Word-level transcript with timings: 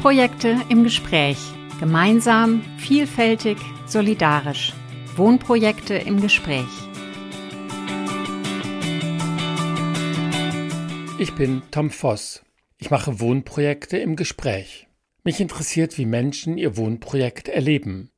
Wohnprojekte 0.00 0.56
im 0.70 0.82
Gespräch. 0.82 1.36
Gemeinsam, 1.78 2.62
vielfältig, 2.78 3.58
solidarisch. 3.86 4.72
Wohnprojekte 5.14 5.92
im 5.94 6.22
Gespräch. 6.22 6.64
Ich 11.18 11.34
bin 11.34 11.60
Tom 11.70 11.90
Voss. 11.90 12.42
Ich 12.78 12.90
mache 12.90 13.20
Wohnprojekte 13.20 13.98
im 13.98 14.16
Gespräch. 14.16 14.88
Mich 15.22 15.38
interessiert, 15.38 15.98
wie 15.98 16.06
Menschen 16.06 16.56
ihr 16.56 16.78
Wohnprojekt 16.78 17.48
erleben. 17.48 18.10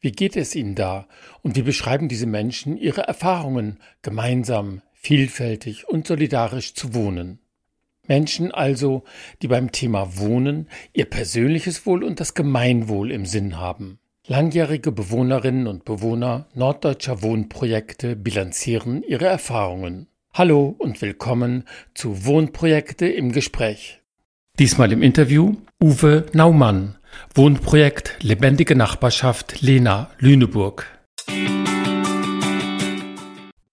Wie 0.00 0.12
geht 0.12 0.36
es 0.36 0.54
ihnen 0.54 0.74
da 0.74 1.08
und 1.40 1.56
wie 1.56 1.62
beschreiben 1.62 2.10
diese 2.10 2.26
Menschen 2.26 2.76
ihre 2.76 3.08
Erfahrungen, 3.08 3.78
gemeinsam, 4.02 4.82
vielfältig 4.92 5.88
und 5.88 6.06
solidarisch 6.06 6.74
zu 6.74 6.92
wohnen? 6.92 7.38
Menschen 8.06 8.50
also, 8.52 9.04
die 9.42 9.48
beim 9.48 9.72
Thema 9.72 10.18
Wohnen 10.18 10.68
ihr 10.92 11.06
persönliches 11.06 11.86
Wohl 11.86 12.04
und 12.04 12.20
das 12.20 12.34
Gemeinwohl 12.34 13.10
im 13.10 13.26
Sinn 13.26 13.58
haben. 13.58 13.98
Langjährige 14.26 14.92
Bewohnerinnen 14.92 15.66
und 15.66 15.84
Bewohner 15.84 16.46
norddeutscher 16.54 17.22
Wohnprojekte 17.22 18.16
bilanzieren 18.16 19.02
ihre 19.02 19.26
Erfahrungen. 19.26 20.06
Hallo 20.32 20.74
und 20.78 21.00
willkommen 21.02 21.64
zu 21.94 22.24
Wohnprojekte 22.24 23.06
im 23.06 23.32
Gespräch. 23.32 24.00
Diesmal 24.58 24.92
im 24.92 25.02
Interview 25.02 25.56
Uwe 25.82 26.26
Naumann, 26.32 26.96
Wohnprojekt 27.34 28.16
Lebendige 28.20 28.76
Nachbarschaft 28.76 29.60
Lena 29.60 30.10
Lüneburg. 30.18 30.86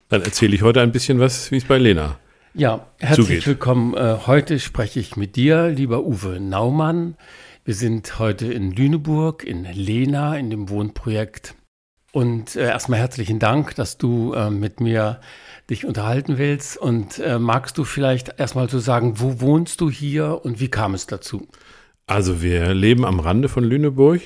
Dann 0.09 0.21
erzähle 0.21 0.55
ich 0.55 0.61
heute 0.61 0.81
ein 0.81 0.91
bisschen 0.91 1.19
was, 1.19 1.51
wie 1.51 1.57
es 1.57 1.65
bei 1.65 1.77
Lena 1.77 2.19
ja, 2.53 2.87
herzlich 2.99 3.27
zugeht. 3.27 3.47
willkommen. 3.47 3.93
Äh, 3.95 4.17
heute 4.25 4.59
spreche 4.59 4.99
ich 4.99 5.15
mit 5.15 5.35
dir, 5.35 5.69
lieber 5.69 6.03
Uwe 6.03 6.39
Naumann. 6.39 7.15
Wir 7.63 7.75
sind 7.75 8.19
heute 8.19 8.51
in 8.51 8.71
Lüneburg, 8.71 9.43
in 9.43 9.63
Lena, 9.63 10.37
in 10.37 10.49
dem 10.49 10.69
Wohnprojekt. 10.69 11.55
Und 12.11 12.55
äh, 12.55 12.63
erstmal 12.63 12.99
herzlichen 12.99 13.39
Dank, 13.39 13.75
dass 13.75 13.97
du 13.97 14.33
äh, 14.33 14.49
mit 14.49 14.81
mir 14.81 15.21
dich 15.69 15.85
unterhalten 15.85 16.37
willst. 16.37 16.77
Und 16.77 17.19
äh, 17.19 17.39
magst 17.39 17.77
du 17.77 17.85
vielleicht 17.85 18.39
erstmal 18.39 18.69
so 18.69 18.79
sagen, 18.79 19.19
wo 19.19 19.39
wohnst 19.39 19.79
du 19.79 19.89
hier 19.89 20.41
und 20.43 20.59
wie 20.59 20.69
kam 20.69 20.93
es 20.93 21.07
dazu? 21.07 21.47
Also 22.07 22.41
wir 22.41 22.73
leben 22.73 23.05
am 23.05 23.21
Rande 23.21 23.47
von 23.47 23.63
Lüneburg, 23.63 24.21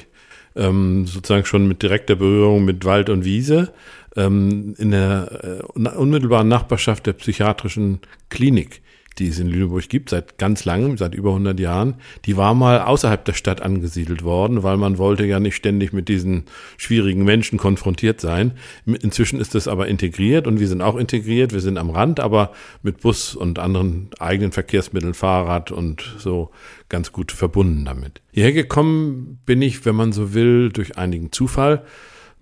ähm, 0.56 1.06
sozusagen 1.06 1.46
schon 1.46 1.68
mit 1.68 1.84
direkter 1.84 2.16
Berührung 2.16 2.66
mit 2.66 2.86
Wald 2.86 3.10
und 3.10 3.24
Wiese 3.26 3.74
ähm, 4.16 4.76
in 4.78 4.92
der 4.92 5.64
äh, 5.76 5.88
unmittelbaren 5.90 6.48
Nachbarschaft 6.48 7.06
der 7.06 7.14
psychiatrischen 7.14 8.00
Klinik, 8.30 8.82
die 9.18 9.30
es 9.30 9.40
in 9.40 9.48
Lüneburg 9.48 9.88
gibt, 9.88 10.10
seit 10.10 10.38
ganz 10.38 10.66
langem, 10.66 10.98
seit 10.98 11.16
über 11.16 11.30
100 11.30 11.60
Jahren. 11.60 11.96
Die 12.26 12.36
war 12.36 12.54
mal 12.54 12.82
außerhalb 12.82 13.24
der 13.24 13.34
Stadt 13.34 13.62
angesiedelt 13.62 14.24
worden, 14.24 14.64
weil 14.64 14.78
man 14.78 14.98
wollte 14.98 15.26
ja 15.26 15.40
nicht 15.40 15.56
ständig 15.56 15.94
mit 15.94 16.10
diesen 16.10 16.46
schwierigen 16.78 17.24
Menschen 17.24 17.58
konfrontiert 17.58 18.20
sein. 18.20 18.54
Inzwischen 18.86 19.40
ist 19.40 19.56
das 19.56 19.68
aber 19.68 19.88
integriert 19.88 20.48
und 20.48 20.60
wir 20.60 20.68
sind 20.68 20.82
auch 20.82 20.98
integriert. 20.98 21.54
Wir 21.54 21.62
sind 21.62 21.78
am 21.78 21.90
Rand, 21.90 22.20
aber 22.20 22.52
mit 22.84 23.02
Bus 23.02 23.36
und 23.36 23.58
anderen 23.58 24.10
eigenen 24.20 24.52
Verkehrsmitteln, 24.52 25.14
Fahrrad 25.14 25.72
und 25.72 26.16
so 26.18 26.52
ganz 26.90 27.12
gut 27.12 27.32
verbunden 27.32 27.86
damit. 27.86 28.22
Hierher 28.32 28.54
gekommen 28.54 29.40
bin 29.46 29.62
ich, 29.62 29.86
wenn 29.86 29.96
man 29.96 30.12
so 30.12 30.34
will, 30.34 30.70
durch 30.70 30.98
einigen 30.98 31.32
Zufall. 31.32 31.84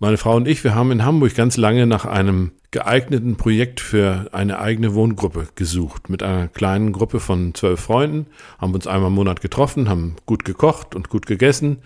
Meine 0.04 0.18
Frau 0.18 0.36
und 0.36 0.50
ich, 0.50 0.66
wir 0.66 0.76
haben 0.76 0.92
in 0.92 1.06
Hamburg 1.06 1.34
ganz 1.34 1.56
lange 1.56 1.88
nach 1.88 2.04
einem 2.04 2.52
geeigneten 2.72 3.38
Projekt 3.38 3.80
für 3.80 4.28
eine 4.34 4.60
eigene 4.60 4.96
Wohngruppe 4.96 5.48
gesucht. 5.56 6.10
Mit 6.10 6.22
einer 6.22 6.50
kleinen 6.50 6.92
Gruppe 6.92 7.22
von 7.22 7.54
zwölf 7.56 7.80
Freunden, 7.80 8.26
haben 8.58 8.74
uns 8.74 8.86
einmal 8.86 9.08
im 9.08 9.16
Monat 9.16 9.40
getroffen, 9.40 9.88
haben 9.88 10.18
gut 10.26 10.44
gekocht 10.44 10.94
und 10.94 11.08
gut 11.08 11.26
gegessen. 11.26 11.78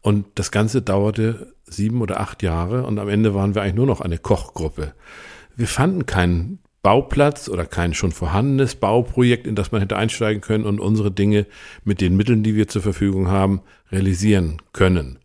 Und 0.00 0.24
das 0.36 0.50
Ganze 0.50 0.80
dauerte 0.80 1.52
sieben 1.66 2.00
oder 2.00 2.20
acht 2.20 2.42
Jahre 2.42 2.86
und 2.86 2.98
am 2.98 3.10
Ende 3.10 3.34
waren 3.34 3.54
wir 3.54 3.60
eigentlich 3.60 3.74
nur 3.74 3.84
noch 3.84 4.00
eine 4.00 4.16
Kochgruppe. 4.16 4.94
Wir 5.54 5.66
fanden 5.66 6.06
keinen 6.06 6.60
Bauplatz 6.82 7.50
oder 7.50 7.66
kein 7.66 7.92
schon 7.92 8.12
vorhandenes 8.12 8.76
Bauprojekt, 8.76 9.46
in 9.46 9.56
das 9.56 9.72
man 9.72 9.82
hätte 9.82 9.98
einsteigen 9.98 10.40
können 10.40 10.64
und 10.64 10.80
unsere 10.80 11.10
Dinge 11.10 11.44
mit 11.84 12.00
den 12.00 12.16
Mitteln, 12.16 12.42
die 12.42 12.54
wir 12.54 12.66
zur 12.66 12.80
Verfügung 12.80 13.28
haben, 13.28 13.60
realisieren 13.92 14.56
können. 14.72 15.18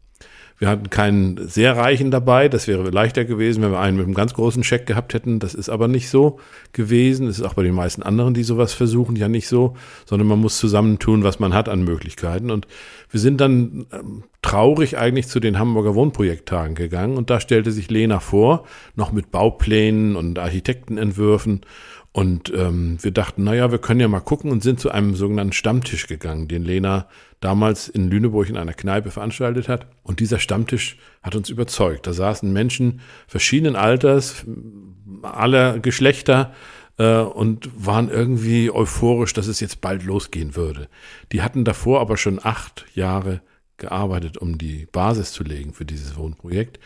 Wir 0.60 0.70
hatten 0.70 0.90
keinen 0.90 1.48
sehr 1.48 1.76
reichen 1.76 2.12
dabei. 2.12 2.48
Das 2.50 2.68
wäre 2.68 2.90
leichter 2.90 3.26
gewesen, 3.26 3.64
wenn 3.64 3.72
wir 3.72 3.80
einen 3.80 3.98
mit 3.98 4.06
einem 4.06 4.16
ganz 4.16 4.34
großen 4.34 4.64
Scheck 4.64 4.86
gehabt 4.86 5.14
hätten. 5.14 5.40
Das 5.40 5.54
ist 5.54 5.70
aber 5.70 5.88
nicht 5.88 6.10
so 6.10 6.40
gewesen. 6.72 7.28
Das 7.28 7.40
ist 7.40 7.46
auch 7.46 7.56
bei 7.56 7.64
den 7.64 7.76
meisten 7.76 8.04
anderen, 8.04 8.34
die 8.34 8.44
sowas 8.44 8.74
versuchen, 8.74 9.16
ja 9.16 9.28
nicht 9.28 9.48
so, 9.48 9.76
sondern 10.06 10.28
man 10.28 10.40
muss 10.40 10.58
zusammentun, 10.58 11.24
was 11.24 11.40
man 11.40 11.54
hat 11.54 11.70
an 11.70 11.84
Möglichkeiten. 11.84 12.52
Und 12.52 12.68
wir 13.10 13.20
sind 13.20 13.42
dann 13.42 13.86
ähm, 13.92 14.24
traurig 14.42 14.98
eigentlich 14.98 15.28
zu 15.28 15.40
den 15.40 15.58
Hamburger 15.58 15.96
Wohnprojekttagen 15.96 16.76
gegangen 16.76 17.18
und 17.18 17.30
da 17.30 17.40
stellte 17.40 17.72
sich 17.72 17.90
Lena 17.90 18.20
vor, 18.20 18.66
noch 18.96 19.12
mit 19.12 19.32
Bauplänen 19.32 20.16
und 20.16 20.38
Architektenentwürfen 20.38 21.62
und 22.14 22.54
ähm, 22.56 23.00
wir 23.02 23.10
dachten, 23.10 23.44
naja, 23.44 23.72
wir 23.72 23.80
können 23.80 24.00
ja 24.00 24.08
mal 24.08 24.20
gucken 24.20 24.52
und 24.52 24.62
sind 24.62 24.80
zu 24.80 24.92
einem 24.92 25.16
sogenannten 25.16 25.52
Stammtisch 25.52 26.06
gegangen, 26.06 26.48
den 26.48 26.64
Lena 26.64 27.08
damals 27.40 27.90
in 27.90 28.08
Lüneburg 28.08 28.50
in 28.50 28.56
einer 28.56 28.76
Kneipe 28.76 29.10
veranstaltet 29.10 29.68
hat. 29.68 29.88
Und 30.04 30.20
dieser 30.20 30.38
Stammtisch 30.38 30.98
hat 31.24 31.36
uns 31.36 31.50
überzeugt. 31.50 32.06
Da 32.06 32.14
saßen 32.14 32.54
Menschen 32.54 33.02
verschiedenen 33.28 33.76
Alters, 33.76 34.46
aller 35.24 35.80
Geschlechter 35.80 36.54
äh, 37.00 37.18
und 37.18 37.72
waren 37.76 38.12
irgendwie 38.12 38.70
euphorisch, 38.70 39.34
dass 39.34 39.48
es 39.48 39.60
jetzt 39.60 39.82
bald 39.82 40.04
losgehen 40.04 40.56
würde. 40.56 40.90
Die 41.32 41.42
hatten 41.42 41.66
davor 41.66 42.00
aber 42.00 42.18
schon 42.18 42.40
acht 42.44 42.86
Jahre 42.94 43.42
gearbeitet, 43.78 44.38
um 44.38 44.58
die 44.58 44.88
Basis 44.92 45.32
zu 45.32 45.44
legen 45.44 45.74
für 45.74 45.86
dieses 45.86 46.16
Wohnprojekt. 46.16 46.80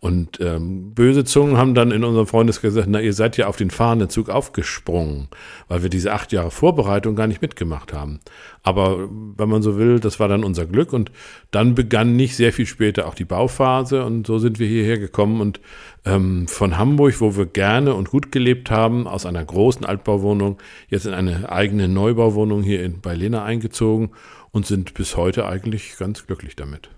Und 0.00 0.40
ähm, 0.40 0.94
böse 0.94 1.24
Zungen 1.24 1.56
haben 1.56 1.74
dann 1.74 1.90
in 1.90 2.04
unserem 2.04 2.26
Freundeskreis 2.26 2.74
gesagt, 2.74 2.88
na, 2.88 3.00
ihr 3.00 3.12
seid 3.12 3.36
ja 3.36 3.48
auf 3.48 3.56
den 3.56 3.70
fahrenden 3.70 4.08
Zug 4.08 4.28
aufgesprungen, 4.30 5.28
weil 5.66 5.82
wir 5.82 5.90
diese 5.90 6.12
acht 6.12 6.32
Jahre 6.32 6.52
Vorbereitung 6.52 7.16
gar 7.16 7.26
nicht 7.26 7.42
mitgemacht 7.42 7.92
haben. 7.92 8.20
Aber 8.62 9.08
wenn 9.36 9.48
man 9.48 9.62
so 9.62 9.76
will, 9.78 9.98
das 9.98 10.20
war 10.20 10.28
dann 10.28 10.44
unser 10.44 10.66
Glück. 10.66 10.92
Und 10.92 11.10
dann 11.50 11.74
begann 11.74 12.14
nicht 12.14 12.36
sehr 12.36 12.52
viel 12.52 12.66
später 12.66 13.08
auch 13.08 13.14
die 13.14 13.24
Bauphase. 13.24 14.04
Und 14.04 14.26
so 14.26 14.38
sind 14.38 14.60
wir 14.60 14.68
hierher 14.68 14.98
gekommen 14.98 15.40
und 15.40 15.60
ähm, 16.04 16.46
von 16.46 16.78
Hamburg, 16.78 17.20
wo 17.20 17.36
wir 17.36 17.46
gerne 17.46 17.94
und 17.94 18.10
gut 18.10 18.30
gelebt 18.30 18.70
haben, 18.70 19.08
aus 19.08 19.26
einer 19.26 19.44
großen 19.44 19.84
Altbauwohnung, 19.84 20.58
jetzt 20.88 21.06
in 21.06 21.14
eine 21.14 21.50
eigene 21.50 21.88
Neubauwohnung 21.88 22.62
hier 22.62 22.84
in, 22.84 23.00
bei 23.00 23.14
Lena 23.14 23.44
eingezogen 23.44 24.10
und 24.50 24.66
sind 24.66 24.94
bis 24.94 25.16
heute 25.16 25.46
eigentlich 25.46 25.96
ganz 25.98 26.26
glücklich 26.26 26.56
damit. 26.56 26.90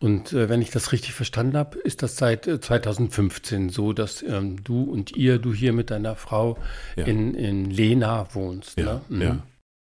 Und 0.00 0.32
äh, 0.32 0.48
wenn 0.48 0.60
ich 0.60 0.70
das 0.70 0.92
richtig 0.92 1.14
verstanden 1.14 1.56
habe, 1.56 1.78
ist 1.78 2.02
das 2.02 2.16
seit 2.16 2.46
äh, 2.46 2.60
2015 2.60 3.70
so, 3.70 3.92
dass 3.92 4.22
ähm, 4.22 4.62
du 4.62 4.82
und 4.82 5.16
ihr, 5.16 5.38
du 5.38 5.54
hier 5.54 5.72
mit 5.72 5.90
deiner 5.90 6.16
Frau 6.16 6.58
ja. 6.96 7.04
in, 7.04 7.34
in 7.34 7.70
Lena 7.70 8.26
wohnst. 8.34 8.78
Ja, 8.78 8.84
ne? 8.84 9.00
mhm. 9.08 9.22
ja. 9.22 9.38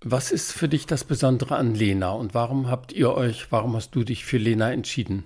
Was 0.06 0.32
ist 0.32 0.52
für 0.52 0.68
dich 0.68 0.86
das 0.86 1.04
Besondere 1.06 1.56
an 1.56 1.74
Lena 1.76 2.12
und 2.12 2.34
warum 2.34 2.70
habt 2.70 2.92
ihr 2.92 3.14
euch, 3.14 3.52
warum 3.52 3.76
hast 3.76 3.92
du 3.96 4.04
dich 4.04 4.26
für 4.26 4.38
Lena 4.38 4.72
entschieden? 4.72 5.24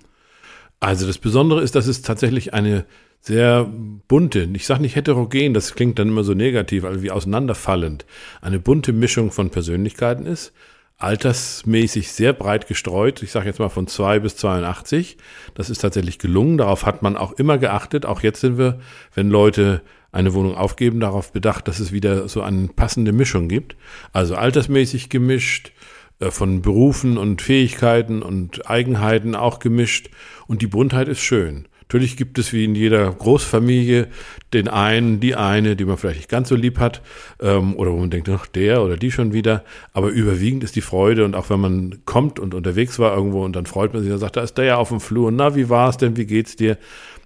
Also 0.80 1.06
das 1.06 1.18
Besondere 1.18 1.62
ist, 1.62 1.74
dass 1.74 1.88
es 1.88 2.02
tatsächlich 2.02 2.54
eine 2.54 2.86
sehr 3.20 3.64
bunte, 4.06 4.48
ich 4.54 4.64
sage 4.64 4.80
nicht 4.80 4.94
heterogen, 4.94 5.52
das 5.52 5.74
klingt 5.74 5.98
dann 5.98 6.08
immer 6.08 6.22
so 6.22 6.34
negativ, 6.34 6.84
also 6.84 7.02
wie 7.02 7.10
auseinanderfallend, 7.10 8.06
eine 8.40 8.60
bunte 8.60 8.92
Mischung 8.92 9.32
von 9.32 9.50
Persönlichkeiten 9.50 10.24
ist 10.24 10.52
altersmäßig 10.98 12.12
sehr 12.12 12.32
breit 12.32 12.66
gestreut. 12.66 13.22
Ich 13.22 13.30
sage 13.30 13.46
jetzt 13.46 13.60
mal 13.60 13.68
von 13.68 13.86
2 13.86 14.18
bis 14.18 14.36
82. 14.36 15.16
Das 15.54 15.70
ist 15.70 15.78
tatsächlich 15.78 16.18
gelungen. 16.18 16.58
Darauf 16.58 16.84
hat 16.84 17.02
man 17.02 17.16
auch 17.16 17.32
immer 17.32 17.56
geachtet. 17.56 18.04
Auch 18.04 18.22
jetzt 18.22 18.40
sind 18.40 18.58
wir, 18.58 18.80
wenn 19.14 19.30
Leute 19.30 19.82
eine 20.10 20.34
Wohnung 20.34 20.56
aufgeben, 20.56 21.00
darauf 21.00 21.32
bedacht, 21.32 21.68
dass 21.68 21.78
es 21.78 21.92
wieder 21.92 22.28
so 22.28 22.42
eine 22.42 22.68
passende 22.68 23.12
Mischung 23.12 23.48
gibt. 23.48 23.76
Also 24.12 24.34
altersmäßig 24.34 25.08
gemischt, 25.08 25.72
äh, 26.18 26.30
von 26.30 26.62
Berufen 26.62 27.16
und 27.16 27.42
Fähigkeiten 27.42 28.22
und 28.22 28.68
Eigenheiten 28.68 29.34
auch 29.36 29.60
gemischt. 29.60 30.10
Und 30.48 30.62
die 30.62 30.66
Buntheit 30.66 31.08
ist 31.08 31.20
schön. 31.20 31.68
Natürlich 31.88 32.18
gibt 32.18 32.38
es 32.38 32.52
wie 32.52 32.66
in 32.66 32.74
jeder 32.74 33.10
Großfamilie 33.10 34.08
den 34.52 34.68
einen, 34.68 35.20
die 35.20 35.34
eine, 35.34 35.74
die 35.74 35.86
man 35.86 35.96
vielleicht 35.96 36.18
nicht 36.18 36.28
ganz 36.28 36.50
so 36.50 36.54
lieb 36.54 36.78
hat, 36.78 37.00
ähm, 37.40 37.74
oder 37.76 37.92
wo 37.92 37.96
man 37.96 38.10
denkt, 38.10 38.28
ach, 38.28 38.46
der 38.46 38.82
oder 38.82 38.98
die 38.98 39.10
schon 39.10 39.32
wieder. 39.32 39.64
Aber 39.94 40.08
überwiegend 40.08 40.64
ist 40.64 40.76
die 40.76 40.82
Freude 40.82 41.24
und 41.24 41.34
auch 41.34 41.48
wenn 41.48 41.60
man 41.60 42.04
kommt 42.04 42.38
und 42.40 42.52
unterwegs 42.52 42.98
war 42.98 43.16
irgendwo 43.16 43.42
und 43.42 43.56
dann 43.56 43.64
freut 43.64 43.94
man 43.94 44.02
sich, 44.02 44.10
dann 44.10 44.18
sagt, 44.18 44.36
da 44.36 44.42
ist 44.42 44.58
der 44.58 44.66
ja 44.66 44.76
auf 44.76 44.90
dem 44.90 45.00
Flur. 45.00 45.32
Na, 45.32 45.56
wie 45.56 45.70
war 45.70 45.88
es 45.88 45.96
denn? 45.96 46.18
Wie 46.18 46.26
geht's 46.26 46.56
dir? 46.56 46.76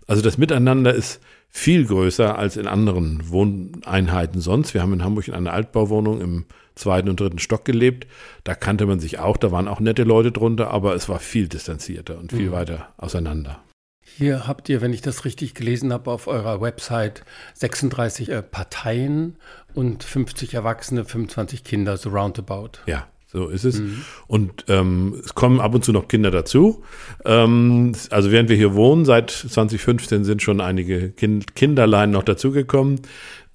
Also 0.07 0.23
das 0.23 0.39
Miteinander 0.39 0.95
ist 0.95 1.21
viel 1.49 1.85
größer 1.85 2.39
als 2.39 2.57
in 2.57 2.69
anderen 2.69 3.31
Wohneinheiten 3.31 4.41
sonst. 4.41 4.75
Wir 4.75 4.83
haben 4.83 4.93
in 4.93 5.03
Hamburg 5.03 5.27
in 5.27 5.35
einer 5.35 5.53
Altbauwohnung 5.53 6.21
im 6.21 6.45
zweiten 6.77 7.09
und 7.09 7.19
dritten 7.19 7.41
Stock 7.41 7.65
gelebt. 7.65 8.07
Da 8.45 8.55
kannte 8.55 8.87
man 8.87 9.01
sich 9.01 9.19
auch, 9.19 9.37
da 9.37 9.51
waren 9.51 9.67
auch 9.67 9.81
nette 9.81 10.05
Leute 10.05 10.31
drunter, 10.31 10.71
aber 10.71 10.95
es 10.95 11.09
war 11.09 11.19
viel 11.19 11.49
distanzierter 11.49 12.17
und 12.17 12.31
viel 12.31 12.51
mhm. 12.51 12.53
weiter 12.53 12.89
auseinander. 12.97 13.61
Hier 14.05 14.47
habt 14.47 14.69
ihr, 14.69 14.81
wenn 14.81 14.93
ich 14.93 15.01
das 15.01 15.25
richtig 15.25 15.55
gelesen 15.55 15.93
habe, 15.93 16.11
auf 16.11 16.27
eurer 16.27 16.61
Website 16.61 17.25
36 17.55 18.29
äh, 18.29 18.43
Parteien 18.43 19.37
und 19.75 20.05
50 20.05 20.55
Erwachsene, 20.55 21.05
25 21.05 21.65
Kinder, 21.65 21.97
so 21.97 22.11
roundabout. 22.11 22.73
Ja, 22.87 23.07
So 23.33 23.49
ist 23.49 23.65
es. 23.65 23.81
Mhm. 23.81 24.05
Und 24.27 24.65
ähm, 24.69 25.23
es 25.25 25.35
kommen 25.35 25.61
ab 25.61 25.75
und 25.75 25.85
zu 25.85 25.93
noch 25.93 26.09
Kinder 26.09 26.31
dazu. 26.31 26.83
Ähm, 27.25 27.95
also 28.11 28.31
während 28.31 28.51
wir 28.51 28.57
hier 28.57 28.75
wohnen, 28.75 29.07
seit 29.07 29.31
2015 29.31 30.25
sind 30.25 30.43
schon 30.43 30.61
einige 30.61 31.11
kind 31.11 31.55
Kinderlein 31.55 32.11
noch 32.11 32.25
dazugekommen. 32.25 33.01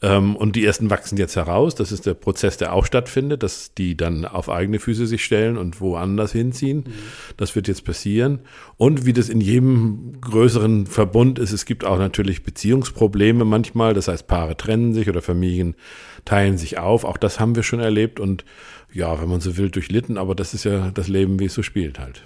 Ähm, 0.01 0.35
und 0.35 0.55
die 0.55 0.63
ersten 0.63 0.89
wachsen 0.89 1.17
jetzt 1.17 1.35
heraus. 1.35 1.73
Das 1.73 1.91
ist 1.91 2.05
der 2.05 2.13
Prozess, 2.13 2.57
der 2.57 2.73
auch 2.73 2.85
stattfindet, 2.85 3.41
dass 3.41 3.73
die 3.73 3.97
dann 3.97 4.25
auf 4.25 4.49
eigene 4.49 4.79
Füße 4.79 5.07
sich 5.07 5.23
stellen 5.25 5.57
und 5.57 5.81
woanders 5.81 6.31
hinziehen. 6.31 6.83
Mhm. 6.85 6.94
Das 7.38 7.55
wird 7.55 7.67
jetzt 7.67 7.83
passieren. 7.83 8.39
Und 8.77 9.05
wie 9.05 9.13
das 9.13 9.29
in 9.29 9.41
jedem 9.41 10.21
größeren 10.21 10.85
Verbund 10.85 11.39
ist, 11.39 11.51
es 11.51 11.65
gibt 11.65 11.83
auch 11.83 11.97
natürlich 11.97 12.44
Beziehungsprobleme 12.44 13.44
manchmal. 13.44 13.95
Das 13.95 14.07
heißt, 14.07 14.27
Paare 14.27 14.55
trennen 14.55 14.94
sich 14.94 15.09
oder 15.09 15.21
Familien 15.21 15.75
teilen 16.25 16.57
sich 16.57 16.77
auf. 16.77 17.03
Auch 17.03 17.17
das 17.17 17.39
haben 17.39 17.55
wir 17.55 17.63
schon 17.63 17.79
erlebt 17.79 18.19
und 18.19 18.45
ja, 18.94 19.19
wenn 19.19 19.29
man 19.29 19.41
so 19.41 19.57
will, 19.57 19.69
durchlitten. 19.69 20.17
Aber 20.17 20.35
das 20.35 20.53
ist 20.53 20.63
ja 20.63 20.91
das 20.91 21.07
Leben, 21.07 21.39
wie 21.39 21.45
es 21.45 21.53
so 21.53 21.63
spielt 21.63 21.99
halt. 21.99 22.23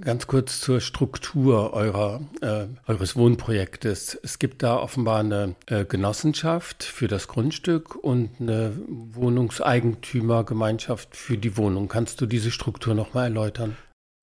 Ganz 0.00 0.26
kurz 0.26 0.60
zur 0.60 0.80
Struktur 0.80 1.74
eurer, 1.74 2.22
äh, 2.40 2.64
eures 2.86 3.16
Wohnprojektes. 3.16 4.18
Es 4.22 4.38
gibt 4.38 4.62
da 4.62 4.78
offenbar 4.78 5.20
eine 5.20 5.56
äh, 5.66 5.84
Genossenschaft 5.84 6.82
für 6.82 7.06
das 7.06 7.28
Grundstück 7.28 7.94
und 7.94 8.30
eine 8.40 8.72
Wohnungseigentümergemeinschaft 8.88 11.14
für 11.14 11.36
die 11.36 11.58
Wohnung. 11.58 11.88
Kannst 11.88 12.22
du 12.22 12.26
diese 12.26 12.50
Struktur 12.50 12.94
nochmal 12.94 13.24
erläutern? 13.24 13.76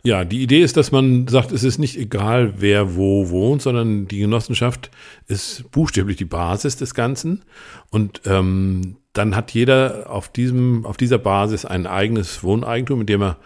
Ja, 0.04 0.26
die 0.26 0.42
Idee 0.42 0.64
ist, 0.64 0.78
dass 0.78 0.92
man 0.92 1.28
sagt, 1.28 1.52
es 1.52 1.64
ist 1.64 1.78
nicht 1.78 1.96
egal, 1.96 2.56
wer 2.58 2.96
wo 2.96 3.30
wohnt, 3.30 3.62
sondern 3.62 4.08
die 4.08 4.18
Genossenschaft 4.18 4.90
ist 5.28 5.70
buchstäblich 5.70 6.18
die 6.18 6.26
Basis 6.26 6.76
des 6.76 6.96
Ganzen. 6.96 7.44
Und 7.92 8.22
ähm, 8.26 8.98
dann 9.14 9.36
hat 9.36 9.52
jeder 9.52 10.10
auf, 10.10 10.30
diesem, 10.30 10.88
auf 10.88 10.98
dieser 10.98 11.20
Basis 11.20 11.66
ein 11.66 11.86
eigenes 11.86 12.44
Wohneigentum, 12.44 12.98
mit 12.98 13.10
dem 13.10 13.22
er 13.22 13.38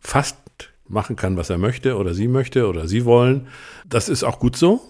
fast 0.00 0.36
machen 0.92 1.16
kann, 1.16 1.36
was 1.36 1.50
er 1.50 1.58
möchte 1.58 1.96
oder 1.96 2.14
sie 2.14 2.28
möchte 2.28 2.68
oder 2.68 2.86
sie 2.86 3.04
wollen. 3.04 3.48
Das 3.88 4.08
ist 4.08 4.22
auch 4.22 4.38
gut 4.38 4.56
so. 4.56 4.80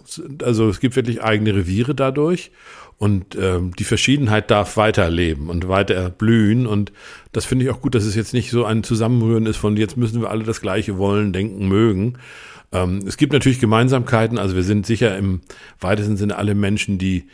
Also 0.43 0.69
es 0.69 0.81
gibt 0.81 0.97
wirklich 0.97 1.23
eigene 1.23 1.55
Reviere 1.55 1.95
dadurch 1.95 2.51
und 2.99 3.37
ähm, 3.37 3.75
die 3.77 3.85
Verschiedenheit 3.85 4.51
darf 4.51 4.77
weiterleben 4.77 5.49
und 5.49 5.69
weiter 5.69 6.11
blühen 6.11 6.67
und 6.67 6.93
das 7.33 7.45
finde 7.45 7.65
ich 7.65 7.71
auch 7.71 7.81
gut, 7.81 7.95
dass 7.95 8.05
es 8.05 8.15
jetzt 8.15 8.35
nicht 8.35 8.51
so 8.51 8.65
ein 8.65 8.85
Zusammenrühren 8.85 9.47
ist 9.47 9.57
von 9.57 9.77
jetzt 9.77 9.97
müssen 9.97 10.21
wir 10.21 10.31
alle 10.31 10.45
das 10.45 10.61
Gleiche 10.61 10.99
wollen, 10.99 11.33
denken, 11.33 11.67
mögen. 11.67 12.19
Ähm, 12.73 13.01
es 13.07 13.17
gibt 13.17 13.33
natürlich 13.33 13.61
Gemeinsamkeiten, 13.61 14.39
also 14.39 14.55
wir 14.55 14.63
sind 14.63 14.87
sicher 14.87 15.17
im 15.17 15.41
weitesten 15.81 16.17
Sinne 16.17 16.37
alle 16.37 16.55
Menschen, 16.55 16.99
die 16.99 17.25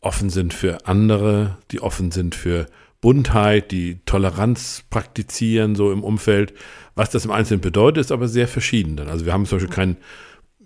offen 0.00 0.30
sind 0.30 0.52
für 0.52 0.86
andere, 0.86 1.58
die 1.70 1.80
offen 1.80 2.10
sind 2.10 2.34
für 2.34 2.66
Buntheit, 3.02 3.72
die 3.72 3.98
Toleranz 4.06 4.84
praktizieren, 4.88 5.74
so 5.74 5.92
im 5.92 6.02
Umfeld. 6.02 6.54
Was 6.94 7.10
das 7.10 7.26
im 7.26 7.32
Einzelnen 7.32 7.60
bedeutet, 7.60 8.00
ist 8.00 8.12
aber 8.12 8.28
sehr 8.28 8.48
verschieden. 8.48 8.98
Also 9.00 9.26
wir 9.26 9.34
haben 9.34 9.44
zum 9.44 9.58
Beispiel 9.58 9.74
keinen 9.74 9.96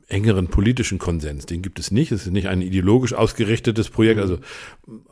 engeren 0.09 0.49
politischen 0.49 0.99
Konsens. 0.99 1.47
Den 1.47 1.63
gibt 1.63 1.81
es 1.81 1.91
nicht. 1.91 2.13
Es 2.13 2.27
ist 2.27 2.33
nicht 2.33 2.47
ein 2.47 2.63
ideologisch 2.63 3.15
ausgerichtetes 3.15 3.89
Projekt. 3.89 4.21
Also 4.21 4.39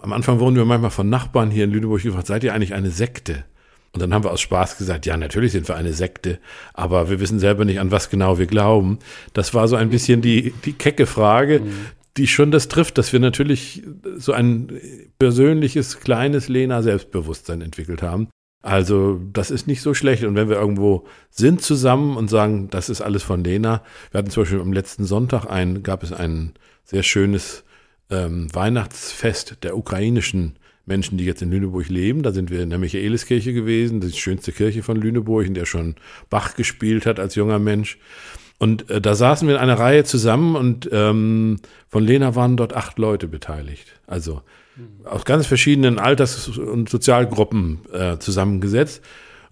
am 0.01 0.13
Anfang 0.13 0.39
wurden 0.39 0.55
wir 0.55 0.67
manchmal 0.67 0.91
von 0.91 1.09
Nachbarn 1.09 1.51
hier 1.51 1.65
in 1.65 1.73
Lüneburg 1.73 2.03
gefragt, 2.03 2.29
seid 2.29 2.45
ihr 2.45 2.55
eigentlich 2.55 2.75
eine 2.75 2.91
Sekte? 2.91 3.45
Und 3.93 4.03
dann 4.03 4.13
haben 4.13 4.25
wir 4.25 4.31
aus 4.31 4.41
Spaß 4.41 4.77
gesagt, 4.77 5.07
ja, 5.07 5.17
natürlich 5.17 5.53
sind 5.53 5.67
wir 5.67 5.77
eine 5.77 5.93
Sekte, 5.93 6.41
aber 6.75 7.11
wir 7.11 7.21
wissen 7.21 7.39
selber 7.39 7.65
nicht, 7.65 7.79
an 7.79 7.93
was 7.93 8.11
genau 8.11 8.39
wir 8.39 8.47
glauben. 8.47 8.99
Das 9.33 9.55
war 9.55 9.67
so 9.69 9.77
ein 9.77 9.89
bisschen 9.89 10.21
die, 10.21 10.53
die 10.65 10.73
kecke 10.73 11.07
Frage, 11.07 11.61
mhm 11.61 11.87
die 12.17 12.27
schon 12.27 12.51
das 12.51 12.69
trifft, 12.69 12.99
dass 12.99 13.13
wir 13.13 13.21
natürlich 13.21 13.83
so 14.17 14.33
ein 14.33 14.81
persönliches, 15.19 16.01
kleines 16.01 16.49
Lena-Selbstbewusstsein 16.49 17.61
entwickelt 17.61 18.03
haben. 18.03 18.29
Also 18.63 19.21
das 19.33 19.51
ist 19.51 19.67
nicht 19.67 19.83
so 19.83 19.93
schlecht. 19.93 20.25
Und 20.25 20.37
wenn 20.37 20.49
wir 20.49 20.57
irgendwo 20.57 21.07
sind 21.31 21.61
zusammen 21.61 22.17
und 22.17 22.29
sagen, 22.29 22.69
das 22.71 22.89
ist 22.89 23.03
alles 23.03 23.23
von 23.23 23.45
Lena. 23.45 23.83
Wir 24.11 24.19
hatten 24.19 24.31
zum 24.31 24.45
Beispiel 24.45 24.61
am 24.61 24.73
letzten 24.73 25.05
Sonntag 25.05 25.45
ein, 25.47 25.83
gab 25.83 26.03
es 26.03 26.13
ein 26.13 26.55
sehr 26.85 27.03
schönes 27.03 27.65
ähm, 28.11 28.55
Weihnachtsfest 28.55 29.59
der 29.65 29.77
ukrainischen 29.77 30.59
Menschen, 30.87 31.19
die 31.19 31.25
jetzt 31.25 31.43
in 31.43 31.51
Lüneburg 31.51 31.89
leben. 31.89 32.23
Da 32.23 32.33
sind 32.33 32.51
wir 32.51 32.63
in 32.63 32.71
der 32.71 32.79
Michaeliskirche 32.79 33.53
gewesen, 33.53 34.01
die 34.01 34.13
schönste 34.13 34.53
Kirche 34.53 34.83
von 34.83 34.97
Lüneburg, 34.97 35.47
in 35.47 35.55
der 35.55 35.67
schon 35.67 35.97
Bach 36.31 36.57
gespielt 36.57 37.07
hat 37.07 37.21
als 37.21 37.35
junger 37.35 37.59
Mensch. 37.59 37.99
Und 38.59 38.89
äh, 38.91 39.01
da 39.01 39.15
saßen 39.15 39.49
wir 39.49 39.57
in 39.57 39.61
einer 39.61 39.79
Reihe 39.79 40.05
zusammen 40.05 40.57
und 40.57 40.89
ähm, 40.93 41.59
von 41.89 42.05
Lena 42.05 42.35
waren 42.35 42.57
dort 42.57 42.75
acht 42.75 42.99
Leute 42.99 43.29
beteiligt. 43.29 43.89
Also 44.07 44.43
aus 45.05 45.25
ganz 45.25 45.47
verschiedenen 45.47 45.99
Alters- 45.99 46.49
und 46.59 46.89
Sozialgruppen 46.89 47.81
äh, 47.93 48.19
zusammengesetzt. 48.19 49.03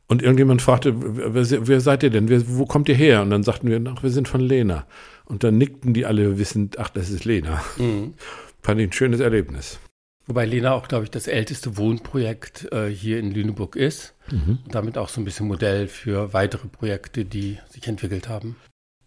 Und 0.09 0.21
irgendjemand 0.21 0.61
fragte, 0.61 0.95
wer, 0.97 1.69
wer 1.69 1.81
seid 1.81 2.03
ihr 2.03 2.11
denn? 2.11 2.29
Wer, 2.29 2.43
wo 2.47 2.67
kommt 2.67 2.89
ihr 2.89 2.95
her? 2.95 3.23
Und 3.23 3.31
dann 3.31 3.43
sagten 3.43 3.69
wir, 3.69 3.81
ach, 3.95 4.03
wir 4.03 4.11
sind 4.11 4.29
von 4.29 4.41
Lena. 4.41 4.85
Und 5.25 5.45
dann 5.45 5.57
nickten 5.57 5.95
die 5.95 6.05
alle 6.05 6.39
wissend, 6.39 6.79
ach, 6.79 6.91
das 6.91 7.09
ist 7.11 7.25
Lena. 7.25 7.63
Mhm. 7.79 8.15
Fand 8.63 8.81
ich 8.81 8.89
ein 8.89 8.93
schönes 8.93 9.21
Erlebnis. 9.21 9.79
Wobei 10.27 10.45
Lena 10.45 10.73
auch, 10.73 10.89
glaube 10.89 11.05
ich, 11.05 11.11
das 11.11 11.29
älteste 11.29 11.77
Wohnprojekt 11.77 12.71
äh, 12.73 12.89
hier 12.89 13.19
in 13.19 13.33
Lüneburg 13.33 13.77
ist. 13.77 14.15
Mhm. 14.31 14.59
Und 14.65 14.75
damit 14.75 14.99
auch 14.99 15.09
so 15.09 15.21
ein 15.21 15.25
bisschen 15.25 15.47
Modell 15.47 15.89
für 15.89 16.33
weitere 16.33 16.69
Projekte, 16.69 17.25
die 17.25 17.59
sich 17.71 17.87
entwickelt 17.87 18.29
haben. 18.29 18.57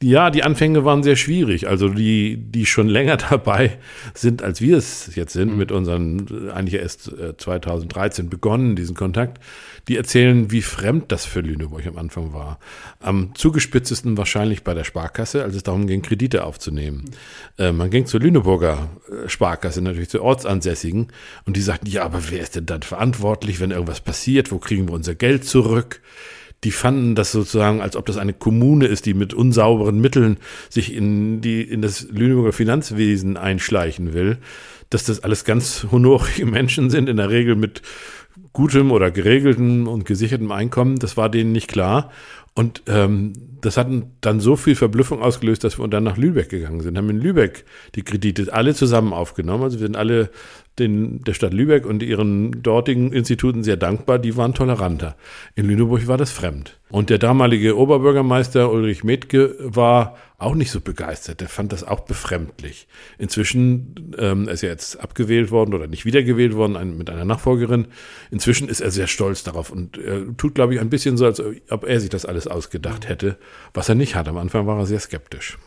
Ja, 0.03 0.29
die 0.29 0.43
Anfänge 0.43 0.83
waren 0.83 1.03
sehr 1.03 1.15
schwierig. 1.15 1.69
Also 1.69 1.87
die, 1.87 2.37
die 2.37 2.65
schon 2.65 2.87
länger 2.87 3.15
dabei 3.29 3.77
sind, 4.13 4.43
als 4.43 4.59
wir 4.59 4.77
es 4.77 5.15
jetzt 5.15 5.33
sind, 5.33 5.53
mhm. 5.53 5.57
mit 5.57 5.71
unseren, 5.71 6.49
eigentlich 6.51 6.81
erst 6.81 7.11
2013 7.37 8.25
äh, 8.25 8.29
begonnen, 8.29 8.75
diesen 8.75 8.95
Kontakt, 8.95 9.41
die 9.87 9.95
erzählen, 9.95 10.51
wie 10.51 10.61
fremd 10.61 11.11
das 11.11 11.25
für 11.25 11.39
Lüneburg 11.39 11.87
am 11.87 11.97
Anfang 11.97 12.33
war. 12.33 12.59
Am 12.99 13.33
zugespitztesten 13.35 14.17
wahrscheinlich 14.17 14.63
bei 14.63 14.73
der 14.73 14.83
Sparkasse, 14.83 15.43
als 15.43 15.55
es 15.55 15.63
darum 15.63 15.87
ging, 15.87 16.01
Kredite 16.01 16.43
aufzunehmen. 16.43 17.05
Mhm. 17.57 17.63
Äh, 17.63 17.71
man 17.71 17.89
ging 17.89 18.05
zur 18.05 18.19
Lüneburger 18.19 18.89
äh, 19.09 19.29
Sparkasse, 19.29 19.81
natürlich 19.81 20.09
zur 20.09 20.23
Ortsansässigen, 20.23 21.07
und 21.45 21.55
die 21.55 21.61
sagten, 21.61 21.87
ja, 21.87 22.03
aber 22.03 22.29
wer 22.29 22.41
ist 22.41 22.57
denn 22.57 22.65
dann 22.65 22.81
verantwortlich, 22.81 23.61
wenn 23.61 23.71
irgendwas 23.71 24.01
passiert? 24.01 24.51
Wo 24.51 24.59
kriegen 24.59 24.89
wir 24.89 24.93
unser 24.93 25.15
Geld 25.15 25.45
zurück? 25.45 26.01
Die 26.65 26.71
fanden 26.71 27.13
das 27.13 27.31
sozusagen, 27.31 27.79
als 27.79 27.95
ob 27.95 28.07
das 28.07 28.17
eine 28.17 28.33
Kommune 28.33 28.87
ist, 28.87 29.05
die 29.05 29.13
mit 29.13 29.35
unsauberen 29.35 30.01
Mitteln 30.01 30.37
sich 30.69 30.93
in, 30.93 31.39
die, 31.39 31.61
in 31.61 31.83
das 31.83 32.07
Lüneburger 32.09 32.53
Finanzwesen 32.53 33.37
einschleichen 33.37 34.13
will, 34.13 34.39
dass 34.89 35.05
das 35.05 35.23
alles 35.23 35.45
ganz 35.45 35.85
honorige 35.91 36.45
Menschen 36.47 36.89
sind, 36.89 37.07
in 37.07 37.17
der 37.17 37.29
Regel 37.29 37.55
mit 37.55 37.83
gutem 38.51 38.91
oder 38.91 39.11
geregeltem 39.11 39.87
und 39.87 40.05
gesichertem 40.05 40.51
Einkommen. 40.51 40.97
Das 40.97 41.17
war 41.17 41.29
denen 41.29 41.51
nicht 41.51 41.67
klar. 41.67 42.11
Und 42.57 42.83
ähm, 42.87 43.33
das 43.59 43.75
hat 43.75 43.87
dann 44.21 44.39
so 44.39 44.55
viel 44.55 44.75
Verblüffung 44.75 45.21
ausgelöst, 45.21 45.65
dass 45.65 45.77
wir 45.77 45.87
dann 45.89 46.05
nach 46.05 46.15
Lübeck 46.15 46.49
gegangen 46.49 46.79
sind, 46.79 46.97
haben 46.97 47.09
in 47.09 47.19
Lübeck 47.19 47.65
die 47.95 48.03
Kredite 48.03 48.53
alle 48.53 48.73
zusammen 48.73 49.11
aufgenommen. 49.11 49.63
Also 49.63 49.79
wir 49.79 49.87
sind 49.87 49.97
alle 49.97 50.29
den, 50.79 51.21
der 51.23 51.33
Stadt 51.33 51.53
Lübeck 51.53 51.85
und 51.85 52.01
ihren 52.01 52.63
dortigen 52.63 53.11
Instituten 53.11 53.63
sehr 53.63 53.75
dankbar, 53.75 54.19
die 54.19 54.37
waren 54.37 54.53
toleranter. 54.53 55.17
In 55.55 55.65
Lüneburg 55.65 56.07
war 56.07 56.17
das 56.17 56.31
fremd. 56.31 56.79
Und 56.89 57.09
der 57.09 57.17
damalige 57.17 57.77
Oberbürgermeister 57.77 58.71
Ulrich 58.71 59.03
Metke 59.03 59.55
war 59.59 60.15
auch 60.37 60.55
nicht 60.55 60.71
so 60.71 60.81
begeistert. 60.81 61.41
Der 61.41 61.49
fand 61.49 61.71
das 61.71 61.83
auch 61.83 62.01
befremdlich. 62.01 62.87
Inzwischen 63.17 64.15
ähm, 64.17 64.47
ist 64.47 64.63
er 64.63 64.69
jetzt 64.69 64.99
abgewählt 64.99 65.51
worden 65.51 65.73
oder 65.73 65.87
nicht 65.87 66.05
wiedergewählt 66.05 66.55
worden 66.55 66.75
ein, 66.75 66.97
mit 66.97 67.09
einer 67.09 67.25
Nachfolgerin. 67.25 67.87
Inzwischen 68.31 68.67
ist 68.67 68.81
er 68.81 68.91
sehr 68.91 69.07
stolz 69.07 69.43
darauf 69.43 69.69
und 69.69 69.97
er 69.97 70.35
tut, 70.37 70.55
glaube 70.55 70.73
ich, 70.73 70.81
ein 70.81 70.89
bisschen 70.89 71.17
so, 71.17 71.25
als 71.25 71.41
ob 71.69 71.85
er 71.85 71.99
sich 71.99 72.09
das 72.09 72.25
alles 72.25 72.47
ausgedacht 72.47 73.07
hätte, 73.07 73.37
was 73.73 73.89
er 73.89 73.95
nicht 73.95 74.15
hat. 74.15 74.27
Am 74.27 74.37
Anfang 74.37 74.67
war 74.67 74.77
er 74.79 74.85
sehr 74.85 74.99
skeptisch. 74.99 75.57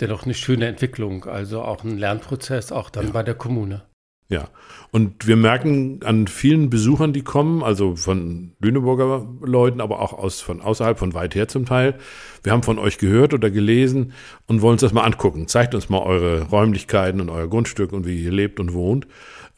Dennoch 0.00 0.24
eine 0.24 0.34
schöne 0.34 0.66
Entwicklung, 0.66 1.24
also 1.24 1.62
auch 1.62 1.84
ein 1.84 1.98
Lernprozess, 1.98 2.72
auch 2.72 2.88
dann 2.88 3.06
ja. 3.06 3.12
bei 3.12 3.22
der 3.22 3.34
Kommune. 3.34 3.82
Ja, 4.30 4.48
und 4.92 5.26
wir 5.26 5.36
merken 5.36 6.00
an 6.04 6.26
vielen 6.26 6.70
Besuchern, 6.70 7.12
die 7.12 7.22
kommen, 7.22 7.62
also 7.62 7.94
von 7.94 8.52
Lüneburger 8.60 9.26
Leuten, 9.40 9.80
aber 9.80 10.00
auch 10.00 10.12
aus, 10.12 10.40
von 10.40 10.60
außerhalb, 10.60 10.98
von 10.98 11.14
weit 11.14 11.34
her 11.34 11.46
zum 11.46 11.64
Teil, 11.64 11.96
wir 12.42 12.52
haben 12.52 12.62
von 12.62 12.78
euch 12.78 12.98
gehört 12.98 13.34
oder 13.34 13.50
gelesen 13.50 14.12
und 14.46 14.62
wollen 14.62 14.72
uns 14.72 14.80
das 14.80 14.92
mal 14.92 15.02
angucken. 15.02 15.46
Zeigt 15.46 15.74
uns 15.74 15.88
mal 15.88 16.00
eure 16.00 16.42
Räumlichkeiten 16.42 17.20
und 17.20 17.28
euer 17.28 17.48
Grundstück 17.48 17.92
und 17.92 18.06
wie 18.06 18.22
ihr 18.22 18.32
lebt 18.32 18.58
und 18.58 18.72
wohnt. 18.72 19.06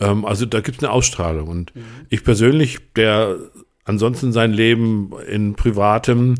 Ähm, 0.00 0.24
also 0.24 0.44
da 0.44 0.60
gibt 0.60 0.78
es 0.78 0.84
eine 0.84 0.92
Ausstrahlung. 0.92 1.48
Und 1.48 1.74
mhm. 1.74 1.82
ich 2.10 2.24
persönlich, 2.24 2.80
der 2.96 3.36
ansonsten 3.84 4.32
sein 4.32 4.52
Leben 4.52 5.12
in 5.28 5.54
privatem 5.54 6.34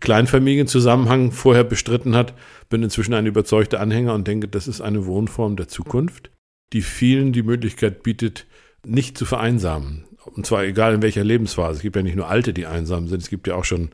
Kleinfamilienzusammenhang 0.00 1.32
vorher 1.32 1.64
bestritten 1.64 2.14
hat, 2.14 2.34
bin 2.68 2.82
inzwischen 2.82 3.14
ein 3.14 3.26
überzeugter 3.26 3.80
Anhänger 3.80 4.14
und 4.14 4.26
denke, 4.26 4.48
das 4.48 4.68
ist 4.68 4.80
eine 4.80 5.06
Wohnform 5.06 5.56
der 5.56 5.68
Zukunft 5.68 6.30
die 6.72 6.82
vielen 6.82 7.32
die 7.32 7.42
Möglichkeit 7.42 8.02
bietet, 8.02 8.46
nicht 8.84 9.16
zu 9.16 9.24
vereinsamen. 9.24 10.04
Und 10.24 10.46
zwar 10.46 10.64
egal 10.64 10.94
in 10.94 11.02
welcher 11.02 11.24
Lebensphase. 11.24 11.76
Es 11.76 11.82
gibt 11.82 11.96
ja 11.96 12.02
nicht 12.02 12.16
nur 12.16 12.28
Alte, 12.28 12.52
die 12.52 12.66
einsam 12.66 13.08
sind, 13.08 13.22
es 13.22 13.28
gibt 13.28 13.46
ja 13.46 13.54
auch 13.54 13.64
schon 13.64 13.90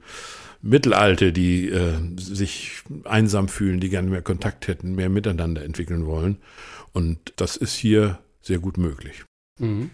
Mittelalte, 0.62 1.32
die 1.32 1.68
äh, 1.68 1.94
sich 2.16 2.82
einsam 3.04 3.48
fühlen, 3.48 3.80
die 3.80 3.88
gerne 3.88 4.10
mehr 4.10 4.22
Kontakt 4.22 4.68
hätten, 4.68 4.94
mehr 4.94 5.08
miteinander 5.08 5.64
entwickeln 5.64 6.06
wollen. 6.06 6.36
Und 6.92 7.32
das 7.36 7.56
ist 7.56 7.74
hier 7.74 8.18
sehr 8.42 8.58
gut 8.58 8.76
möglich. 8.76 9.24
Mhm. 9.60 9.90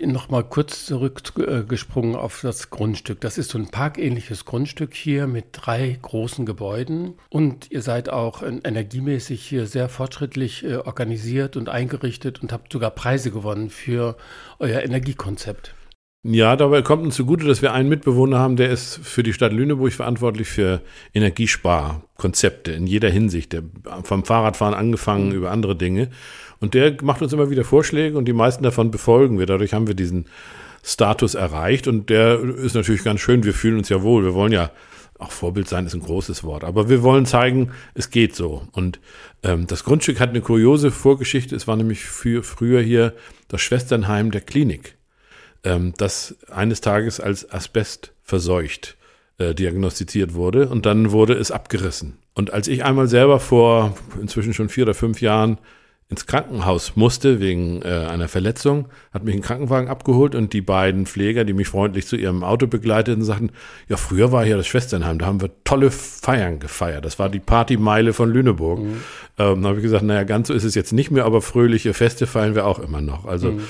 Nochmal 0.00 0.44
kurz 0.44 0.86
zurückgesprungen 0.86 2.16
auf 2.16 2.40
das 2.40 2.70
Grundstück. 2.70 3.20
Das 3.20 3.36
ist 3.36 3.50
so 3.50 3.58
ein 3.58 3.68
parkähnliches 3.68 4.44
Grundstück 4.44 4.94
hier 4.94 5.26
mit 5.26 5.46
drei 5.52 5.98
großen 6.00 6.46
Gebäuden 6.46 7.14
und 7.28 7.70
ihr 7.70 7.82
seid 7.82 8.08
auch 8.08 8.42
energiemäßig 8.42 9.44
hier 9.44 9.66
sehr 9.66 9.88
fortschrittlich 9.88 10.64
äh, 10.64 10.76
organisiert 10.76 11.56
und 11.56 11.68
eingerichtet 11.68 12.40
und 12.42 12.52
habt 12.52 12.72
sogar 12.72 12.90
Preise 12.90 13.30
gewonnen 13.30 13.70
für 13.70 14.16
euer 14.58 14.82
Energiekonzept. 14.82 15.74
Ja, 16.24 16.56
dabei 16.56 16.82
kommt 16.82 17.04
uns 17.04 17.14
zugute, 17.14 17.46
dass 17.46 17.62
wir 17.62 17.72
einen 17.72 17.88
Mitbewohner 17.88 18.38
haben, 18.38 18.56
der 18.56 18.70
ist 18.70 18.98
für 19.02 19.22
die 19.22 19.32
Stadt 19.32 19.52
Lüneburg 19.52 19.92
verantwortlich 19.92 20.48
für 20.48 20.82
Energiesparkonzepte 21.14 22.72
in 22.72 22.88
jeder 22.88 23.08
Hinsicht, 23.08 23.56
vom 24.02 24.24
Fahrradfahren 24.24 24.74
angefangen 24.74 25.28
mhm. 25.28 25.34
über 25.34 25.52
andere 25.52 25.76
Dinge. 25.76 26.10
Und 26.60 26.74
der 26.74 26.96
macht 27.02 27.22
uns 27.22 27.32
immer 27.32 27.50
wieder 27.50 27.64
Vorschläge 27.64 28.18
und 28.18 28.26
die 28.26 28.32
meisten 28.32 28.62
davon 28.62 28.90
befolgen 28.90 29.38
wir. 29.38 29.46
Dadurch 29.46 29.74
haben 29.74 29.86
wir 29.86 29.94
diesen 29.94 30.26
Status 30.82 31.34
erreicht 31.34 31.86
und 31.86 32.10
der 32.10 32.40
ist 32.40 32.74
natürlich 32.74 33.04
ganz 33.04 33.20
schön. 33.20 33.44
Wir 33.44 33.54
fühlen 33.54 33.78
uns 33.78 33.88
ja 33.88 34.02
wohl. 34.02 34.24
Wir 34.24 34.34
wollen 34.34 34.52
ja 34.52 34.70
auch 35.18 35.32
Vorbild 35.32 35.68
sein 35.68 35.84
ist 35.84 35.94
ein 35.94 36.00
großes 36.00 36.44
Wort, 36.44 36.62
aber 36.62 36.88
wir 36.88 37.02
wollen 37.02 37.26
zeigen, 37.26 37.72
es 37.94 38.10
geht 38.10 38.36
so. 38.36 38.68
Und 38.70 39.00
ähm, 39.42 39.66
das 39.66 39.82
Grundstück 39.82 40.20
hat 40.20 40.28
eine 40.28 40.40
kuriose 40.40 40.92
Vorgeschichte. 40.92 41.56
Es 41.56 41.66
war 41.66 41.74
nämlich 41.74 42.04
für, 42.04 42.44
früher 42.44 42.80
hier 42.80 43.14
das 43.48 43.60
Schwesternheim 43.60 44.30
der 44.30 44.42
Klinik 44.42 44.96
ähm, 45.64 45.92
das 45.96 46.36
eines 46.50 46.80
Tages 46.80 47.20
als 47.20 47.50
Asbest 47.50 48.12
verseucht 48.22 48.96
äh, 49.38 49.54
diagnostiziert 49.54 50.34
wurde 50.34 50.68
und 50.68 50.86
dann 50.86 51.12
wurde 51.12 51.34
es 51.34 51.50
abgerissen. 51.50 52.18
Und 52.34 52.52
als 52.52 52.68
ich 52.68 52.84
einmal 52.84 53.08
selber 53.08 53.40
vor 53.40 53.96
inzwischen 54.20 54.54
schon 54.54 54.68
vier 54.68 54.84
oder 54.84 54.94
fünf 54.94 55.20
Jahren 55.20 55.58
ins 56.10 56.24
Krankenhaus 56.24 56.96
musste 56.96 57.38
wegen 57.38 57.82
äh, 57.82 58.06
einer 58.08 58.28
Verletzung, 58.28 58.88
hat 59.12 59.24
mich 59.24 59.34
ein 59.34 59.42
Krankenwagen 59.42 59.88
abgeholt 59.88 60.34
und 60.34 60.54
die 60.54 60.62
beiden 60.62 61.04
Pfleger, 61.04 61.44
die 61.44 61.52
mich 61.52 61.68
freundlich 61.68 62.06
zu 62.06 62.16
ihrem 62.16 62.42
Auto 62.42 62.66
begleiteten, 62.66 63.22
sagten, 63.22 63.50
ja, 63.88 63.98
früher 63.98 64.32
war 64.32 64.42
hier 64.42 64.56
das 64.56 64.66
Schwesternheim, 64.66 65.18
da 65.18 65.26
haben 65.26 65.42
wir 65.42 65.50
tolle 65.64 65.90
Feiern 65.90 66.60
gefeiert. 66.60 67.04
Das 67.04 67.18
war 67.18 67.28
die 67.28 67.40
Partymeile 67.40 68.14
von 68.14 68.30
Lüneburg. 68.30 68.80
Mhm. 68.80 68.96
Ähm, 69.36 69.62
da 69.62 69.68
habe 69.68 69.78
ich 69.78 69.82
gesagt, 69.82 70.02
naja, 70.02 70.24
ganz 70.24 70.48
so 70.48 70.54
ist 70.54 70.64
es 70.64 70.74
jetzt 70.74 70.94
nicht 70.94 71.10
mehr, 71.10 71.26
aber 71.26 71.42
fröhliche 71.42 71.92
Feste 71.92 72.26
feiern 72.26 72.54
wir 72.54 72.66
auch 72.66 72.78
immer 72.78 73.02
noch. 73.02 73.26
Also 73.26 73.52
mhm. 73.52 73.62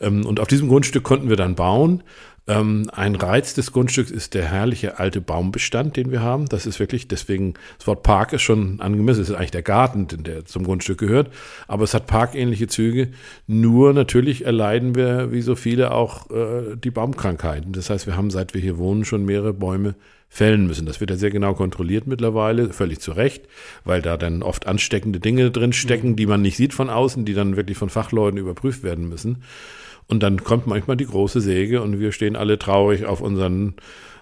Ähm, 0.00 0.26
und 0.26 0.40
auf 0.40 0.48
diesem 0.48 0.68
Grundstück 0.68 1.04
konnten 1.04 1.28
wir 1.28 1.36
dann 1.36 1.54
bauen. 1.54 2.02
Ähm, 2.46 2.90
ein 2.92 3.14
Reiz 3.14 3.54
des 3.54 3.72
Grundstücks 3.72 4.10
ist 4.10 4.34
der 4.34 4.44
herrliche 4.44 4.98
alte 4.98 5.22
Baumbestand, 5.22 5.96
den 5.96 6.10
wir 6.10 6.20
haben. 6.20 6.46
Das 6.46 6.66
ist 6.66 6.78
wirklich, 6.78 7.08
deswegen, 7.08 7.54
das 7.78 7.86
Wort 7.86 8.02
Park 8.02 8.34
ist 8.34 8.42
schon 8.42 8.80
angemessen. 8.80 9.22
Es 9.22 9.30
ist 9.30 9.36
eigentlich 9.36 9.50
der 9.50 9.62
Garten, 9.62 10.06
der 10.08 10.44
zum 10.44 10.64
Grundstück 10.64 10.98
gehört. 10.98 11.30
Aber 11.68 11.84
es 11.84 11.94
hat 11.94 12.06
parkähnliche 12.06 12.66
Züge. 12.66 13.08
Nur 13.46 13.94
natürlich 13.94 14.44
erleiden 14.44 14.94
wir, 14.94 15.32
wie 15.32 15.40
so 15.40 15.54
viele, 15.54 15.92
auch 15.92 16.30
äh, 16.30 16.76
die 16.76 16.90
Baumkrankheiten. 16.90 17.72
Das 17.72 17.88
heißt, 17.88 18.06
wir 18.06 18.16
haben, 18.16 18.30
seit 18.30 18.52
wir 18.52 18.60
hier 18.60 18.76
wohnen, 18.76 19.06
schon 19.06 19.24
mehrere 19.24 19.54
Bäume 19.54 19.94
fällen 20.28 20.66
müssen. 20.66 20.84
Das 20.84 21.00
wird 21.00 21.10
ja 21.10 21.16
sehr 21.16 21.30
genau 21.30 21.54
kontrolliert 21.54 22.06
mittlerweile, 22.06 22.72
völlig 22.72 22.98
zu 22.98 23.12
Recht, 23.12 23.44
weil 23.84 24.02
da 24.02 24.16
dann 24.16 24.42
oft 24.42 24.66
ansteckende 24.66 25.20
Dinge 25.20 25.50
drin 25.50 25.72
stecken, 25.72 26.16
die 26.16 26.26
man 26.26 26.42
nicht 26.42 26.56
sieht 26.56 26.74
von 26.74 26.90
außen, 26.90 27.24
die 27.24 27.34
dann 27.34 27.56
wirklich 27.56 27.78
von 27.78 27.88
Fachleuten 27.88 28.38
überprüft 28.38 28.82
werden 28.82 29.08
müssen. 29.08 29.44
Und 30.06 30.22
dann 30.22 30.44
kommt 30.44 30.66
manchmal 30.66 30.96
die 30.96 31.06
große 31.06 31.40
Säge 31.40 31.82
und 31.82 31.98
wir 31.98 32.12
stehen 32.12 32.36
alle 32.36 32.58
traurig 32.58 33.06
auf 33.06 33.20
unseren, 33.20 33.74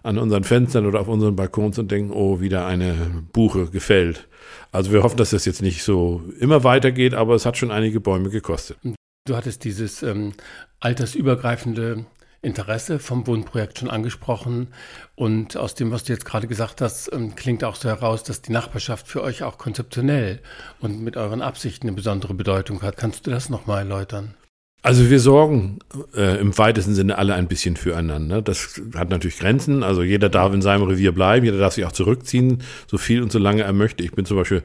an 0.02 0.18
unseren 0.18 0.44
Fenstern 0.44 0.86
oder 0.86 1.00
auf 1.00 1.08
unseren 1.08 1.36
Balkons 1.36 1.78
und 1.78 1.90
denken, 1.90 2.12
oh, 2.12 2.40
wieder 2.40 2.66
eine 2.66 3.24
Buche 3.32 3.66
gefällt. 3.66 4.28
Also 4.70 4.92
wir 4.92 5.02
hoffen, 5.02 5.16
dass 5.16 5.30
das 5.30 5.44
jetzt 5.44 5.62
nicht 5.62 5.82
so 5.82 6.22
immer 6.38 6.64
weitergeht, 6.64 7.14
aber 7.14 7.34
es 7.34 7.46
hat 7.46 7.56
schon 7.56 7.70
einige 7.70 8.00
Bäume 8.00 8.30
gekostet. 8.30 8.78
Du 9.26 9.36
hattest 9.36 9.64
dieses 9.64 10.02
ähm, 10.02 10.32
altersübergreifende 10.80 12.06
Interesse 12.42 12.98
vom 12.98 13.26
Wohnprojekt 13.28 13.78
schon 13.78 13.88
angesprochen. 13.88 14.68
Und 15.14 15.56
aus 15.56 15.74
dem, 15.74 15.92
was 15.92 16.04
du 16.04 16.12
jetzt 16.12 16.24
gerade 16.24 16.48
gesagt 16.48 16.80
hast, 16.80 17.10
ähm, 17.12 17.36
klingt 17.36 17.62
auch 17.62 17.76
so 17.76 17.88
heraus, 17.88 18.24
dass 18.24 18.42
die 18.42 18.52
Nachbarschaft 18.52 19.06
für 19.06 19.22
euch 19.22 19.44
auch 19.44 19.58
konzeptionell 19.58 20.40
und 20.80 21.00
mit 21.00 21.16
euren 21.16 21.40
Absichten 21.40 21.86
eine 21.86 21.96
besondere 21.96 22.34
Bedeutung 22.34 22.82
hat. 22.82 22.96
Kannst 22.96 23.26
du 23.26 23.30
das 23.30 23.48
nochmal 23.48 23.78
erläutern? 23.80 24.34
Also 24.84 25.10
wir 25.10 25.20
sorgen 25.20 25.78
äh, 26.16 26.40
im 26.40 26.58
weitesten 26.58 26.94
Sinne 26.94 27.16
alle 27.16 27.34
ein 27.34 27.46
bisschen 27.46 27.76
füreinander. 27.76 28.42
Das 28.42 28.80
hat 28.96 29.10
natürlich 29.10 29.38
Grenzen. 29.38 29.84
Also 29.84 30.02
jeder 30.02 30.28
darf 30.28 30.52
in 30.52 30.60
seinem 30.60 30.82
Revier 30.82 31.12
bleiben, 31.12 31.44
jeder 31.44 31.58
darf 31.58 31.74
sich 31.74 31.84
auch 31.84 31.92
zurückziehen, 31.92 32.62
so 32.88 32.98
viel 32.98 33.22
und 33.22 33.30
so 33.30 33.38
lange 33.38 33.62
er 33.62 33.72
möchte. 33.72 34.02
Ich 34.02 34.10
bin 34.10 34.24
zum 34.24 34.36
Beispiel 34.36 34.64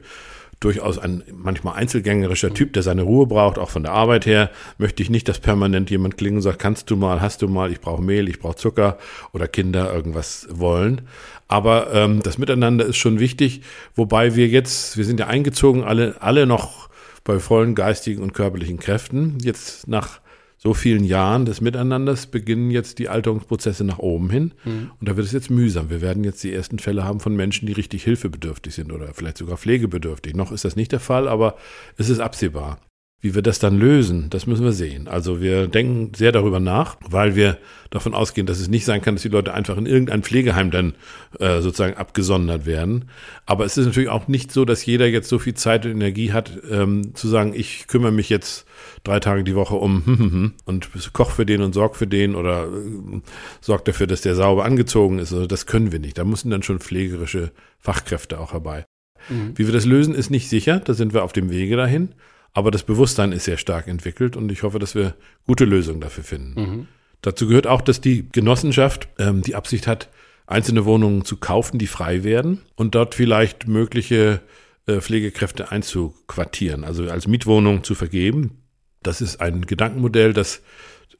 durchaus 0.58 0.98
ein 0.98 1.22
manchmal 1.32 1.76
einzelgängerischer 1.76 2.52
Typ, 2.52 2.72
der 2.72 2.82
seine 2.82 3.02
Ruhe 3.02 3.26
braucht, 3.26 3.58
auch 3.58 3.70
von 3.70 3.84
der 3.84 3.92
Arbeit 3.92 4.26
her. 4.26 4.50
Möchte 4.76 5.04
ich 5.04 5.10
nicht, 5.10 5.28
dass 5.28 5.38
permanent 5.38 5.88
jemand 5.88 6.16
klingen 6.16 6.38
und 6.38 6.42
sagt, 6.42 6.58
kannst 6.58 6.90
du 6.90 6.96
mal, 6.96 7.20
hast 7.20 7.42
du 7.42 7.48
mal, 7.48 7.70
ich 7.70 7.80
brauche 7.80 8.02
Mehl, 8.02 8.28
ich 8.28 8.40
brauche 8.40 8.56
Zucker 8.56 8.98
oder 9.32 9.46
Kinder 9.46 9.94
irgendwas 9.94 10.48
wollen. 10.50 11.02
Aber 11.46 11.92
ähm, 11.94 12.22
das 12.24 12.38
Miteinander 12.38 12.86
ist 12.86 12.96
schon 12.96 13.20
wichtig, 13.20 13.62
wobei 13.94 14.34
wir 14.34 14.48
jetzt, 14.48 14.96
wir 14.96 15.04
sind 15.04 15.20
ja 15.20 15.28
eingezogen, 15.28 15.84
alle, 15.84 16.16
alle 16.20 16.44
noch 16.44 16.87
bei 17.28 17.38
vollen 17.40 17.74
geistigen 17.74 18.22
und 18.22 18.32
körperlichen 18.32 18.78
Kräften. 18.78 19.36
Jetzt 19.42 19.86
nach 19.86 20.20
so 20.56 20.72
vielen 20.72 21.04
Jahren 21.04 21.44
des 21.44 21.60
Miteinanders 21.60 22.26
beginnen 22.26 22.70
jetzt 22.70 22.98
die 22.98 23.10
Alterungsprozesse 23.10 23.84
nach 23.84 23.98
oben 23.98 24.30
hin. 24.30 24.54
Mhm. 24.64 24.90
Und 24.98 25.08
da 25.08 25.14
wird 25.16 25.26
es 25.26 25.32
jetzt 25.32 25.50
mühsam. 25.50 25.90
Wir 25.90 26.00
werden 26.00 26.24
jetzt 26.24 26.42
die 26.42 26.52
ersten 26.52 26.78
Fälle 26.78 27.04
haben 27.04 27.20
von 27.20 27.36
Menschen, 27.36 27.66
die 27.66 27.74
richtig 27.74 28.02
hilfebedürftig 28.02 28.74
sind 28.74 28.90
oder 28.92 29.12
vielleicht 29.12 29.36
sogar 29.36 29.58
pflegebedürftig. 29.58 30.34
Noch 30.34 30.52
ist 30.52 30.64
das 30.64 30.74
nicht 30.74 30.90
der 30.90 31.00
Fall, 31.00 31.28
aber 31.28 31.56
es 31.98 32.08
ist 32.08 32.18
absehbar. 32.18 32.80
Wie 33.20 33.34
wir 33.34 33.42
das 33.42 33.58
dann 33.58 33.76
lösen, 33.76 34.30
das 34.30 34.46
müssen 34.46 34.64
wir 34.64 34.70
sehen. 34.70 35.08
Also 35.08 35.40
wir 35.40 35.66
denken 35.66 36.12
sehr 36.14 36.30
darüber 36.30 36.60
nach, 36.60 36.96
weil 37.00 37.34
wir 37.34 37.58
davon 37.90 38.14
ausgehen, 38.14 38.46
dass 38.46 38.60
es 38.60 38.68
nicht 38.68 38.84
sein 38.84 39.02
kann, 39.02 39.16
dass 39.16 39.22
die 39.22 39.28
Leute 39.28 39.54
einfach 39.54 39.76
in 39.76 39.86
irgendein 39.86 40.22
Pflegeheim 40.22 40.70
dann 40.70 40.94
äh, 41.40 41.60
sozusagen 41.60 41.96
abgesondert 41.96 42.64
werden. 42.64 43.06
Aber 43.44 43.64
es 43.64 43.76
ist 43.76 43.86
natürlich 43.86 44.08
auch 44.08 44.28
nicht 44.28 44.52
so, 44.52 44.64
dass 44.64 44.86
jeder 44.86 45.08
jetzt 45.08 45.28
so 45.28 45.40
viel 45.40 45.54
Zeit 45.54 45.84
und 45.84 45.92
Energie 45.92 46.32
hat, 46.32 46.60
ähm, 46.70 47.12
zu 47.16 47.26
sagen, 47.26 47.54
ich 47.56 47.88
kümmere 47.88 48.12
mich 48.12 48.28
jetzt 48.28 48.66
drei 49.02 49.18
Tage 49.18 49.42
die 49.42 49.56
Woche 49.56 49.74
um 49.74 50.54
und 50.64 50.88
koch 51.12 51.32
für 51.32 51.44
den 51.44 51.62
und 51.62 51.72
sorg 51.72 51.96
für 51.96 52.06
den 52.06 52.36
oder 52.36 52.66
äh, 52.66 53.20
sorg 53.60 53.84
dafür, 53.84 54.06
dass 54.06 54.20
der 54.20 54.36
sauber 54.36 54.64
angezogen 54.64 55.18
ist. 55.18 55.32
Also 55.32 55.48
das 55.48 55.66
können 55.66 55.90
wir 55.90 55.98
nicht. 55.98 56.18
Da 56.18 56.24
müssen 56.24 56.50
dann 56.50 56.62
schon 56.62 56.78
pflegerische 56.78 57.50
Fachkräfte 57.80 58.38
auch 58.38 58.52
herbei. 58.52 58.84
Mhm. 59.28 59.58
Wie 59.58 59.66
wir 59.66 59.72
das 59.72 59.86
lösen, 59.86 60.14
ist 60.14 60.30
nicht 60.30 60.48
sicher. 60.48 60.78
Da 60.78 60.94
sind 60.94 61.14
wir 61.14 61.24
auf 61.24 61.32
dem 61.32 61.50
Wege 61.50 61.76
dahin. 61.76 62.10
Aber 62.52 62.70
das 62.70 62.82
Bewusstsein 62.82 63.32
ist 63.32 63.44
sehr 63.44 63.56
stark 63.56 63.86
entwickelt 63.86 64.36
und 64.36 64.50
ich 64.50 64.62
hoffe, 64.62 64.78
dass 64.78 64.94
wir 64.94 65.14
gute 65.46 65.64
Lösungen 65.64 66.00
dafür 66.00 66.24
finden. 66.24 66.60
Mhm. 66.60 66.86
Dazu 67.20 67.48
gehört 67.48 67.66
auch, 67.66 67.82
dass 67.82 68.00
die 68.00 68.28
Genossenschaft 68.30 69.08
ähm, 69.18 69.42
die 69.42 69.54
Absicht 69.54 69.86
hat, 69.86 70.08
einzelne 70.46 70.84
Wohnungen 70.84 71.24
zu 71.24 71.36
kaufen, 71.36 71.78
die 71.78 71.86
frei 71.86 72.24
werden 72.24 72.62
und 72.74 72.94
dort 72.94 73.14
vielleicht 73.14 73.68
mögliche 73.68 74.40
äh, 74.86 75.00
Pflegekräfte 75.00 75.70
einzuquartieren, 75.70 76.84
also 76.84 77.08
als 77.10 77.26
Mietwohnung 77.26 77.84
zu 77.84 77.94
vergeben. 77.94 78.62
Das 79.02 79.20
ist 79.20 79.40
ein 79.40 79.62
Gedankenmodell, 79.62 80.32
das 80.32 80.62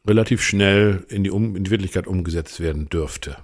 relativ 0.06 0.42
schnell 0.42 1.04
in 1.08 1.24
die, 1.24 1.30
um 1.30 1.54
in 1.56 1.64
die 1.64 1.70
Wirklichkeit 1.70 2.06
umgesetzt 2.06 2.60
werden 2.60 2.88
dürfte. 2.88 3.36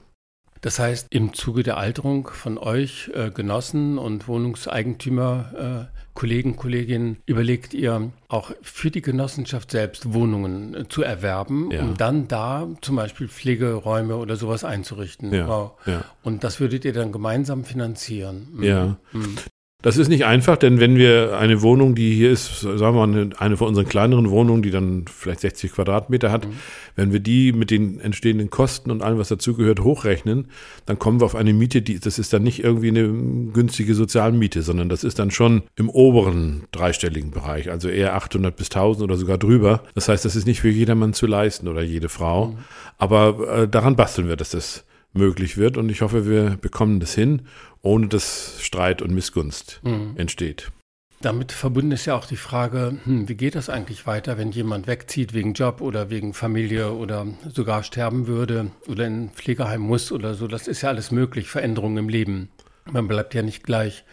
Das 0.64 0.78
heißt, 0.78 1.09
im 1.11 1.35
Zuge 1.35 1.62
der 1.62 1.76
Alterung 1.76 2.26
von 2.28 2.56
euch 2.56 3.11
äh, 3.12 3.30
Genossen 3.30 3.99
und 3.99 4.28
Wohnungseigentümer, 4.28 5.90
äh, 5.92 5.99
Kollegen, 6.14 6.56
Kolleginnen, 6.56 7.18
überlegt 7.26 7.75
ihr 7.75 8.11
auch 8.28 8.50
für 8.62 8.90
die 8.90 9.02
Genossenschaft 9.02 9.71
selbst 9.71 10.14
Wohnungen 10.14 10.75
äh, 10.75 10.88
zu 10.88 11.02
erwerben, 11.02 11.71
ja. 11.71 11.83
um 11.83 11.99
dann 11.99 12.28
da 12.28 12.66
zum 12.80 12.97
Beispiel 12.97 13.28
Pflegeräume 13.28 14.16
oder 14.16 14.37
sowas 14.37 14.64
einzurichten. 14.64 15.35
Ja, 15.35 15.47
wow. 15.47 15.73
ja. 15.85 16.02
Und 16.23 16.44
das 16.44 16.61
würdet 16.61 16.87
ihr 16.87 16.94
dann 16.94 17.12
gemeinsam 17.12 17.66
finanzieren. 17.66 18.49
Mhm. 18.54 18.62
Ja. 18.62 18.97
Mhm. 19.12 19.37
Das 19.85 19.99
ist 19.99 20.09
nicht 20.09 20.25
einfach, 20.25 20.57
denn 20.57 20.81
wenn 20.81 20.97
wir 20.97 21.37
eine 21.38 21.61
Wohnung, 21.61 21.95
die 21.95 22.14
hier 22.14 22.31
ist, 22.31 22.61
sagen 22.61 22.97
wir 22.97 23.07
mal, 23.07 23.31
eine 23.37 23.59
von 23.59 23.69
unseren 23.69 23.85
kleineren 23.85 24.31
Wohnungen, 24.31 24.62
die 24.62 24.71
dann 24.71 25.05
vielleicht 25.14 25.41
60 25.41 25.73
Quadratmeter 25.73 26.33
hat, 26.33 26.47
mhm. 26.47 26.53
wenn 26.97 27.12
wir 27.12 27.21
die 27.21 27.53
mit 27.53 27.71
den 27.71 28.00
entstehenden 28.00 28.49
Kosten 28.49 28.91
und 28.91 29.03
allem, 29.03 29.19
was 29.19 29.29
dazugehört, 29.29 29.81
hochrechnen, 29.81 30.49
dann 30.87 30.99
kommen 30.99 31.21
wir 31.21 31.26
auf 31.26 31.35
eine 31.35 31.53
Miete, 31.53 31.83
die, 31.83 32.00
das 32.00 32.19
ist 32.19 32.33
dann 32.33 32.43
nicht 32.43 32.64
irgendwie 32.64 32.88
eine 32.88 33.07
günstige 33.53 33.95
Sozialmiete, 33.95 34.62
sondern 34.62 34.88
das 34.88 35.05
ist 35.05 35.19
dann 35.19 35.31
schon 35.31 35.64
im 35.76 35.91
oberen 35.91 36.62
dreistelligen 36.73 37.31
Bereich, 37.31 37.71
also 37.71 37.91
eher 37.91 38.14
800 38.14 38.57
bis 38.57 38.69
1000 38.69 39.05
oder 39.05 39.19
sogar 39.19 39.37
drüber. 39.37 39.83
Das 39.95 40.09
heißt, 40.09 40.25
das 40.25 40.35
ist 40.35 40.47
nicht 40.47 40.62
für 40.62 40.71
jedermann 40.71 41.12
zu 41.12 41.26
leisten 41.26 41.69
oder 41.69 41.83
jede 41.83 42.09
Frau. 42.09 42.47
Mhm. 42.47 42.57
Aber 42.97 43.64
äh, 43.64 43.69
daran 43.69 43.97
basteln 43.97 44.29
wir, 44.29 44.37
dass 44.37 44.49
das 44.49 44.87
möglich 45.12 45.59
wird 45.59 45.76
und 45.76 45.91
ich 45.91 46.00
hoffe, 46.00 46.26
wir 46.26 46.57
bekommen 46.59 47.00
das 47.00 47.14
hin 47.14 47.43
ohne 47.85 48.09
dass 48.09 48.57
Streit 48.61 49.03
und 49.03 49.14
Missgunst 49.14 49.81
mhm. 49.85 50.14
entsteht. 50.17 50.73
Damit 51.21 51.53
verbunden 51.53 51.93
ist 51.93 52.05
ja 52.05 52.17
auch 52.17 52.26
die 52.26 52.37
Frage, 52.37 52.99
hm, 53.05 53.29
wie 53.29 53.35
geht 53.35 53.55
das 53.55 53.71
eigentlich 53.71 54.07
weiter, 54.07 54.37
wenn 54.37 54.50
jemand 54.50 54.87
wegzieht 54.87 55.33
wegen 55.33 55.55
Job 55.55 55.81
oder 55.81 56.11
wegen 56.11 56.35
Familie 56.35 56.93
oder 56.93 57.26
sogar 57.50 57.83
sterben 57.83 58.26
würde 58.26 58.71
oder 58.88 59.07
in 59.07 59.25
ein 59.25 59.31
Pflegeheim 59.31 59.81
muss 59.81 60.12
oder 60.12 60.35
so. 60.35 60.49
Das 60.49 60.69
ist 60.69 60.83
ja 60.83 60.91
alles 60.91 61.11
möglich, 61.11 61.49
Veränderungen 61.49 61.97
im 61.97 62.09
Leben. 62.09 62.50
Man 62.91 63.09
bleibt 63.09 63.33
ja 63.33 63.43
nicht 63.43 63.62
gleich. 63.62 64.05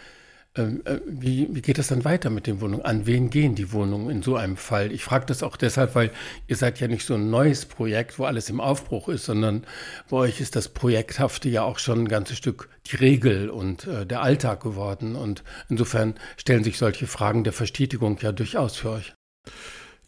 Ähm, 0.58 0.82
äh, 0.84 1.00
wie, 1.08 1.48
wie 1.52 1.62
geht 1.62 1.78
das 1.78 1.88
dann 1.88 2.04
weiter 2.04 2.30
mit 2.30 2.46
den 2.46 2.60
Wohnungen? 2.60 2.84
An 2.84 3.06
wen 3.06 3.30
gehen 3.30 3.56
die 3.56 3.72
Wohnungen 3.72 4.10
in 4.10 4.22
so 4.22 4.36
einem 4.36 4.58
Fall? 4.58 4.92
Ich 4.92 5.04
frage 5.04 5.26
das 5.26 5.44
auch 5.44 5.56
deshalb, 5.56 5.96
weil 5.96 6.12
ihr 6.48 6.58
seid 6.58 6.82
ja 6.82 6.90
nicht 6.90 7.06
so 7.06 7.14
ein 7.14 7.30
neues 7.30 7.66
Projekt, 7.66 8.20
wo 8.20 8.26
alles 8.26 8.50
im 8.50 8.60
Aufbruch 8.60 9.08
ist, 9.08 9.26
sondern 9.26 9.64
bei 10.10 10.18
euch 10.18 10.42
ist 10.42 10.58
das 10.58 10.68
Projekthafte 10.68 11.48
ja 11.48 11.64
auch 11.64 11.80
schon 11.80 12.00
ein 12.00 12.08
ganzes 12.10 12.38
Stück 12.38 12.68
die 12.92 12.98
Regel 12.98 13.50
und 13.50 13.88
äh, 13.88 14.06
der 14.06 14.24
Alltag 14.24 14.62
geworden. 14.62 15.16
Und 15.16 15.44
insofern 15.70 16.16
stellen 16.36 16.66
sich 16.66 16.78
solche 16.78 17.08
Fragen 17.08 17.46
der 17.46 17.54
Verstetigung 17.54 18.18
ja 18.22 18.34
durchaus 18.34 18.76
für 18.76 18.90
euch. 18.90 19.14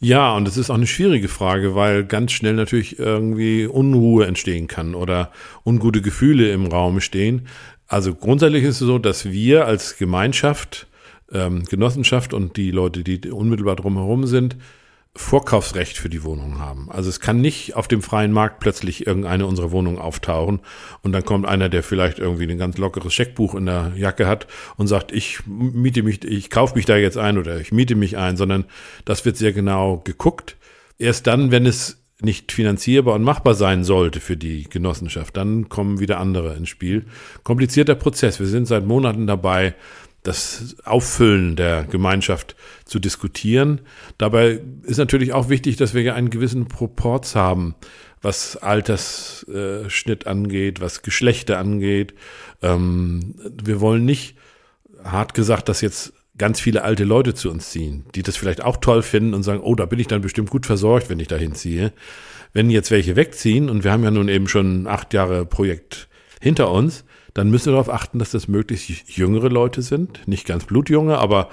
Ja, 0.00 0.36
und 0.36 0.46
es 0.46 0.58
ist 0.58 0.68
auch 0.68 0.74
eine 0.74 0.86
schwierige 0.86 1.28
Frage, 1.28 1.74
weil 1.74 2.04
ganz 2.04 2.32
schnell 2.32 2.52
natürlich 2.52 2.98
irgendwie 2.98 3.64
Unruhe 3.64 4.26
entstehen 4.26 4.66
kann 4.66 4.94
oder 4.94 5.30
ungute 5.64 6.02
Gefühle 6.02 6.52
im 6.52 6.66
Raum 6.66 7.00
stehen. 7.00 7.46
Also 7.86 8.14
grundsätzlich 8.14 8.64
ist 8.64 8.80
es 8.80 8.86
so, 8.86 8.98
dass 8.98 9.26
wir 9.26 9.66
als 9.66 9.96
Gemeinschaft, 9.96 10.86
ähm, 11.32 11.64
Genossenschaft 11.64 12.32
und 12.32 12.56
die 12.56 12.70
Leute, 12.70 13.04
die 13.04 13.30
unmittelbar 13.30 13.76
drumherum 13.76 14.26
sind, 14.26 14.56
Vorkaufsrecht 15.16 15.96
für 15.96 16.08
die 16.08 16.24
Wohnung 16.24 16.58
haben. 16.58 16.90
Also 16.90 17.08
es 17.08 17.20
kann 17.20 17.40
nicht 17.40 17.76
auf 17.76 17.86
dem 17.86 18.02
freien 18.02 18.32
Markt 18.32 18.58
plötzlich 18.58 19.06
irgendeine 19.06 19.46
unserer 19.46 19.70
Wohnungen 19.70 19.98
auftauchen 19.98 20.60
und 21.02 21.12
dann 21.12 21.24
kommt 21.24 21.46
einer, 21.46 21.68
der 21.68 21.84
vielleicht 21.84 22.18
irgendwie 22.18 22.50
ein 22.50 22.58
ganz 22.58 22.78
lockeres 22.78 23.14
Scheckbuch 23.14 23.54
in 23.54 23.66
der 23.66 23.92
Jacke 23.94 24.26
hat 24.26 24.48
und 24.76 24.88
sagt, 24.88 25.12
ich 25.12 25.46
miete 25.46 26.02
mich, 26.02 26.24
ich 26.24 26.50
kaufe 26.50 26.74
mich 26.74 26.84
da 26.84 26.96
jetzt 26.96 27.16
ein 27.16 27.38
oder 27.38 27.60
ich 27.60 27.70
miete 27.70 27.94
mich 27.94 28.16
ein, 28.16 28.36
sondern 28.36 28.64
das 29.04 29.24
wird 29.24 29.36
sehr 29.36 29.52
genau 29.52 29.98
geguckt. 29.98 30.56
Erst 30.98 31.28
dann, 31.28 31.52
wenn 31.52 31.64
es 31.64 32.03
nicht 32.20 32.52
finanzierbar 32.52 33.14
und 33.14 33.22
machbar 33.22 33.54
sein 33.54 33.84
sollte 33.84 34.20
für 34.20 34.36
die 34.36 34.64
Genossenschaft, 34.64 35.36
dann 35.36 35.68
kommen 35.68 36.00
wieder 36.00 36.18
andere 36.18 36.54
ins 36.54 36.68
Spiel. 36.68 37.06
Komplizierter 37.42 37.94
Prozess. 37.94 38.38
Wir 38.38 38.46
sind 38.46 38.66
seit 38.66 38.86
Monaten 38.86 39.26
dabei, 39.26 39.74
das 40.22 40.76
Auffüllen 40.84 41.54
der 41.54 41.84
Gemeinschaft 41.84 42.56
zu 42.86 42.98
diskutieren. 42.98 43.82
Dabei 44.16 44.60
ist 44.82 44.96
natürlich 44.96 45.32
auch 45.32 45.50
wichtig, 45.50 45.76
dass 45.76 45.92
wir 45.92 46.02
ja 46.02 46.14
einen 46.14 46.30
gewissen 46.30 46.66
Proporz 46.66 47.34
haben, 47.34 47.74
was 48.22 48.56
Altersschnitt 48.56 50.26
angeht, 50.26 50.80
was 50.80 51.02
Geschlechter 51.02 51.58
angeht. 51.58 52.14
Ähm, 52.62 53.34
wir 53.62 53.80
wollen 53.80 54.06
nicht, 54.06 54.36
hart 55.04 55.34
gesagt, 55.34 55.68
dass 55.68 55.82
jetzt 55.82 56.14
ganz 56.36 56.60
viele 56.60 56.82
alte 56.82 57.04
Leute 57.04 57.34
zu 57.34 57.50
uns 57.50 57.70
ziehen, 57.70 58.04
die 58.14 58.22
das 58.22 58.36
vielleicht 58.36 58.62
auch 58.62 58.78
toll 58.78 59.02
finden 59.02 59.34
und 59.34 59.42
sagen, 59.42 59.60
oh, 59.62 59.74
da 59.74 59.86
bin 59.86 59.98
ich 59.98 60.08
dann 60.08 60.20
bestimmt 60.22 60.50
gut 60.50 60.66
versorgt, 60.66 61.08
wenn 61.08 61.20
ich 61.20 61.28
da 61.28 61.36
hinziehe. 61.36 61.92
Wenn 62.52 62.70
jetzt 62.70 62.90
welche 62.90 63.16
wegziehen, 63.16 63.68
und 63.68 63.84
wir 63.84 63.92
haben 63.92 64.04
ja 64.04 64.10
nun 64.10 64.28
eben 64.28 64.48
schon 64.48 64.86
acht 64.86 65.12
Jahre 65.14 65.44
Projekt 65.44 66.08
hinter 66.40 66.70
uns, 66.70 67.04
dann 67.34 67.50
müssen 67.50 67.66
wir 67.66 67.72
darauf 67.72 67.90
achten, 67.90 68.18
dass 68.18 68.30
das 68.30 68.48
möglichst 68.48 69.08
jüngere 69.08 69.48
Leute 69.48 69.82
sind, 69.82 70.26
nicht 70.26 70.46
ganz 70.46 70.64
blutjunge, 70.64 71.18
aber 71.18 71.48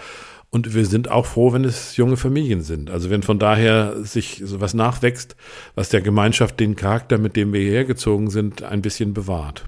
und 0.52 0.76
wir 0.76 0.86
sind 0.86 1.10
auch 1.10 1.26
froh, 1.26 1.54
wenn 1.54 1.64
es 1.64 1.96
junge 1.96 2.18
Familien 2.18 2.62
sind. 2.62 2.90
Also 2.90 3.10
wenn 3.10 3.24
von 3.24 3.40
daher 3.40 4.04
sich 4.04 4.42
sowas 4.44 4.74
nachwächst, 4.74 5.38
was 5.76 5.88
der 5.88 6.02
Gemeinschaft 6.02 6.60
den 6.60 6.76
Charakter, 6.76 7.18
mit 7.18 7.38
dem 7.38 7.54
wir 7.54 7.62
hierher 7.62 7.86
gezogen 7.86 8.30
sind, 8.30 8.62
ein 8.62 8.82
bisschen 8.82 9.14
bewahrt. 9.14 9.64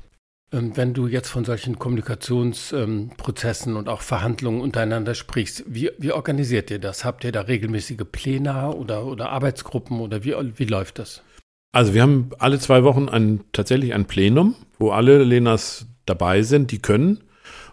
Ähm, 0.54 0.78
wenn 0.78 0.94
du 0.94 1.08
jetzt 1.08 1.30
von 1.30 1.44
solchen 1.44 1.80
Kommunikationsprozessen 1.80 3.76
und 3.76 3.90
auch 3.90 4.02
Verhandlungen 4.02 4.62
untereinander 4.62 5.16
sprichst, 5.16 5.66
wie, 5.68 5.90
wie 5.98 6.12
organisiert 6.12 6.70
ihr 6.72 6.80
das? 6.80 7.04
Habt 7.04 7.24
ihr 7.24 7.32
da 7.32 7.42
regelmäßige 7.42 8.04
Pläne 8.12 8.74
oder, 8.74 9.06
oder 9.06 9.32
Arbeitsgruppen 9.32 10.00
oder 10.00 10.24
wie, 10.24 10.36
wie 10.56 10.66
läuft 10.66 11.00
das? 11.00 11.24
Also 11.72 11.96
wir 11.96 12.04
haben 12.04 12.30
alle 12.38 12.60
zwei 12.60 12.84
Wochen 12.84 13.10
ein, 13.10 13.42
tatsächlich 13.52 13.96
ein 13.96 14.06
Plenum, 14.06 14.56
wo 14.78 14.92
alle 14.92 15.24
Lenas 15.24 15.88
dabei 16.06 16.44
sind, 16.44 16.72
die 16.72 16.80
können. 16.80 17.24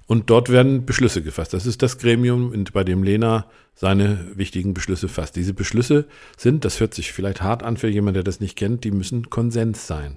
Und 0.06 0.30
dort 0.30 0.48
werden 0.48 0.86
Beschlüsse 0.86 1.22
gefasst. 1.22 1.52
Das 1.52 1.66
ist 1.66 1.82
das 1.82 1.98
Gremium, 1.98 2.64
bei 2.72 2.82
dem 2.82 3.04
Lena 3.04 3.46
seine 3.74 4.26
wichtigen 4.34 4.74
Beschlüsse 4.74 5.06
fasst. 5.06 5.36
Diese 5.36 5.54
Beschlüsse 5.54 6.06
sind, 6.36 6.64
das 6.64 6.80
hört 6.80 6.94
sich 6.94 7.12
vielleicht 7.12 7.42
hart 7.42 7.62
an 7.62 7.76
für 7.76 7.88
jemanden, 7.88 8.14
der 8.14 8.24
das 8.24 8.40
nicht 8.40 8.56
kennt, 8.56 8.82
die 8.82 8.90
müssen 8.90 9.30
Konsens 9.30 9.86
sein. 9.86 10.16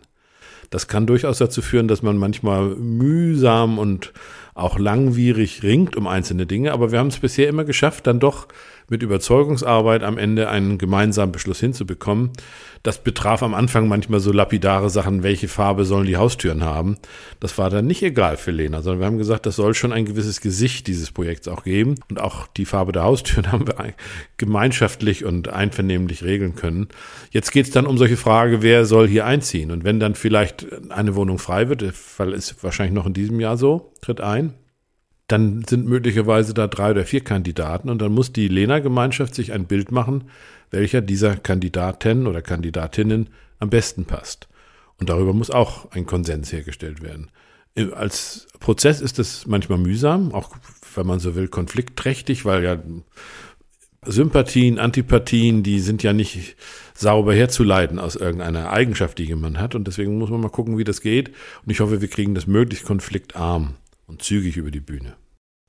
Das 0.74 0.88
kann 0.88 1.06
durchaus 1.06 1.38
dazu 1.38 1.62
führen, 1.62 1.88
dass 1.88 2.02
man 2.02 2.18
manchmal 2.18 2.70
mühsam 2.70 3.78
und 3.78 4.12
auch 4.56 4.80
langwierig 4.80 5.62
ringt 5.62 5.96
um 5.96 6.08
einzelne 6.08 6.48
Dinge, 6.48 6.72
aber 6.72 6.92
wir 6.92 6.98
haben 6.98 7.10
es 7.10 7.20
bisher 7.20 7.48
immer 7.48 7.64
geschafft, 7.64 8.08
dann 8.08 8.20
doch 8.20 8.48
mit 8.94 9.02
Überzeugungsarbeit 9.02 10.04
am 10.04 10.20
Ende 10.20 10.50
einen 10.50 10.78
gemeinsamen 10.78 11.32
Beschluss 11.32 11.60
hinzubekommen. 11.60 12.30
Das 12.84 13.04
betraf 13.04 13.42
am 13.42 13.56
Anfang 13.56 13.88
manchmal 13.88 14.20
so 14.20 14.32
lapidare 14.32 14.92
Sachen, 14.92 15.24
welche 15.24 15.48
Farbe 15.48 15.84
sollen 15.84 16.06
die 16.06 16.18
Haustüren 16.18 16.64
haben. 16.64 16.98
Das 17.40 17.58
war 17.58 17.72
dann 17.72 17.88
nicht 17.88 18.04
egal 18.04 18.38
für 18.38 18.52
Lena, 18.52 18.84
sondern 18.84 19.00
wir 19.00 19.08
haben 19.08 19.18
gesagt, 19.18 19.48
das 19.48 19.56
soll 19.56 19.74
schon 19.74 19.92
ein 19.92 20.06
gewisses 20.06 20.42
Gesicht 20.42 20.86
dieses 20.86 21.12
Projekts 21.12 21.48
auch 21.48 21.64
geben. 21.64 21.96
Und 22.08 22.22
auch 22.22 22.46
die 22.46 22.66
Farbe 22.66 22.92
der 22.92 23.04
Haustüren 23.04 23.52
haben 23.52 23.66
wir 23.66 23.94
gemeinschaftlich 24.38 25.26
und 25.26 25.48
einvernehmlich 25.50 26.24
regeln 26.24 26.56
können. 26.56 26.88
Jetzt 27.32 27.52
geht 27.52 27.66
es 27.66 27.72
dann 27.72 27.88
um 27.88 27.98
solche 27.98 28.18
Frage, 28.18 28.62
wer 28.62 28.86
soll 28.86 29.08
hier 29.08 29.26
einziehen? 29.26 29.72
Und 29.72 29.84
wenn 29.84 30.00
dann 30.00 30.14
vielleicht 30.14 30.68
eine 30.92 31.16
Wohnung 31.16 31.40
frei 31.40 31.68
wird, 31.68 31.82
der 31.82 31.94
ist 32.34 32.64
wahrscheinlich 32.64 32.94
noch 32.94 33.08
in 33.08 33.14
diesem 33.14 33.40
Jahr 33.40 33.58
so, 33.58 33.92
tritt 34.02 34.22
ein, 34.22 34.54
dann 35.34 35.66
sind 35.68 35.88
möglicherweise 35.88 36.54
da 36.54 36.68
drei 36.68 36.92
oder 36.92 37.06
vier 37.06 37.24
Kandidaten 37.24 37.90
und 37.90 38.00
dann 38.04 38.14
muss 38.14 38.32
die 38.32 38.48
Lena-Gemeinschaft 38.48 39.34
sich 39.34 39.52
ein 39.52 39.66
Bild 39.66 39.92
machen, 39.92 40.26
welcher 40.70 41.02
dieser 41.02 41.36
Kandidaten 41.36 42.28
oder 42.28 42.44
Kandidatinnen 42.44 43.30
am 43.58 43.72
besten 43.72 44.06
passt. 44.06 44.48
Und 45.00 45.10
darüber 45.10 45.34
muss 45.34 45.50
auch 45.50 45.92
ein 45.92 46.06
Konsens 46.06 46.54
hergestellt 46.54 47.02
werden. 47.02 47.32
Als 47.96 48.46
Prozess 48.60 49.02
ist 49.02 49.18
es 49.18 49.48
manchmal 49.48 49.80
mühsam, 49.80 50.32
auch 50.34 50.56
wenn 50.94 51.08
man 51.08 51.20
so 51.20 51.34
will, 51.34 51.48
konfliktträchtig, 51.48 52.46
weil 52.46 52.64
ja 52.64 52.78
Sympathien, 54.06 54.78
Antipathien, 54.78 55.64
die 55.64 55.80
sind 55.80 56.04
ja 56.04 56.14
nicht 56.14 56.56
sauber 56.94 57.34
herzuleiten 57.34 57.98
aus 57.98 58.16
irgendeiner 58.16 58.70
Eigenschaft, 58.70 59.18
die 59.18 59.26
jemand 59.26 59.58
hat. 59.58 59.74
Und 59.74 59.88
deswegen 59.88 60.20
muss 60.20 60.30
man 60.30 60.42
mal 60.42 60.50
gucken, 60.50 60.78
wie 60.78 60.84
das 60.84 61.02
geht. 61.02 61.30
Und 61.66 61.72
ich 61.72 61.80
hoffe, 61.80 62.02
wir 62.02 62.08
kriegen 62.08 62.36
das 62.36 62.46
möglichst 62.46 62.86
konfliktarm 62.86 63.74
und 64.06 64.22
zügig 64.22 64.58
über 64.58 64.70
die 64.70 64.80
Bühne. 64.80 65.16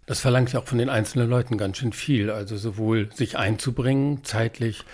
Das 0.07 0.21
verlangt 0.21 0.53
ja 0.53 0.61
auch 0.61 0.67
von 0.67 0.79
den 0.79 0.91
einzelnen 0.91 1.29
Leuten 1.29 1.57
ganz 1.57 1.79
schön 1.79 1.93
viel. 1.93 2.31
Also 2.31 2.57
sowohl 2.57 3.11
sich 3.15 3.39
einzubringen, 3.39 4.25
zeitlich, 4.25 4.85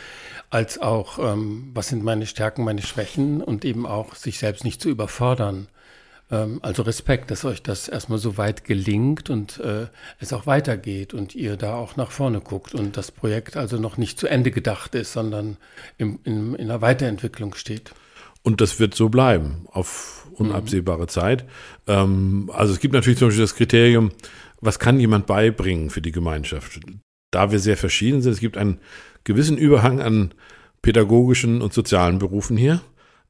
als 0.50 0.80
auch, 0.80 1.18
ähm, 1.18 1.70
was 1.74 1.88
sind 1.88 2.02
meine 2.02 2.26
Stärken, 2.26 2.64
meine 2.64 2.82
Schwächen 2.82 3.40
und 3.42 3.64
eben 3.64 3.86
auch 3.86 4.14
sich 4.14 4.38
selbst 4.38 4.64
nicht 4.64 4.80
zu 4.80 4.88
überfordern. 4.88 5.68
Ähm, 6.30 6.58
also 6.62 6.82
Respekt, 6.82 7.30
dass 7.30 7.44
euch 7.44 7.62
das 7.62 7.88
erstmal 7.88 8.18
so 8.18 8.36
weit 8.36 8.64
gelingt 8.64 9.30
und 9.30 9.58
äh, 9.60 9.86
es 10.18 10.32
auch 10.32 10.46
weitergeht 10.46 11.14
und 11.14 11.34
ihr 11.34 11.56
da 11.56 11.74
auch 11.74 11.96
nach 11.96 12.10
vorne 12.10 12.40
guckt 12.40 12.74
und 12.74 12.96
das 12.96 13.10
Projekt 13.10 13.56
also 13.56 13.78
noch 13.78 13.96
nicht 13.96 14.18
zu 14.18 14.26
Ende 14.26 14.50
gedacht 14.50 14.94
ist, 14.94 15.12
sondern 15.12 15.56
im, 15.98 16.18
in, 16.24 16.54
in 16.54 16.70
einer 16.70 16.80
Weiterentwicklung 16.80 17.54
steht. 17.54 17.92
Und 18.42 18.60
das 18.60 18.80
wird 18.80 18.94
so 18.94 19.08
bleiben 19.08 19.66
auf 19.70 20.28
unabsehbare 20.34 21.02
mhm. 21.02 21.08
Zeit. 21.08 21.44
Ähm, 21.86 22.50
also 22.52 22.72
es 22.72 22.80
gibt 22.80 22.94
natürlich 22.94 23.18
zum 23.18 23.28
Beispiel 23.28 23.44
das 23.44 23.54
Kriterium, 23.54 24.10
was 24.60 24.78
kann 24.78 25.00
jemand 25.00 25.26
beibringen 25.26 25.90
für 25.90 26.02
die 26.02 26.12
Gemeinschaft? 26.12 26.80
Da 27.30 27.52
wir 27.52 27.58
sehr 27.58 27.76
verschieden 27.76 28.22
sind, 28.22 28.32
es 28.32 28.40
gibt 28.40 28.56
einen 28.56 28.80
gewissen 29.24 29.56
Überhang 29.56 30.00
an 30.00 30.34
pädagogischen 30.82 31.62
und 31.62 31.72
sozialen 31.72 32.18
Berufen 32.18 32.56
hier. 32.56 32.80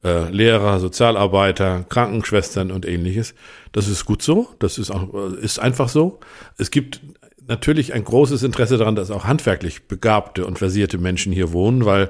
Äh, 0.03 0.29
Lehrer, 0.31 0.79
Sozialarbeiter, 0.79 1.85
Krankenschwestern 1.87 2.71
und 2.71 2.87
ähnliches. 2.87 3.35
Das 3.71 3.87
ist 3.87 4.05
gut 4.05 4.23
so. 4.23 4.49
Das 4.57 4.77
ist 4.79 4.89
auch, 4.89 5.13
ist 5.33 5.59
einfach 5.59 5.89
so. 5.89 6.19
Es 6.57 6.71
gibt 6.71 7.01
natürlich 7.47 7.93
ein 7.93 8.03
großes 8.03 8.41
Interesse 8.43 8.77
daran, 8.77 8.95
dass 8.95 9.11
auch 9.11 9.25
handwerklich 9.25 9.87
begabte 9.87 10.45
und 10.45 10.57
versierte 10.57 10.97
Menschen 10.97 11.31
hier 11.31 11.53
wohnen, 11.53 11.85
weil 11.85 12.09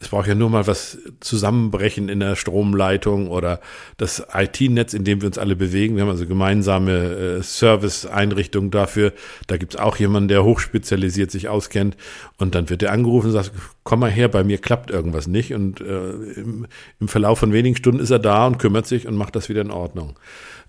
es 0.00 0.08
braucht 0.08 0.28
ja 0.28 0.36
nur 0.36 0.48
mal 0.48 0.68
was 0.68 0.98
zusammenbrechen 1.18 2.08
in 2.08 2.20
der 2.20 2.36
Stromleitung 2.36 3.28
oder 3.28 3.60
das 3.96 4.24
IT-Netz, 4.32 4.94
in 4.94 5.02
dem 5.02 5.20
wir 5.20 5.26
uns 5.26 5.38
alle 5.38 5.56
bewegen. 5.56 5.96
Wir 5.96 6.02
haben 6.02 6.10
also 6.10 6.24
gemeinsame 6.24 6.92
äh, 6.92 7.42
Service-Einrichtungen 7.42 8.70
dafür. 8.70 9.12
Da 9.48 9.56
gibt 9.56 9.74
es 9.74 9.80
auch 9.80 9.96
jemanden, 9.96 10.28
der 10.28 10.44
hochspezialisiert 10.44 11.32
sich 11.32 11.48
auskennt. 11.48 11.96
Und 12.36 12.54
dann 12.54 12.70
wird 12.70 12.84
er 12.84 12.92
angerufen 12.92 13.26
und 13.26 13.32
sagt, 13.32 13.50
komm 13.82 14.00
mal 14.00 14.10
her, 14.10 14.28
bei 14.28 14.44
mir 14.44 14.58
klappt 14.58 14.92
irgendwas 14.92 15.26
nicht. 15.26 15.52
Und 15.52 15.80
äh, 15.80 16.10
im, 16.36 16.68
im 17.00 17.08
Verlauf 17.08 17.40
von 17.40 17.52
wenigen 17.52 17.74
Stunden 17.74 17.98
ist 18.00 18.10
er 18.10 18.20
da 18.20 18.46
und 18.46 18.58
kümmert 18.58 18.86
sich 18.86 19.08
und 19.08 19.16
macht 19.16 19.34
das 19.34 19.48
wieder 19.48 19.62
in 19.62 19.72
Ordnung. 19.72 20.16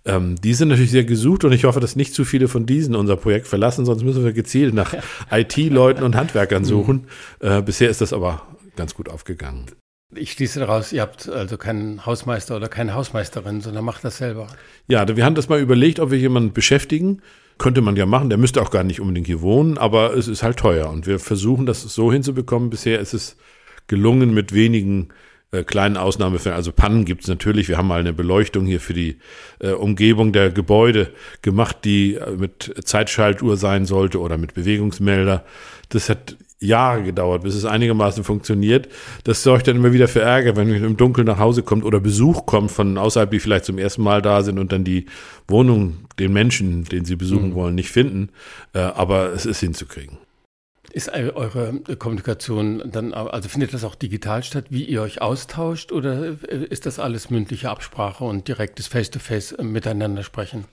Ähm, 0.06 0.38
die 0.42 0.56
sind 0.56 0.70
natürlich 0.70 0.92
sehr 0.92 1.04
gesucht 1.04 1.44
und 1.44 1.52
ich 1.52 1.65
hoffe, 1.65 1.80
dass 1.80 1.96
nicht 1.96 2.15
zu 2.15 2.26
viele 2.26 2.48
von 2.48 2.65
diesen 2.65 2.96
unser 2.96 3.15
Projekt 3.15 3.48
verlassen, 3.48 3.86
sonst 3.86 4.04
müssen 4.04 4.24
wir 4.24 4.34
gezielt 4.34 4.74
nach 4.74 4.96
IT-Leuten 5.32 6.04
und 6.04 6.15
Handwerkern 6.15 6.65
suchen. 6.65 7.06
Äh, 7.39 7.62
bisher 7.62 7.92
ist 7.92 8.02
das 8.02 8.12
aber 8.12 8.42
ganz 8.80 8.96
gut 8.96 9.10
aufgegangen. 9.10 9.65
Ich 10.15 10.32
schließe 10.32 10.60
daraus, 10.60 10.92
ihr 10.92 11.02
habt 11.02 11.30
also 11.30 11.58
keinen 11.58 12.06
Hausmeister 12.06 12.56
oder 12.56 12.68
keine 12.68 12.96
Hausmeisterin, 12.96 13.62
sondern 13.62 13.86
macht 13.86 14.04
das 14.04 14.18
selber. 14.18 14.48
Ja, 14.88 15.06
wir 15.15 15.24
haben 15.24 15.36
das 15.36 15.50
mal 15.50 15.60
überlegt, 15.60 16.00
ob 16.00 16.10
wir 16.10 16.18
jemanden 16.18 16.52
beschäftigen. 16.52 17.22
Könnte 17.60 17.82
man 17.82 17.96
ja 17.96 18.08
machen, 18.08 18.30
der 18.30 18.39
müsste 18.39 18.62
auch 18.62 18.72
gar 18.72 18.84
nicht 18.84 19.02
unbedingt 19.02 19.28
hier 19.28 19.42
wohnen, 19.42 19.78
aber 19.78 20.15
es 20.15 20.28
ist 20.28 20.42
halt 20.42 20.58
teuer. 20.58 20.89
Und 20.89 21.06
wir 21.06 21.20
versuchen 21.20 21.68
das 21.68 21.84
so 21.84 22.12
hinzubekommen. 22.12 22.72
Bisher 22.72 23.00
ist 23.00 23.13
es 23.13 23.36
gelungen, 23.88 24.34
mit 24.34 24.54
wenigen 24.54 25.10
äh, 25.52 25.63
kleinen 25.63 25.98
Ausnahmefällen, 25.98 26.56
also 26.56 26.72
Pannen 26.72 27.06
gibt 27.06 27.24
es 27.24 27.28
natürlich. 27.28 27.68
Wir 27.68 27.78
haben 27.78 27.88
mal 27.88 28.00
eine 28.00 28.13
Beleuchtung 28.13 28.65
hier 28.65 28.80
für 28.80 28.94
die 28.94 29.18
äh, 29.60 29.72
Umgebung 29.72 30.32
der 30.32 30.52
Gebäude 30.52 31.12
gemacht, 31.42 31.78
die 31.86 32.15
äh, 32.15 32.32
mit 32.32 32.74
Zeitschaltuhr 32.86 33.58
sein 33.58 33.86
sollte 33.86 34.20
oder 34.20 34.38
mit 34.38 34.54
Bewegungsmelder. 34.54 35.44
Das 35.89 36.10
hat 36.10 36.38
Jahre 36.60 37.04
gedauert, 37.04 37.43
bis 37.43 37.56
es 37.56 37.65
einigermaßen 37.65 38.24
funktioniert. 38.24 38.89
Das 39.24 39.43
sorgt 39.43 39.67
dann 39.67 39.78
immer 39.78 39.93
wieder 39.93 40.08
für 40.08 40.22
Ärger, 40.22 40.56
wenn 40.56 40.69
man 40.69 40.84
im 40.84 40.98
Dunkeln 40.98 41.28
nach 41.28 41.39
Hause 41.39 41.63
kommt 41.63 41.86
oder 41.86 42.00
Besuch 42.00 42.45
kommt 42.45 42.72
von 42.72 42.98
außerhalb, 42.98 43.32
die 43.32 43.39
vielleicht 43.39 43.65
zum 43.65 43.78
ersten 43.78 44.02
Mal 44.04 44.22
da 44.22 44.43
sind 44.43 44.60
und 44.60 44.72
dann 44.72 44.84
die 44.84 45.06
Wohnung, 45.48 45.98
den 46.19 46.34
Menschen, 46.34 46.84
den 46.84 47.06
sie 47.06 47.15
besuchen 47.15 47.52
mhm. 47.52 47.56
wollen, 47.56 47.76
nicht 47.76 47.91
finden. 47.91 48.30
Äh, 48.74 48.80
aber 48.80 49.32
es 49.34 49.45
ist 49.45 49.60
hinzukriegen. 49.62 50.17
Ist 50.91 51.10
eure 51.10 51.82
Kommunikation 52.00 52.82
dann, 52.91 53.13
also 53.13 53.48
findet 53.48 53.76
das 53.76 53.84
auch 53.84 53.93
digital 53.93 54.41
statt, 54.43 54.65
wie 54.69 54.84
ihr 54.86 55.04
euch 55.04 55.22
austauscht 55.22 55.91
oder 55.91 56.36
ist 56.41 56.88
das 56.88 56.98
alles 56.98 57.30
mündliche 57.30 57.69
Absprache 57.69 58.24
und 58.24 58.48
direktes 58.48 58.88
Face-to-Face 58.88 59.60
-face 59.60 59.63
miteinander 59.63 60.24
sprechen? 60.24 60.65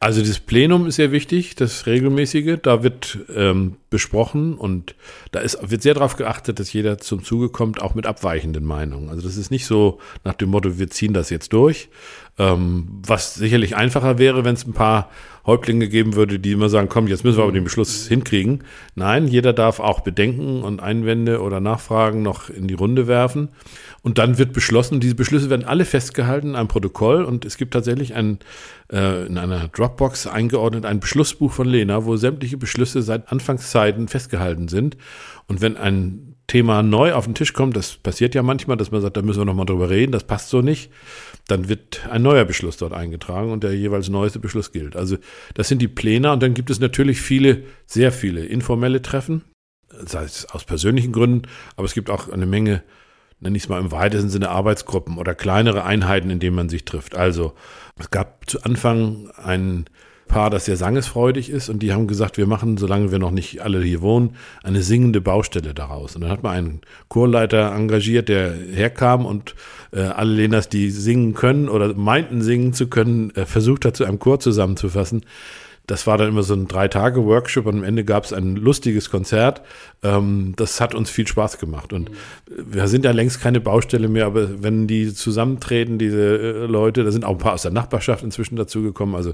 Also 0.00 0.22
das 0.22 0.38
Plenum 0.38 0.86
ist 0.86 0.94
sehr 0.94 1.10
wichtig, 1.10 1.56
das 1.56 1.86
regelmäßige. 1.86 2.58
Da 2.62 2.84
wird 2.84 3.18
ähm, 3.34 3.76
besprochen 3.90 4.54
und 4.54 4.94
da 5.32 5.40
ist, 5.40 5.58
wird 5.70 5.82
sehr 5.82 5.94
darauf 5.94 6.14
geachtet, 6.14 6.60
dass 6.60 6.72
jeder 6.72 6.98
zum 6.98 7.24
Zuge 7.24 7.48
kommt, 7.48 7.82
auch 7.82 7.96
mit 7.96 8.06
abweichenden 8.06 8.64
Meinungen. 8.64 9.08
Also 9.08 9.22
das 9.22 9.36
ist 9.36 9.50
nicht 9.50 9.66
so 9.66 9.98
nach 10.22 10.34
dem 10.34 10.50
Motto, 10.50 10.78
wir 10.78 10.88
ziehen 10.88 11.14
das 11.14 11.30
jetzt 11.30 11.52
durch, 11.52 11.88
ähm, 12.38 13.00
was 13.06 13.34
sicherlich 13.34 13.76
einfacher 13.76 14.18
wäre, 14.18 14.44
wenn 14.44 14.54
es 14.54 14.66
ein 14.66 14.72
paar 14.72 15.10
Häuptlinge 15.48 15.88
geben 15.88 16.14
würde, 16.14 16.38
die 16.38 16.52
immer 16.52 16.68
sagen, 16.68 16.90
komm, 16.90 17.08
jetzt 17.08 17.24
müssen 17.24 17.38
wir 17.38 17.42
aber 17.42 17.52
den 17.52 17.64
Beschluss 17.64 18.06
hinkriegen. 18.06 18.64
Nein, 18.94 19.26
jeder 19.26 19.54
darf 19.54 19.80
auch 19.80 20.00
Bedenken 20.00 20.62
und 20.62 20.80
Einwände 20.80 21.40
oder 21.40 21.58
Nachfragen 21.58 22.22
noch 22.22 22.50
in 22.50 22.68
die 22.68 22.74
Runde 22.74 23.06
werfen. 23.06 23.48
Und 24.02 24.18
dann 24.18 24.36
wird 24.36 24.52
beschlossen, 24.52 25.00
diese 25.00 25.14
Beschlüsse 25.14 25.48
werden 25.48 25.64
alle 25.64 25.86
festgehalten 25.86 26.50
in 26.50 26.54
einem 26.54 26.68
Protokoll 26.68 27.24
und 27.24 27.46
es 27.46 27.56
gibt 27.56 27.72
tatsächlich 27.72 28.14
ein, 28.14 28.40
äh, 28.92 29.26
in 29.26 29.38
einer 29.38 29.68
Dropbox 29.68 30.26
eingeordnet 30.26 30.84
ein 30.84 31.00
Beschlussbuch 31.00 31.50
von 31.50 31.66
Lena, 31.66 32.04
wo 32.04 32.16
sämtliche 32.16 32.58
Beschlüsse 32.58 33.00
seit 33.00 33.32
Anfangszeiten 33.32 34.06
festgehalten 34.06 34.68
sind. 34.68 34.98
Und 35.46 35.62
wenn 35.62 35.78
ein 35.78 36.34
Thema 36.46 36.82
neu 36.82 37.12
auf 37.12 37.26
den 37.26 37.34
Tisch 37.34 37.52
kommt, 37.52 37.76
das 37.76 37.96
passiert 37.96 38.34
ja 38.34 38.42
manchmal, 38.42 38.76
dass 38.76 38.90
man 38.90 39.02
sagt, 39.02 39.16
da 39.16 39.22
müssen 39.22 39.40
wir 39.40 39.44
nochmal 39.44 39.66
drüber 39.66 39.90
reden, 39.90 40.12
das 40.12 40.24
passt 40.24 40.48
so 40.48 40.62
nicht, 40.62 40.90
dann 41.48 41.68
wird 41.68 42.06
ein 42.08 42.22
neuer 42.22 42.44
Beschluss 42.44 42.76
dort 42.76 42.92
eingetragen 42.92 43.50
und 43.50 43.64
der 43.64 43.74
jeweils 43.74 44.08
neueste 44.08 44.38
Beschluss 44.38 44.70
gilt. 44.70 44.94
Also 44.94 45.16
das 45.54 45.68
sind 45.68 45.82
die 45.82 45.88
Pläne 45.88 46.30
und 46.30 46.42
dann 46.42 46.54
gibt 46.54 46.70
es 46.70 46.78
natürlich 46.78 47.20
viele, 47.20 47.64
sehr 47.86 48.12
viele 48.12 48.44
informelle 48.44 49.02
Treffen, 49.02 49.44
sei 49.88 50.22
es 50.24 50.46
aus 50.46 50.64
persönlichen 50.64 51.12
Gründen, 51.12 51.42
aber 51.74 51.86
es 51.86 51.94
gibt 51.94 52.10
auch 52.10 52.28
eine 52.28 52.46
Menge, 52.46 52.82
nenne 53.40 53.56
ich 53.56 53.64
es 53.64 53.68
mal 53.68 53.80
im 53.80 53.90
weitesten 53.90 54.28
Sinne, 54.28 54.50
Arbeitsgruppen 54.50 55.16
oder 55.16 55.34
kleinere 55.34 55.84
Einheiten, 55.84 56.30
in 56.30 56.38
denen 56.38 56.56
man 56.56 56.68
sich 56.68 56.84
trifft. 56.84 57.16
Also 57.16 57.54
es 57.98 58.10
gab 58.10 58.48
zu 58.48 58.62
Anfang 58.62 59.30
einen 59.30 59.86
Paar, 60.28 60.50
das 60.50 60.66
sehr 60.66 60.76
sangesfreudig 60.76 61.50
ist 61.50 61.68
und 61.68 61.80
die 61.80 61.92
haben 61.92 62.06
gesagt, 62.06 62.36
wir 62.36 62.46
machen, 62.46 62.76
solange 62.76 63.10
wir 63.10 63.18
noch 63.18 63.30
nicht 63.30 63.62
alle 63.62 63.82
hier 63.82 64.02
wohnen, 64.02 64.36
eine 64.62 64.82
singende 64.82 65.20
Baustelle 65.20 65.74
daraus. 65.74 66.14
Und 66.14 66.22
dann 66.22 66.30
hat 66.30 66.42
man 66.42 66.52
einen 66.52 66.80
Chorleiter 67.08 67.72
engagiert, 67.74 68.28
der 68.28 68.52
herkam 68.72 69.26
und 69.26 69.54
äh, 69.92 70.00
alle 70.00 70.34
Lenas, 70.34 70.68
die 70.68 70.90
singen 70.90 71.34
können 71.34 71.68
oder 71.68 71.94
meinten 71.94 72.42
singen 72.42 72.72
zu 72.72 72.88
können, 72.88 73.34
äh, 73.34 73.46
versucht 73.46 73.84
hat, 73.84 73.96
zu 73.96 74.04
einem 74.04 74.18
Chor 74.18 74.38
zusammenzufassen 74.38 75.22
das 75.88 76.06
war 76.06 76.18
dann 76.18 76.28
immer 76.28 76.42
so 76.42 76.52
ein 76.52 76.68
Drei-Tage-Workshop 76.68 77.64
und 77.64 77.78
am 77.78 77.82
Ende 77.82 78.04
gab 78.04 78.24
es 78.24 78.34
ein 78.34 78.56
lustiges 78.56 79.08
Konzert. 79.08 79.62
Ähm, 80.02 80.52
das 80.56 80.82
hat 80.82 80.94
uns 80.94 81.08
viel 81.08 81.26
Spaß 81.26 81.58
gemacht. 81.58 81.94
Und 81.94 82.10
wir 82.46 82.86
sind 82.88 83.06
ja 83.06 83.10
längst 83.10 83.40
keine 83.40 83.58
Baustelle 83.58 84.08
mehr, 84.08 84.26
aber 84.26 84.62
wenn 84.62 84.86
die 84.86 85.14
zusammentreten, 85.14 85.98
diese 85.98 86.38
äh, 86.38 86.66
Leute, 86.66 87.04
da 87.04 87.10
sind 87.10 87.24
auch 87.24 87.32
ein 87.32 87.38
paar 87.38 87.54
aus 87.54 87.62
der 87.62 87.70
Nachbarschaft 87.70 88.22
inzwischen 88.22 88.56
dazugekommen. 88.56 89.14
Also 89.14 89.32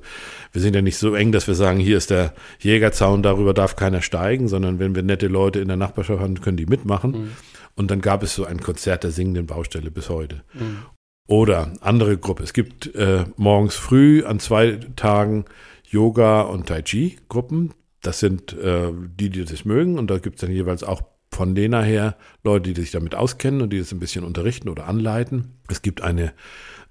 wir 0.53 0.62
sind 0.62 0.77
ja 0.77 0.81
nicht 0.81 0.97
so 0.97 1.17
eng, 1.17 1.33
dass 1.33 1.49
wir 1.49 1.57
sagen, 1.57 1.81
hier 1.81 1.97
ist 1.97 2.11
der 2.11 2.33
Jägerzaun, 2.61 3.25
darüber 3.25 3.53
darf 3.53 3.75
keiner 3.75 4.01
steigen, 4.01 4.47
sondern 4.47 4.79
wenn 4.79 4.95
wir 4.95 5.03
nette 5.03 5.27
Leute 5.27 5.59
in 5.59 5.67
der 5.67 5.77
Nachbarschaft 5.77 6.21
haben, 6.21 6.40
können 6.40 6.57
die 6.57 6.67
mitmachen. 6.67 7.11
Mhm. 7.11 7.31
Und 7.75 7.90
dann 7.90 8.01
gab 8.01 8.23
es 8.23 8.37
so 8.37 8.45
ein 8.45 8.61
Konzert 8.61 9.03
der 9.03 9.11
singenden 9.11 9.47
Baustelle 9.47 9.90
bis 9.90 10.09
heute. 10.09 10.45
Mhm. 10.55 10.85
Oder 11.27 11.73
andere 11.81 12.17
Gruppe. 12.17 12.45
Es 12.45 12.53
gibt 12.53 12.95
äh, 12.95 13.25
morgens 13.37 13.75
früh 13.75 14.25
an 14.25 14.38
zwei 14.38 14.79
Tagen 14.95 15.47
Yoga 15.95 16.43
und 16.43 16.67
Tai 16.67 16.83
Chi 16.83 17.19
Gruppen. 17.29 17.73
Das 18.03 18.19
sind 18.19 18.53
äh, 18.53 18.93
die, 18.93 19.31
die 19.31 19.45
das 19.45 19.65
mögen. 19.65 19.99
Und 19.99 20.11
da 20.11 20.19
gibt 20.19 20.37
es 20.37 20.41
dann 20.41 20.51
jeweils 20.51 20.83
auch 20.83 21.03
von 21.31 21.55
Lena 21.55 21.83
her 21.83 22.17
Leute, 22.43 22.73
die 22.73 22.81
sich 22.81 22.91
damit 22.91 23.15
auskennen 23.15 23.63
und 23.63 23.73
die 23.73 23.79
das 23.79 23.93
ein 23.93 24.01
bisschen 24.01 24.25
unterrichten 24.25 24.69
oder 24.69 24.87
anleiten. 24.87 25.55
Es 25.69 25.83
gibt 25.83 26.03
eine 26.03 26.33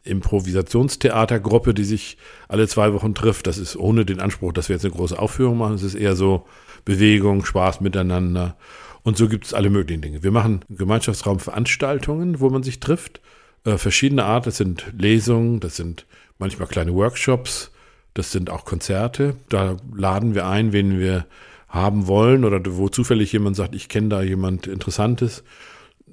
Improvisationstheatergruppe, 0.04 1.74
die 1.74 1.84
sich 1.84 2.18
alle 2.48 2.68
zwei 2.68 2.94
Wochen 2.94 3.14
trifft. 3.14 3.48
Das 3.48 3.58
ist 3.58 3.76
ohne 3.76 4.06
den 4.06 4.20
Anspruch, 4.20 4.54
dass 4.54 4.70
wir 4.70 4.76
jetzt 4.76 4.86
eine 4.86 4.94
große 4.94 5.18
Aufführung 5.20 5.58
machen. 5.58 5.76
Es 5.76 5.84
ist 5.84 5.96
eher 5.96 6.16
so 6.16 6.46
Bewegung, 6.86 7.46
Spaß 7.46 7.82
miteinander. 7.82 8.58
Und 9.04 9.18
so 9.18 9.28
gibt 9.28 9.46
es 9.46 9.54
alle 9.54 9.70
möglichen 9.70 10.02
Dinge. 10.02 10.24
Wir 10.24 10.32
machen 10.32 10.64
Gemeinschaftsraumveranstaltungen, 10.70 12.40
wo 12.40 12.50
man 12.50 12.64
sich 12.64 12.80
trifft. 12.80 13.22
Äh, 13.66 13.78
verschiedene 13.78 14.26
Art. 14.26 14.48
Das 14.48 14.58
sind 14.58 14.86
Lesungen, 14.98 15.60
das 15.60 15.76
sind 15.76 16.06
manchmal 16.38 16.68
kleine 16.68 16.94
Workshops, 16.94 17.72
das 18.14 18.32
sind 18.32 18.50
auch 18.50 18.66
Konzerte. 18.66 19.36
Da 19.50 19.78
laden 19.96 20.36
wir 20.36 20.48
ein, 20.48 20.74
wen 20.74 21.00
wir 21.00 21.26
haben 21.68 22.08
wollen 22.08 22.46
oder 22.46 22.62
wo 22.78 22.90
zufällig 22.90 23.32
jemand 23.32 23.56
sagt, 23.56 23.74
ich 23.74 23.90
kenne 23.90 24.10
da 24.10 24.22
jemand 24.22 24.68
Interessantes. 24.68 25.44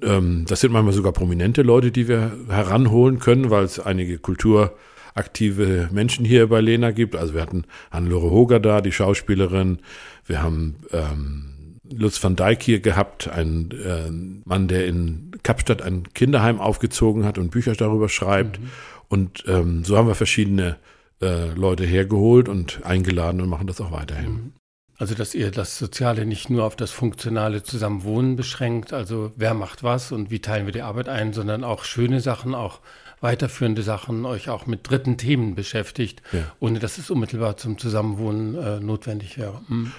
Ähm, 0.01 0.45
das 0.47 0.61
sind 0.61 0.71
manchmal 0.71 0.93
sogar 0.93 1.11
prominente 1.11 1.61
Leute, 1.61 1.91
die 1.91 2.07
wir 2.07 2.31
heranholen 2.49 3.19
können, 3.19 3.51
weil 3.51 3.63
es 3.63 3.79
einige 3.79 4.17
kulturaktive 4.17 5.89
Menschen 5.91 6.25
hier 6.25 6.47
bei 6.47 6.61
Lena 6.61 6.91
gibt. 6.91 7.15
Also 7.15 7.35
wir 7.35 7.41
hatten 7.41 7.65
Hannelore 7.91 8.31
Hoger 8.31 8.59
da, 8.59 8.81
die 8.81 8.91
Schauspielerin. 8.91 9.79
Wir 10.25 10.41
haben 10.41 10.77
ähm, 10.91 11.77
Lutz 11.93 12.23
van 12.23 12.35
Dijk 12.35 12.63
hier 12.63 12.79
gehabt, 12.79 13.27
ein 13.27 13.69
äh, 13.71 14.09
Mann, 14.45 14.67
der 14.67 14.87
in 14.87 15.31
Kapstadt 15.43 15.83
ein 15.83 16.11
Kinderheim 16.13 16.59
aufgezogen 16.59 17.25
hat 17.25 17.37
und 17.37 17.51
Bücher 17.51 17.73
darüber 17.73 18.09
schreibt. 18.09 18.59
Mhm. 18.59 18.69
Und 19.09 19.43
ähm, 19.47 19.83
so 19.83 19.97
haben 19.97 20.07
wir 20.07 20.15
verschiedene 20.15 20.77
äh, 21.21 21.53
Leute 21.53 21.85
hergeholt 21.85 22.49
und 22.49 22.83
eingeladen 22.83 23.41
und 23.41 23.49
machen 23.49 23.67
das 23.67 23.81
auch 23.81 23.91
weiterhin. 23.91 24.31
Mhm. 24.31 24.53
Also, 24.97 25.15
dass 25.15 25.33
ihr 25.33 25.49
das 25.49 25.79
Soziale 25.79 26.27
nicht 26.27 26.51
nur 26.51 26.63
auf 26.63 26.75
das 26.75 26.91
funktionale 26.91 27.63
Zusammenwohnen 27.63 28.35
beschränkt, 28.35 28.93
also 28.93 29.31
wer 29.35 29.55
macht 29.55 29.81
was 29.81 30.11
und 30.11 30.29
wie 30.29 30.41
teilen 30.41 30.67
wir 30.67 30.73
die 30.73 30.83
Arbeit 30.83 31.09
ein, 31.09 31.33
sondern 31.33 31.63
auch 31.63 31.85
schöne 31.85 32.19
Sachen, 32.21 32.53
auch 32.53 32.81
weiterführende 33.19 33.81
Sachen, 33.81 34.25
euch 34.25 34.49
auch 34.49 34.67
mit 34.67 34.87
dritten 34.87 35.17
Themen 35.17 35.55
beschäftigt, 35.55 36.21
ja. 36.31 36.43
ohne 36.59 36.77
dass 36.77 36.99
es 36.99 37.09
unmittelbar 37.09 37.57
zum 37.57 37.79
Zusammenwohnen 37.79 38.55
äh, 38.55 38.79
notwendig 38.79 39.39
wäre. 39.39 39.61
Mhm. 39.67 39.91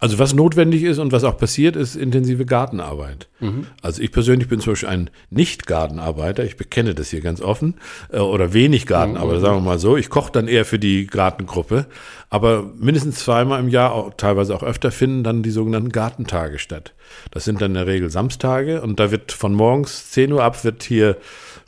Also 0.00 0.18
was 0.18 0.32
notwendig 0.32 0.82
ist 0.82 0.98
und 0.98 1.12
was 1.12 1.24
auch 1.24 1.36
passiert, 1.36 1.76
ist 1.76 1.94
intensive 1.94 2.46
Gartenarbeit. 2.46 3.28
Mhm. 3.38 3.66
Also 3.82 4.00
ich 4.00 4.10
persönlich 4.10 4.48
bin 4.48 4.58
zum 4.58 4.72
Beispiel 4.72 4.88
ein 4.88 5.10
Nicht-Gartenarbeiter, 5.28 6.42
ich 6.42 6.56
bekenne 6.56 6.94
das 6.94 7.10
hier 7.10 7.20
ganz 7.20 7.42
offen, 7.42 7.74
äh, 8.10 8.18
oder 8.18 8.54
wenig 8.54 8.86
Gartenarbeiter, 8.86 9.38
mhm. 9.38 9.42
sagen 9.42 9.56
wir 9.58 9.60
mal 9.60 9.78
so. 9.78 9.98
Ich 9.98 10.08
koche 10.08 10.32
dann 10.32 10.48
eher 10.48 10.64
für 10.64 10.78
die 10.78 11.06
Gartengruppe, 11.06 11.86
aber 12.30 12.70
mindestens 12.78 13.16
zweimal 13.16 13.60
im 13.60 13.68
Jahr, 13.68 13.92
auch, 13.92 14.14
teilweise 14.16 14.54
auch 14.54 14.62
öfter, 14.62 14.90
finden 14.90 15.22
dann 15.22 15.42
die 15.42 15.50
sogenannten 15.50 15.90
Gartentage 15.90 16.58
statt. 16.58 16.94
Das 17.30 17.44
sind 17.44 17.60
dann 17.60 17.72
in 17.72 17.74
der 17.74 17.86
Regel 17.86 18.08
Samstage 18.08 18.80
und 18.80 18.98
da 18.98 19.10
wird 19.10 19.32
von 19.32 19.52
morgens 19.52 20.10
10 20.12 20.32
Uhr 20.32 20.42
ab, 20.42 20.64
wird 20.64 20.82
hier 20.82 21.18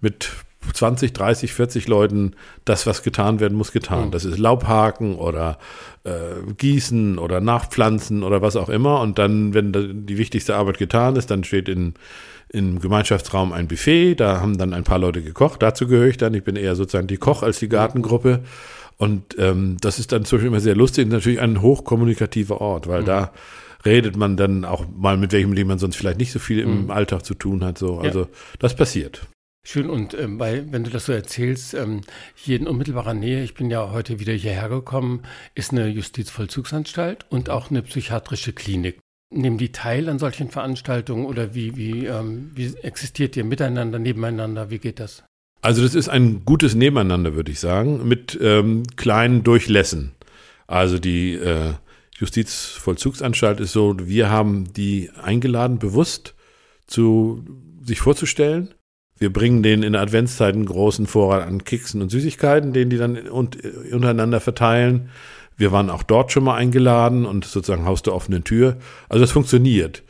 mit 0.01 0.31
20, 0.72 1.12
30, 1.12 1.53
40 1.53 1.88
Leuten 1.88 2.35
das, 2.64 2.87
was 2.87 3.03
getan 3.03 3.40
werden 3.40 3.57
muss, 3.57 3.72
getan. 3.72 4.07
Mhm. 4.07 4.11
Das 4.12 4.25
ist 4.25 4.38
Laubhaken 4.38 5.16
oder 5.16 5.59
äh, 6.05 6.53
Gießen 6.57 7.18
oder 7.18 7.40
Nachpflanzen 7.40 8.22
oder 8.22 8.42
was 8.42 8.57
auch 8.57 8.68
immer. 8.68 9.01
Und 9.01 9.18
dann, 9.18 9.55
wenn 9.55 10.07
die 10.07 10.18
wichtigste 10.18 10.57
Arbeit 10.57 10.79
getan 10.79 11.16
ist, 11.16 11.31
dann 11.31 11.44
steht 11.44 11.68
in, 11.68 11.94
im 12.48 12.81
Gemeinschaftsraum 12.81 13.53
ein 13.53 13.68
Buffet. 13.68 14.14
Da 14.14 14.40
haben 14.40 14.59
dann 14.59 14.72
ein 14.75 14.85
paar 14.85 14.98
Leute 14.98 15.22
gekocht. 15.22 15.62
Dazu 15.62 15.87
gehöre 15.87 16.09
ich 16.09 16.16
dann. 16.16 16.35
Ich 16.35 16.44
bin 16.44 16.57
eher 16.57 16.77
sozusagen 16.77 17.07
die 17.07 17.16
Koch 17.16 17.42
als 17.42 17.59
die 17.59 17.68
Gartengruppe. 17.68 18.40
Und 18.98 19.37
ähm, 19.38 19.79
das 19.81 19.98
ist 19.98 20.12
dann 20.12 20.25
zum 20.25 20.38
Beispiel 20.38 20.48
immer 20.48 20.61
sehr 20.61 20.77
lustig. 20.77 21.09
Natürlich 21.09 21.40
ein 21.40 21.61
hochkommunikativer 21.61 22.61
Ort, 22.61 22.87
weil 22.87 23.03
mhm. 23.03 23.07
da 23.07 23.33
redet 23.85 24.16
man 24.16 24.37
dann 24.37 24.64
auch 24.64 24.85
mal 24.96 25.16
mit 25.16 25.33
welchem, 25.33 25.55
dem 25.55 25.66
man 25.66 25.79
sonst 25.79 25.96
vielleicht 25.96 26.18
nicht 26.18 26.33
so 26.33 26.38
viel 26.38 26.61
im 26.61 26.85
mhm. 26.85 26.90
Alltag 26.90 27.25
zu 27.25 27.35
tun 27.35 27.64
hat. 27.64 27.79
So. 27.79 27.98
Also 27.98 28.20
ja. 28.20 28.29
das 28.59 28.77
passiert. 28.77 29.22
Schön, 29.64 29.90
und 29.90 30.12
ähm, 30.14 30.38
bei, 30.38 30.64
wenn 30.72 30.83
du 30.83 30.90
das 30.90 31.07
so 31.07 31.12
erzählst, 31.12 31.75
ähm, 31.75 32.01
hier 32.35 32.59
in 32.59 32.66
unmittelbarer 32.66 33.14
Nähe, 33.14 33.44
ich 33.44 33.55
bin 33.55 33.70
ja 33.70 33.92
heute 33.92 34.18
wieder 34.18 34.33
hierher 34.33 34.68
gekommen, 34.68 35.22
ist 35.55 35.70
eine 35.70 35.87
Justizvollzugsanstalt 35.87 37.27
und 37.31 37.48
auch 37.48 37.70
eine 37.70 37.83
psychiatrische 37.83 38.53
Klinik. 38.53 38.98
Nehmen 39.31 39.59
die 39.59 39.70
teil 39.70 40.09
an 40.09 40.18
solchen 40.18 40.51
Veranstaltungen 40.51 41.27
oder 41.27 41.55
wie, 41.55 41.77
wie, 41.77 42.07
ähm, 42.07 42.51
wie 42.55 42.75
existiert 42.83 43.37
ihr 43.37 43.44
miteinander, 43.44 44.01
nebeneinander? 44.01 44.70
Wie 44.70 44.79
geht 44.79 44.98
das? 44.98 45.22
Also 45.62 45.81
das 45.81 45.94
ist 45.94 46.09
ein 46.09 46.44
gutes 46.44 46.75
Nebeneinander, 46.75 47.37
würde 47.37 47.53
ich 47.53 47.61
sagen, 47.61 48.07
mit 48.07 48.37
ähm, 48.42 48.83
kleinen 48.96 49.44
Durchlässen. 49.44 50.11
Also 50.66 50.98
die 50.98 51.35
äh, 51.35 51.75
Justizvollzugsanstalt 52.18 53.61
ist 53.61 53.72
so, 53.72 53.94
wir 54.01 54.29
haben 54.29 54.72
die 54.72 55.11
eingeladen, 55.22 55.79
bewusst 55.79 56.35
zu 56.88 57.44
sich 57.81 58.01
vorzustellen 58.01 58.75
Wir 59.22 59.32
bringen 59.32 59.62
denen 59.62 59.85
in 59.85 59.92
der 59.92 60.02
Adventszeit 60.02 60.52
einen 60.52 60.66
großen 60.66 61.06
Vorrat 61.06 61.46
an 61.46 61.62
Keksen 61.62 62.02
und 62.02 62.11
Süßigkeiten, 62.11 62.72
den 62.72 62.90
die 62.90 62.98
dann 62.98 63.16
untereinander 63.16 64.40
verteilen. 64.40 65.11
Wir 65.56 65.70
waren 65.70 65.90
auch 65.90 66.02
dort 66.02 66.32
schon 66.32 66.42
mal 66.42 66.56
eingeladen 66.56 67.24
und 67.24 67.44
sozusagen 67.44 67.85
Haus 67.85 68.02
der 68.02 68.16
offenen 68.16 68.42
Tür. 68.42 68.78
Also 69.08 69.20
das 69.20 69.30
funktioniert. 69.30 70.02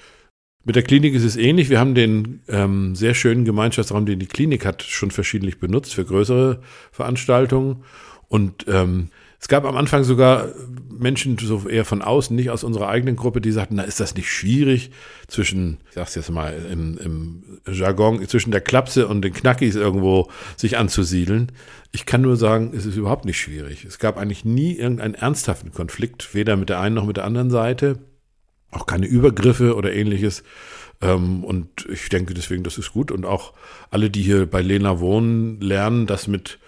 Mit 0.65 0.77
der 0.77 0.83
Klinik 0.83 1.13
ist 1.13 1.25
es 1.25 1.37
ähnlich. 1.37 1.69
Wir 1.69 1.79
haben 1.79 1.95
den 1.95 2.41
ähm, 2.49 2.95
sehr 2.95 3.13
schönen 3.13 3.45
Gemeinschaftsraum, 3.45 4.07
den 4.07 4.19
die 4.19 4.27
Klinik 4.27 4.65
hat, 4.65 4.83
schon 4.83 5.11
verschiedentlich 5.11 5.61
benutzt 5.61 5.93
für 5.93 6.07
größere 6.07 6.63
Veranstaltungen. 6.91 7.85
Und 8.29 8.65
ähm, 8.67 9.09
es 9.43 9.49
gab 9.49 9.65
am 9.65 9.77
Anfang 9.77 10.05
sogar 10.05 10.51
Menschen 10.89 11.37
so 11.37 11.69
eher 11.69 11.85
von 11.85 12.01
außen, 12.01 12.35
nicht 12.35 12.51
aus 12.51 12.63
unserer 12.63 12.89
eigenen 12.89 13.17
Gruppe, 13.17 13.41
die 13.41 13.51
sagten, 13.51 13.75
na, 13.75 13.83
ist 13.83 13.99
das 13.99 14.15
nicht 14.15 14.31
schwierig 14.31 14.93
zwischen, 15.27 15.79
ich 15.89 15.95
sag's 15.95 16.15
jetzt 16.15 16.31
mal 16.31 16.55
im, 16.71 16.97
im 16.99 17.43
Jargon, 17.67 18.25
zwischen 18.29 18.53
der 18.53 18.61
Klapse 18.61 19.09
und 19.09 19.23
den 19.23 19.33
Knackis 19.33 19.75
irgendwo 19.75 20.31
sich 20.57 20.79
anzusiedeln. 20.79 21.51
Ich 21.91 22.07
kann 22.07 22.23
nur 22.23 22.37
sagen, 22.37 22.73
es 22.73 22.87
ist 22.87 22.95
überhaupt 22.95 23.25
nicht 23.25 23.41
schwierig. 23.41 23.85
Es 23.85 23.99
gab 23.99 24.17
eigentlich 24.17 24.45
nie 24.45 24.77
irgendeinen 24.77 25.15
ernsthaften 25.15 25.73
Konflikt, 25.73 26.37
weder 26.37 26.57
mit 26.57 26.69
der 26.69 26.79
einen 26.79 26.95
noch 26.95 27.07
mit 27.07 27.17
der 27.17 27.25
anderen 27.25 27.51
Seite. 27.51 27.99
Auch 28.71 28.87
keine 28.87 29.07
Übergriffe 29.07 29.75
oder 29.75 29.93
ähnliches. 29.93 30.45
Ähm, 31.01 31.43
und 31.43 31.85
ich 31.91 32.09
denke 32.11 32.33
deswegen, 32.33 32.63
das 32.63 32.79
ist 32.79 32.93
gut. 32.93 33.11
Und 33.11 33.27
auch 33.27 33.55
alle, 33.91 34.09
die 34.09 34.23
hier 34.23 34.47
bei 34.47 34.63
Lena 34.63 35.01
wohnen, 35.01 35.61
lernen, 35.61 36.07
das 36.07 36.29
mit 36.29 36.61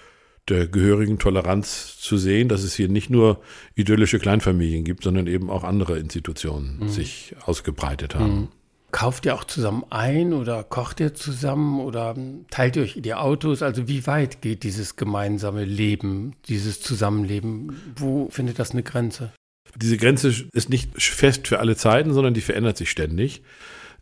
der 0.48 0.66
gehörigen 0.66 1.18
Toleranz 1.18 1.98
zu 1.98 2.18
sehen, 2.18 2.48
dass 2.48 2.62
es 2.62 2.74
hier 2.74 2.88
nicht 2.88 3.10
nur 3.10 3.40
idyllische 3.74 4.18
Kleinfamilien 4.18 4.84
gibt, 4.84 5.04
sondern 5.04 5.26
eben 5.26 5.50
auch 5.50 5.64
andere 5.64 5.98
Institutionen 5.98 6.80
mhm. 6.80 6.88
sich 6.88 7.34
ausgebreitet 7.44 8.14
haben. 8.14 8.40
Mhm. 8.40 8.48
Kauft 8.92 9.26
ihr 9.26 9.34
auch 9.34 9.42
zusammen 9.42 9.84
ein 9.90 10.32
oder 10.32 10.62
kocht 10.62 11.00
ihr 11.00 11.14
zusammen 11.14 11.80
oder 11.80 12.14
teilt 12.50 12.76
ihr 12.76 12.82
euch 12.82 12.96
die 12.96 13.14
Autos? 13.14 13.60
Also 13.60 13.88
wie 13.88 14.06
weit 14.06 14.40
geht 14.40 14.62
dieses 14.62 14.94
gemeinsame 14.94 15.64
Leben, 15.64 16.34
dieses 16.46 16.80
Zusammenleben? 16.80 17.76
Wo 17.96 18.28
findet 18.30 18.60
das 18.60 18.70
eine 18.70 18.84
Grenze? 18.84 19.32
Diese 19.74 19.96
Grenze 19.96 20.32
ist 20.52 20.68
nicht 20.68 20.90
fest 21.02 21.48
für 21.48 21.58
alle 21.58 21.74
Zeiten, 21.74 22.12
sondern 22.12 22.34
die 22.34 22.40
verändert 22.40 22.76
sich 22.76 22.88
ständig. 22.90 23.42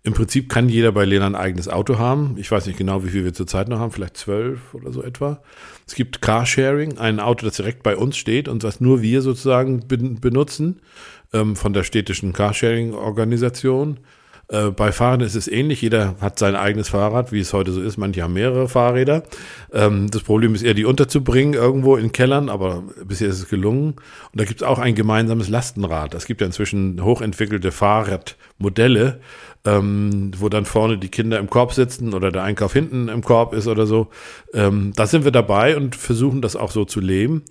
Im 0.05 0.15
Prinzip 0.15 0.49
kann 0.49 0.69
jeder 0.69 0.91
bei 0.91 1.05
Lena 1.05 1.27
ein 1.27 1.37
eigenes 1.37 1.69
Auto 1.69 1.99
haben. 1.99 2.35
Ich 2.37 2.51
weiß 2.51 2.67
nicht 2.67 2.79
genau, 2.79 3.05
wie 3.05 3.11
viel 3.11 3.25
wir 3.25 3.35
zurzeit 3.35 3.69
noch 3.69 3.79
haben, 3.79 3.93
vielleicht 3.93 4.17
zwölf 4.17 4.75
oder 4.75 4.93
so 4.93 5.01
etwa. 5.03 5.41
Es 5.87 5.95
gibt 5.95 6.21
Carsharing, 6.21 6.99
ein 6.99 7.21
Auto, 7.21 7.47
das 7.47 7.57
direkt 7.57 7.85
bei 7.85 7.97
uns 7.97 8.17
steht 8.17 8.49
und 8.49 8.65
was 8.65 8.81
nur 8.81 9.01
wir 9.01 9.23
sozusagen 9.23 9.87
benutzen 9.87 10.81
ähm, 11.33 11.55
von 11.55 11.73
der 11.73 11.85
städtischen 11.85 12.33
Carsharing-Organisation. 12.33 13.99
Äh, 14.53 14.71
bei 14.71 14.93
Fahrern 14.93 15.23
ist 15.23 15.35
es 15.35 15.49
ähnlich. 15.49 15.81
Jeder 15.81 16.15
hat 16.21 16.38
sein 16.38 16.55
eigenes 16.55 16.91
Fahrrad, 16.91 17.33
wie 17.33 17.41
es 17.41 17.55
heute 17.55 17.73
so 17.73 17.81
ist. 17.81 17.97
Manche 17.97 18.23
haben 18.23 18.35
mehrere 18.35 18.69
Fahrräder. 18.69 19.23
Ähm, 19.73 20.11
das 20.11 20.23
Problem 20.23 20.55
ist 20.55 20.62
eher, 20.62 20.75
die 20.75 20.85
unterzubringen 20.85 21.55
irgendwo 21.55 21.97
in 21.97 22.12
Kellern, 22.12 22.51
aber 22.51 22.85
bisher 23.05 23.29
ist 23.29 23.38
es 23.38 23.49
gelungen. 23.49 23.93
Und 23.93 24.41
da 24.41 24.45
gibt 24.45 24.61
es 24.61 24.67
auch 24.67 24.79
ein 24.79 24.95
gemeinsames 24.95 25.49
Lastenrad. 25.49 26.15
Es 26.15 26.27
gibt 26.27 26.43
ja 26.43 26.47
inzwischen 26.47 27.03
hochentwickelte 27.03 27.73
Fahrradmodelle, 27.73 29.21
ähm, 29.65 30.33
wo 30.37 30.51
dann 30.51 30.67
vorne 30.67 30.99
die 30.99 31.09
Kinder 31.09 31.38
im 31.38 31.49
Korb 31.49 31.73
sitzen 31.73 32.12
oder 32.12 32.31
der 32.31 32.43
Einkauf 32.43 32.75
hinten 32.75 33.09
im 33.09 33.23
Korb 33.23 33.55
ist 33.55 33.69
oder 33.69 33.87
so. 33.87 34.09
Ähm, 34.53 34.93
da 34.95 35.07
sind 35.07 35.25
wir 35.25 35.33
dabei 35.33 35.79
und 35.79 35.97
versuchen 35.97 36.43
das 36.43 36.57
auch 36.57 36.71
so 36.71 36.85
zu 36.85 37.01
leben. 37.01 37.43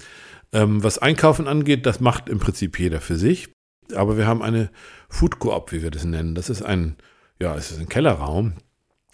Ähm, 0.54 0.84
was 0.84 1.00
Einkaufen 1.00 1.48
angeht, 1.48 1.88
das 1.88 2.00
macht 2.00 2.30
im 2.30 2.38
Prinzip 2.38 2.78
jeder 2.78 3.02
für 3.02 3.16
sich. 3.16 3.50
Aber 3.94 4.18
wir 4.18 4.28
haben 4.28 4.42
eine 4.42 4.70
Food 5.10 5.40
Coop, 5.40 5.72
wie 5.72 5.84
wir 5.84 5.92
das 5.92 6.06
nennen. 6.06 6.36
Das 6.36 6.50
ist 6.50 6.62
ein, 6.62 6.96
ja, 7.40 7.56
es 7.56 7.72
ist 7.72 7.80
ein 7.80 7.90
Kellerraum, 7.90 8.54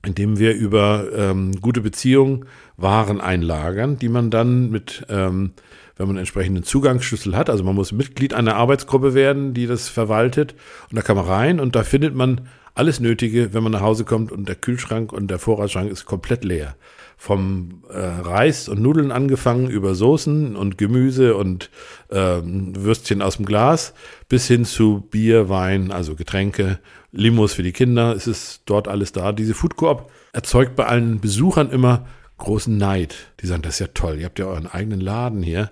in 0.05 0.15
dem 0.15 0.39
wir 0.39 0.53
über 0.53 1.05
ähm, 1.13 1.59
gute 1.61 1.81
Beziehungen 1.81 2.45
Waren 2.77 3.19
einlagern, 3.19 3.97
die 3.97 4.09
man 4.09 4.29
dann 4.29 4.69
mit, 4.69 5.05
ähm, 5.09 5.53
wenn 5.95 6.07
man 6.07 6.15
einen 6.15 6.19
entsprechenden 6.19 6.63
Zugangsschlüssel 6.63 7.35
hat, 7.35 7.49
also 7.49 7.63
man 7.63 7.75
muss 7.75 7.91
Mitglied 7.91 8.33
einer 8.33 8.55
Arbeitsgruppe 8.55 9.13
werden, 9.13 9.53
die 9.53 9.65
das 9.65 9.89
verwaltet, 9.89 10.55
und 10.89 10.95
da 10.95 11.01
kann 11.01 11.17
man 11.17 11.25
rein 11.25 11.59
und 11.59 11.75
da 11.75 11.83
findet 11.83 12.13
man 12.13 12.47
alles 12.75 12.99
Nötige, 12.99 13.53
wenn 13.53 13.63
man 13.63 13.71
nach 13.71 13.81
Hause 13.81 14.05
kommt 14.05 14.31
und 14.31 14.47
der 14.47 14.55
Kühlschrank 14.55 15.11
und 15.11 15.31
der 15.31 15.39
Vorratsschrank 15.39 15.89
ist 15.89 16.05
komplett 16.05 16.45
leer 16.45 16.75
vom 17.19 17.83
äh, 17.89 17.97
Reis 17.97 18.69
und 18.69 18.79
Nudeln 18.79 19.11
angefangen 19.11 19.69
über 19.69 19.95
Soßen 19.95 20.55
und 20.55 20.77
Gemüse 20.77 21.35
und 21.35 21.71
ähm, 22.11 22.73
Würstchen 22.75 23.23
aus 23.23 23.37
dem 23.37 23.45
Glas 23.45 23.93
bis 24.29 24.47
hin 24.47 24.65
zu 24.65 25.01
Bier, 25.09 25.49
Wein, 25.49 25.91
also 25.91 26.15
Getränke, 26.15 26.79
Limos 27.11 27.53
für 27.53 27.63
die 27.63 27.71
Kinder. 27.71 28.15
Es 28.15 28.27
ist 28.27 28.61
dort 28.65 28.87
alles 28.87 29.11
da. 29.11 29.31
Diese 29.31 29.55
Food 29.55 29.75
Coop 29.77 30.11
erzeugt 30.31 30.75
bei 30.75 30.85
allen 30.85 31.19
Besuchern 31.19 31.71
immer 31.71 32.05
großen 32.37 32.77
Neid. 32.77 33.15
Die 33.41 33.47
sagen, 33.47 33.63
das 33.63 33.75
ist 33.75 33.79
ja 33.79 33.87
toll, 33.87 34.19
ihr 34.19 34.25
habt 34.25 34.37
ja 34.37 34.45
euren 34.45 34.67
eigenen 34.67 35.01
Laden 35.01 35.41
hier. 35.41 35.71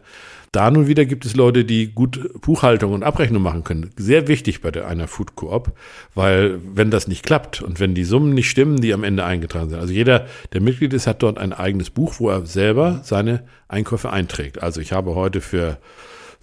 Da 0.56 0.72
nun 0.72 0.88
wieder 0.88 1.04
gibt 1.04 1.26
es 1.26 1.36
Leute, 1.36 1.66
die 1.66 1.92
gut 1.92 2.32
Buchhaltung 2.40 2.94
und 2.94 3.04
Abrechnung 3.04 3.42
machen 3.42 3.66
können. 3.66 3.90
Sehr 3.98 4.30
wichtig 4.30 4.62
bei 4.62 4.72
der, 4.72 4.88
einer 4.88 5.10
Food 5.10 5.36
Coop, 5.36 5.74
weil 6.14 6.62
wenn 6.74 6.90
das 6.90 7.10
nicht 7.10 7.26
klappt 7.26 7.62
und 7.62 7.82
wenn 7.82 7.94
die 7.94 8.06
Summen 8.06 8.34
nicht 8.34 8.50
stimmen, 8.50 8.80
die 8.80 8.94
am 8.94 9.04
Ende 9.04 9.26
eingetragen 9.26 9.70
sind. 9.70 9.80
Also 9.80 9.92
jeder, 9.92 10.28
der 10.54 10.62
Mitglied 10.62 10.94
ist, 10.94 11.08
hat 11.08 11.24
dort 11.24 11.40
ein 11.40 11.52
eigenes 11.52 11.90
Buch, 11.90 12.16
wo 12.20 12.30
er 12.30 12.46
selber 12.46 13.02
seine 13.04 13.44
Einkäufe 13.68 14.10
einträgt. 14.10 14.64
Also 14.64 14.80
ich 14.80 14.94
habe 14.94 15.14
heute 15.14 15.42
für 15.42 15.78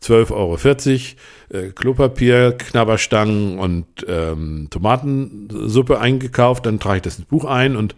12,40 0.02 0.30
Euro 0.32 1.66
äh, 1.66 1.70
Klopapier, 1.70 2.52
Knabberstangen 2.52 3.58
und 3.58 3.86
ähm, 4.08 4.68
Tomatensuppe 4.70 6.00
eingekauft. 6.00 6.66
Dann 6.66 6.80
trage 6.80 6.96
ich 6.96 7.02
das 7.02 7.18
ins 7.18 7.28
Buch 7.28 7.44
ein 7.44 7.76
und 7.76 7.94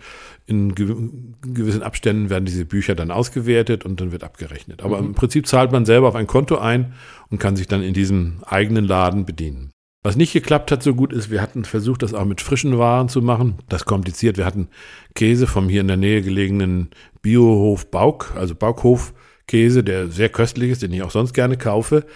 in 0.47 0.75
gewissen 0.75 1.83
Abständen 1.83 2.29
werden 2.29 2.45
diese 2.45 2.67
Bücher 2.67 2.95
dann 2.95 3.11
ausgewertet 3.11 3.85
und 3.85 4.01
dann 4.01 4.13
wird 4.13 4.25
abgerechnet. 4.25 4.83
Aber 4.83 5.01
mhm. 5.01 5.09
im 5.09 5.15
Prinzip 5.15 5.47
zahlt 5.47 5.73
man 5.73 5.87
selber 5.87 6.09
auf 6.09 6.15
ein 6.15 6.27
Konto 6.27 6.59
ein 6.59 6.93
und 7.31 7.39
kann 7.39 7.57
sich 7.57 7.67
dann 7.67 7.83
in 7.83 7.95
diesem 7.95 8.43
eigenen 8.45 8.85
Laden 8.85 9.25
bedienen. 9.25 9.71
Was 10.03 10.17
nicht 10.17 10.35
geklappt 10.35 10.71
hat 10.71 10.83
so 10.83 10.95
gut 10.95 11.15
ist, 11.15 11.31
wir 11.31 11.41
hatten 11.41 11.65
versucht, 11.65 12.03
das 12.03 12.13
auch 12.13 12.27
mit 12.27 12.43
frischen 12.43 12.77
Waren 12.77 13.09
zu 13.09 13.23
machen. 13.23 13.55
Das 13.71 13.87
kompliziert. 13.87 14.37
Wir 14.37 14.45
hatten 14.45 14.69
Käse 15.15 15.47
vom 15.47 15.71
hier 15.71 15.81
in 15.81 15.89
der 15.89 15.97
Nähe 15.97 16.21
gelegenen 16.21 16.91
Biohof 17.23 17.91
Bauk, 17.91 18.35
also 18.37 18.55
Baukhof 18.55 19.15
Käse, 19.47 19.85
der 19.85 20.09
sehr 20.09 20.31
köstlich 20.31 20.71
ist, 20.71 20.83
den 20.83 20.93
ich 20.93 21.03
auch 21.03 21.11
sonst 21.11 21.35
gerne 21.35 21.57
kaufe. 21.57 22.07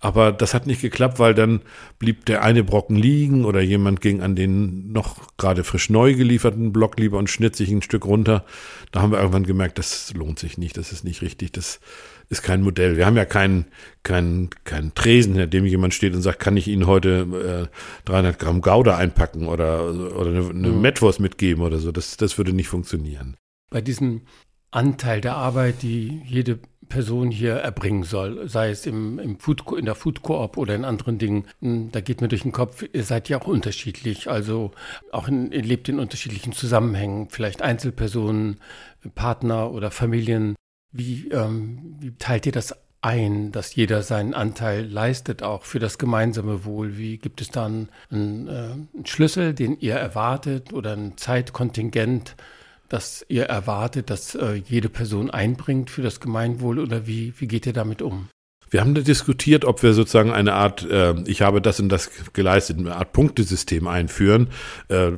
Aber 0.00 0.30
das 0.30 0.54
hat 0.54 0.66
nicht 0.66 0.80
geklappt, 0.80 1.18
weil 1.18 1.34
dann 1.34 1.60
blieb 1.98 2.24
der 2.26 2.42
eine 2.42 2.62
Brocken 2.62 2.94
liegen 2.94 3.44
oder 3.44 3.60
jemand 3.60 4.00
ging 4.00 4.22
an 4.22 4.36
den 4.36 4.92
noch 4.92 5.36
gerade 5.36 5.64
frisch 5.64 5.90
neu 5.90 6.14
gelieferten 6.14 6.72
Block 6.72 6.98
lieber 7.00 7.18
und 7.18 7.28
schnitt 7.28 7.56
sich 7.56 7.70
ein 7.70 7.82
Stück 7.82 8.06
runter. 8.06 8.44
Da 8.92 9.02
haben 9.02 9.10
wir 9.10 9.18
irgendwann 9.18 9.44
gemerkt, 9.44 9.78
das 9.78 10.14
lohnt 10.14 10.38
sich 10.38 10.56
nicht, 10.56 10.76
das 10.76 10.92
ist 10.92 11.04
nicht 11.04 11.20
richtig, 11.20 11.50
das 11.50 11.80
ist 12.28 12.42
kein 12.42 12.62
Modell. 12.62 12.96
Wir 12.96 13.06
haben 13.06 13.16
ja 13.16 13.24
keinen 13.24 13.66
keinen 14.04 14.50
keinen 14.62 14.94
Tresen, 14.94 15.32
hinter 15.32 15.48
dem 15.48 15.66
jemand 15.66 15.94
steht 15.94 16.14
und 16.14 16.22
sagt, 16.22 16.38
kann 16.38 16.56
ich 16.56 16.68
Ihnen 16.68 16.86
heute 16.86 17.68
äh, 17.72 18.08
300 18.08 18.38
Gramm 18.38 18.60
Gouda 18.60 18.96
einpacken 18.96 19.48
oder, 19.48 19.84
oder 19.90 20.30
eine, 20.30 20.48
eine 20.48 20.68
mhm. 20.68 20.80
Metwurst 20.80 21.18
mitgeben 21.18 21.64
oder 21.64 21.78
so. 21.78 21.90
Das, 21.90 22.16
das 22.16 22.38
würde 22.38 22.52
nicht 22.52 22.68
funktionieren. 22.68 23.36
Bei 23.70 23.80
diesem 23.80 24.22
Anteil 24.70 25.20
der 25.20 25.36
Arbeit, 25.36 25.82
die 25.82 26.22
jede 26.24 26.60
Person 26.88 27.30
hier 27.30 27.54
erbringen 27.54 28.02
soll, 28.02 28.48
sei 28.48 28.70
es 28.70 28.86
im, 28.86 29.18
im 29.18 29.38
Food, 29.38 29.64
in 29.78 29.84
der 29.84 29.94
Food 29.94 30.22
Coop 30.22 30.56
oder 30.56 30.74
in 30.74 30.84
anderen 30.84 31.18
Dingen. 31.18 31.44
Hm, 31.60 31.90
da 31.92 32.00
geht 32.00 32.20
mir 32.20 32.28
durch 32.28 32.42
den 32.42 32.52
Kopf, 32.52 32.84
ihr 32.92 33.04
seid 33.04 33.28
ja 33.28 33.40
auch 33.40 33.46
unterschiedlich, 33.46 34.28
also 34.28 34.72
auch 35.12 35.28
in, 35.28 35.52
ihr 35.52 35.62
lebt 35.62 35.88
in 35.88 35.98
unterschiedlichen 35.98 36.52
Zusammenhängen, 36.52 37.28
vielleicht 37.30 37.62
Einzelpersonen, 37.62 38.58
Partner 39.14 39.70
oder 39.70 39.90
Familien. 39.90 40.56
Wie, 40.90 41.28
ähm, 41.28 41.96
wie 42.00 42.12
teilt 42.12 42.46
ihr 42.46 42.52
das 42.52 42.74
ein, 43.00 43.52
dass 43.52 43.74
jeder 43.74 44.02
seinen 44.02 44.34
Anteil 44.34 44.84
leistet, 44.84 45.42
auch 45.42 45.64
für 45.64 45.78
das 45.78 45.98
gemeinsame 45.98 46.64
Wohl? 46.64 46.96
Wie 46.96 47.18
gibt 47.18 47.40
es 47.40 47.50
da 47.50 47.66
einen, 47.66 47.88
einen, 48.10 48.48
äh, 48.48 48.50
einen 48.50 49.06
Schlüssel, 49.06 49.54
den 49.54 49.78
ihr 49.78 49.94
erwartet 49.94 50.72
oder 50.72 50.94
ein 50.94 51.16
Zeitkontingent? 51.16 52.34
Das 52.88 53.24
ihr 53.28 53.44
erwartet, 53.44 54.10
dass 54.10 54.34
äh, 54.34 54.54
jede 54.54 54.88
Person 54.88 55.30
einbringt 55.30 55.90
für 55.90 56.02
das 56.02 56.20
Gemeinwohl 56.20 56.78
oder 56.78 57.06
wie, 57.06 57.34
wie 57.38 57.46
geht 57.46 57.66
ihr 57.66 57.72
damit 57.72 58.02
um? 58.02 58.28
Wir 58.70 58.80
haben 58.80 58.94
diskutiert, 58.94 59.64
ob 59.64 59.82
wir 59.82 59.94
sozusagen 59.94 60.32
eine 60.32 60.54
Art, 60.54 60.84
äh, 60.88 61.14
ich 61.26 61.42
habe 61.42 61.62
das 61.62 61.80
und 61.80 61.88
das 61.88 62.10
geleistet, 62.32 62.78
eine 62.78 62.96
Art 62.96 63.12
Punktesystem 63.12 63.86
einführen. 63.86 64.48
Äh, 64.88 65.12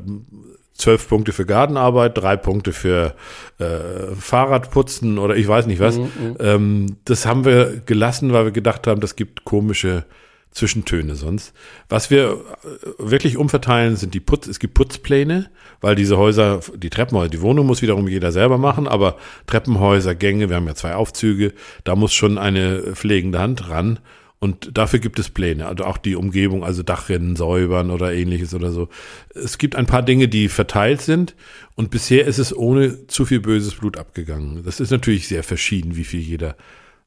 zwölf 0.74 1.08
Punkte 1.08 1.32
für 1.32 1.46
Gartenarbeit, 1.46 2.16
drei 2.16 2.36
Punkte 2.36 2.72
für 2.72 3.14
äh, 3.58 4.14
Fahrradputzen 4.18 5.18
oder 5.18 5.36
ich 5.36 5.46
weiß 5.46 5.66
nicht 5.66 5.80
was. 5.80 5.96
Mhm, 5.96 6.02
mhm. 6.02 6.36
ähm, 6.40 6.96
das 7.04 7.26
haben 7.26 7.44
wir 7.44 7.82
gelassen, 7.84 8.32
weil 8.32 8.46
wir 8.46 8.52
gedacht 8.52 8.86
haben, 8.86 9.00
das 9.00 9.16
gibt 9.16 9.44
komische 9.44 10.04
Zwischentöne 10.52 11.14
sonst. 11.14 11.52
Was 11.88 12.10
wir 12.10 12.32
äh, 12.32 12.92
wirklich 12.98 13.36
umverteilen, 13.36 13.96
sind 13.96 14.14
die 14.14 14.20
Putz, 14.20 14.48
es 14.48 14.58
gibt 14.58 14.74
Putzpläne, 14.74 15.50
weil 15.80 15.94
diese 15.94 16.16
Häuser, 16.16 16.60
die 16.76 16.90
Treppenhäuser, 16.90 17.30
die 17.30 17.40
Wohnung 17.40 17.66
muss 17.66 17.82
wiederum 17.82 18.08
jeder 18.08 18.32
selber 18.32 18.58
machen, 18.58 18.88
aber 18.88 19.16
Treppenhäuser, 19.46 20.14
Gänge, 20.14 20.48
wir 20.48 20.56
haben 20.56 20.66
ja 20.66 20.74
zwei 20.74 20.94
Aufzüge, 20.94 21.52
da 21.84 21.94
muss 21.94 22.12
schon 22.12 22.36
eine 22.38 22.94
pflegende 22.94 23.38
Hand 23.38 23.68
ran 23.68 24.00
Und 24.42 24.78
dafür 24.78 25.00
gibt 25.00 25.18
es 25.18 25.28
Pläne, 25.28 25.66
also 25.66 25.84
auch 25.84 25.98
die 25.98 26.16
Umgebung, 26.16 26.64
also 26.64 26.82
Dachrinnen 26.82 27.36
säubern 27.36 27.90
oder 27.90 28.14
ähnliches 28.14 28.54
oder 28.54 28.72
so. 28.72 28.88
Es 29.34 29.58
gibt 29.58 29.76
ein 29.76 29.84
paar 29.84 30.02
Dinge, 30.02 30.28
die 30.28 30.48
verteilt 30.48 31.02
sind 31.02 31.36
und 31.76 31.90
bisher 31.90 32.26
ist 32.26 32.38
es 32.38 32.56
ohne 32.56 33.06
zu 33.06 33.26
viel 33.26 33.40
böses 33.40 33.74
Blut 33.74 33.98
abgegangen. 33.98 34.62
Das 34.64 34.80
ist 34.80 34.90
natürlich 34.90 35.28
sehr 35.28 35.44
verschieden, 35.44 35.94
wie 35.94 36.04
viel 36.04 36.20
jeder 36.20 36.56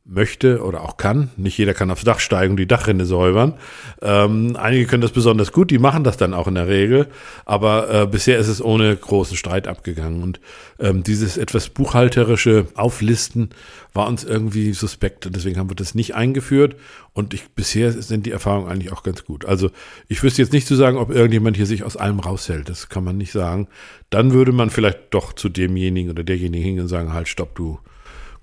möchte 0.06 0.62
oder 0.62 0.82
auch 0.82 0.98
kann. 0.98 1.30
Nicht 1.38 1.58
jeder 1.58 1.74
kann 1.74 1.89
aufs 1.89 2.04
Dach 2.04 2.20
steigen 2.20 2.52
und 2.52 2.58
die 2.58 2.68
Dachrinne 2.68 3.06
säubern. 3.06 3.54
Ähm, 4.02 4.58
einige 4.60 4.86
können 4.86 5.02
das 5.02 5.13
besonders 5.13 5.54
gut, 5.54 5.72
die 5.72 5.80
machen 5.80 6.04
das 6.04 6.18
dann 6.18 6.34
auch 6.34 6.48
in 6.48 6.56
der 6.56 6.68
Regel. 6.68 7.08
Aber 7.46 7.89
äh, 7.89 8.06
bisher 8.06 8.38
ist 8.38 8.50
es 8.50 8.62
ohne 8.62 8.94
großen 8.96 9.38
Streit 9.38 9.66
abgegangen. 9.66 10.22
Und 10.22 10.42
ähm, 10.78 11.04
dieses 11.04 11.38
etwas 11.38 11.70
buchhalterische 11.70 12.68
Auflisten 12.76 13.50
war 13.94 14.08
uns 14.08 14.26
irgendwie 14.26 14.74
suspekt. 14.74 15.26
Und 15.26 15.38
deswegen 15.38 15.58
haben 15.58 15.70
wir 15.70 15.76
das 15.76 15.96
nicht 15.96 16.16
eingeführt. 16.16 16.76
Und 17.13 17.34
ich, 17.34 17.50
bisher 17.52 17.94
sind 17.94 18.26
die 18.26 18.32
Erfahrungen 18.32 18.70
eigentlich 18.70 18.92
auch 18.92 19.04
ganz 19.04 19.24
gut. 19.24 19.46
Also 19.46 19.70
ich 20.10 20.22
wüsste 20.22 20.42
jetzt 20.42 20.52
nicht 20.52 20.68
zu 20.68 20.76
sagen, 20.76 20.98
ob 20.98 21.12
irgendjemand 21.12 21.56
hier 21.56 21.66
sich 21.66 21.84
aus 21.84 21.96
allem 21.96 22.20
raushält. 22.20 22.68
Das 22.68 22.89
kann 22.89 23.06
man 23.06 23.18
nicht 23.18 23.32
sagen. 23.32 23.70
Dann 24.10 24.34
würde 24.34 24.52
man 24.52 24.70
vielleicht 24.70 25.00
doch 25.12 25.32
zu 25.32 25.48
demjenigen 25.48 26.12
oder 26.12 26.26
derjenigen 26.26 26.63
hingehen 26.63 26.84
und 26.84 26.89
sagen, 26.89 27.13
halt, 27.13 27.30
stopp, 27.30 27.56
du 27.56 27.80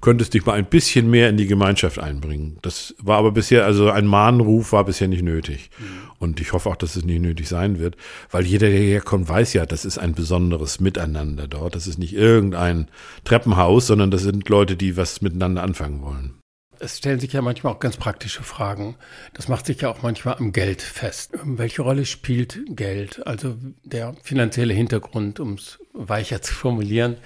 könntest 0.00 0.34
dich 0.34 0.46
mal 0.46 0.54
ein 0.54 0.66
bisschen 0.66 1.10
mehr 1.10 1.28
in 1.28 1.36
die 1.36 1.46
Gemeinschaft 1.46 1.98
einbringen. 1.98 2.58
Das 2.62 2.94
war 2.98 3.18
aber 3.18 3.32
bisher, 3.32 3.64
also 3.64 3.90
ein 3.90 4.06
Mahnruf 4.06 4.72
war 4.72 4.84
bisher 4.84 5.08
nicht 5.08 5.22
nötig. 5.22 5.70
Mhm. 5.78 6.10
Und 6.18 6.40
ich 6.40 6.52
hoffe 6.52 6.68
auch, 6.68 6.76
dass 6.76 6.96
es 6.96 7.04
nicht 7.04 7.20
nötig 7.20 7.48
sein 7.48 7.78
wird, 7.78 7.96
weil 8.30 8.46
jeder, 8.46 8.68
der 8.68 8.78
herkommt, 8.78 9.28
weiß 9.28 9.52
ja, 9.52 9.66
das 9.66 9.84
ist 9.84 9.98
ein 9.98 10.14
besonderes 10.14 10.80
Miteinander 10.80 11.48
dort. 11.48 11.74
Das 11.74 11.86
ist 11.86 11.98
nicht 11.98 12.14
irgendein 12.14 12.88
Treppenhaus, 13.24 13.86
sondern 13.86 14.10
das 14.10 14.22
sind 14.22 14.48
Leute, 14.48 14.76
die 14.76 14.96
was 14.96 15.20
miteinander 15.20 15.62
anfangen 15.62 16.02
wollen. 16.02 16.34
Es 16.82 16.96
stellen 16.96 17.20
sich 17.20 17.34
ja 17.34 17.42
manchmal 17.42 17.74
auch 17.74 17.78
ganz 17.78 17.98
praktische 17.98 18.42
Fragen. 18.42 18.96
Das 19.34 19.48
macht 19.48 19.66
sich 19.66 19.82
ja 19.82 19.90
auch 19.90 20.00
manchmal 20.00 20.36
am 20.36 20.52
Geld 20.52 20.80
fest. 20.80 21.32
Welche 21.44 21.82
Rolle 21.82 22.06
spielt 22.06 22.58
Geld? 22.68 23.26
Also 23.26 23.56
der 23.84 24.14
finanzielle 24.22 24.72
Hintergrund, 24.72 25.40
um 25.40 25.54
es 25.54 25.78
weicher 25.92 26.40
zu 26.40 26.54
formulieren 26.54 27.16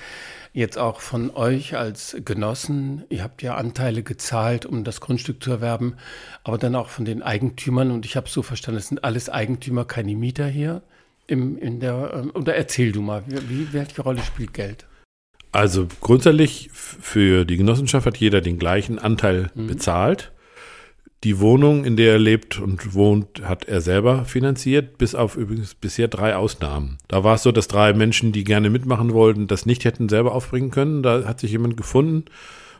jetzt 0.54 0.78
auch 0.78 1.00
von 1.00 1.30
euch 1.34 1.76
als 1.76 2.16
Genossen. 2.24 3.04
Ihr 3.10 3.22
habt 3.22 3.42
ja 3.42 3.56
Anteile 3.56 4.02
gezahlt, 4.02 4.64
um 4.64 4.84
das 4.84 5.00
Grundstück 5.00 5.42
zu 5.42 5.50
erwerben, 5.50 5.96
aber 6.44 6.56
dann 6.56 6.76
auch 6.76 6.88
von 6.88 7.04
den 7.04 7.22
Eigentümern. 7.22 7.90
Und 7.90 8.06
ich 8.06 8.16
habe 8.16 8.28
so 8.28 8.42
verstanden, 8.42 8.78
es 8.78 8.88
sind 8.88 9.04
alles 9.04 9.28
Eigentümer, 9.28 9.84
keine 9.84 10.14
Mieter 10.14 10.46
hier. 10.46 10.82
Im, 11.26 11.58
in 11.58 11.80
der, 11.80 12.12
ähm, 12.14 12.30
oder 12.34 12.54
erzähl 12.54 12.92
du 12.92 13.02
mal, 13.02 13.24
wie, 13.26 13.72
welche 13.72 14.02
Rolle 14.02 14.22
spielt 14.22 14.54
Geld? 14.54 14.86
Also 15.50 15.86
grundsätzlich 16.00 16.70
für 16.72 17.44
die 17.44 17.56
Genossenschaft 17.56 18.06
hat 18.06 18.16
jeder 18.16 18.40
den 18.40 18.58
gleichen 18.58 18.98
Anteil 18.98 19.50
mhm. 19.54 19.66
bezahlt. 19.66 20.32
Die 21.24 21.40
Wohnung, 21.40 21.86
in 21.86 21.96
der 21.96 22.12
er 22.12 22.18
lebt 22.18 22.60
und 22.60 22.92
wohnt, 22.92 23.42
hat 23.44 23.64
er 23.64 23.80
selber 23.80 24.26
finanziert, 24.26 24.98
bis 24.98 25.14
auf 25.14 25.36
übrigens 25.36 25.74
bisher 25.74 26.06
drei 26.06 26.36
Ausnahmen. 26.36 26.98
Da 27.08 27.24
war 27.24 27.36
es 27.36 27.42
so, 27.42 27.50
dass 27.50 27.66
drei 27.66 27.94
Menschen, 27.94 28.32
die 28.32 28.44
gerne 28.44 28.68
mitmachen 28.68 29.14
wollten, 29.14 29.46
das 29.46 29.64
nicht 29.64 29.86
hätten 29.86 30.10
selber 30.10 30.34
aufbringen 30.34 30.70
können. 30.70 31.02
Da 31.02 31.24
hat 31.24 31.40
sich 31.40 31.52
jemand 31.52 31.78
gefunden, 31.78 32.26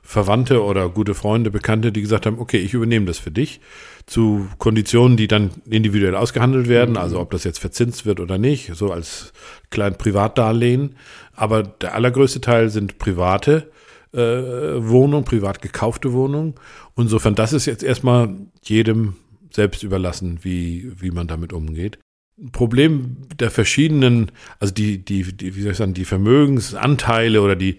Verwandte 0.03 0.63
oder 0.63 0.91
gute 0.91 1.15
Freunde, 1.15 1.51
Bekannte, 1.51 1.91
die 1.91 2.03
gesagt 2.03 2.27
haben, 2.27 2.39
okay, 2.39 2.59
ich 2.59 2.75
übernehme 2.75 3.07
das 3.07 3.19
für 3.19 3.31
dich 3.31 3.63
zu 4.05 4.47
Konditionen, 4.59 5.17
die 5.17 5.27
dann 5.27 5.51
individuell 5.65 6.15
ausgehandelt 6.15 6.69
werden, 6.69 6.99
also 6.99 7.21
ob 7.21 7.31
das 7.31 7.45
jetzt 7.45 7.61
verzinst 7.61 8.05
wird 8.05 8.21
oder 8.21 8.37
nicht, 8.37 8.75
so 8.75 8.93
als 8.93 9.33
klein 9.71 9.97
Privatdarlehen. 9.97 10.97
Aber 11.35 11.63
der 11.63 11.95
allergrößte 11.95 12.43
Teil 12.43 12.69
sind 12.69 12.99
private 12.99 13.71
äh, 14.15 14.89
Wohnungen, 14.89 15.25
privat 15.25 15.61
gekaufte 15.61 16.13
Wohnungen. 16.13 16.55
Insofern, 16.97 17.35
das 17.35 17.53
ist 17.53 17.67
jetzt 17.67 17.83
erstmal 17.83 18.35
jedem 18.63 19.17
selbst 19.51 19.83
überlassen, 19.83 20.41
wie, 20.43 20.93
wie 20.97 21.11
man 21.11 21.27
damit 21.27 21.53
umgeht. 21.53 21.99
Problem 22.53 23.17
der 23.39 23.51
verschiedenen, 23.51 24.33
also 24.59 24.75
die, 24.75 25.05
die, 25.05 25.37
die, 25.37 25.55
wie 25.55 25.63
soll 25.63 25.73
ich 25.73 25.77
sagen, 25.79 25.95
die 25.95 26.05
Vermögensanteile 26.05 27.41
oder 27.41 27.55
die, 27.55 27.79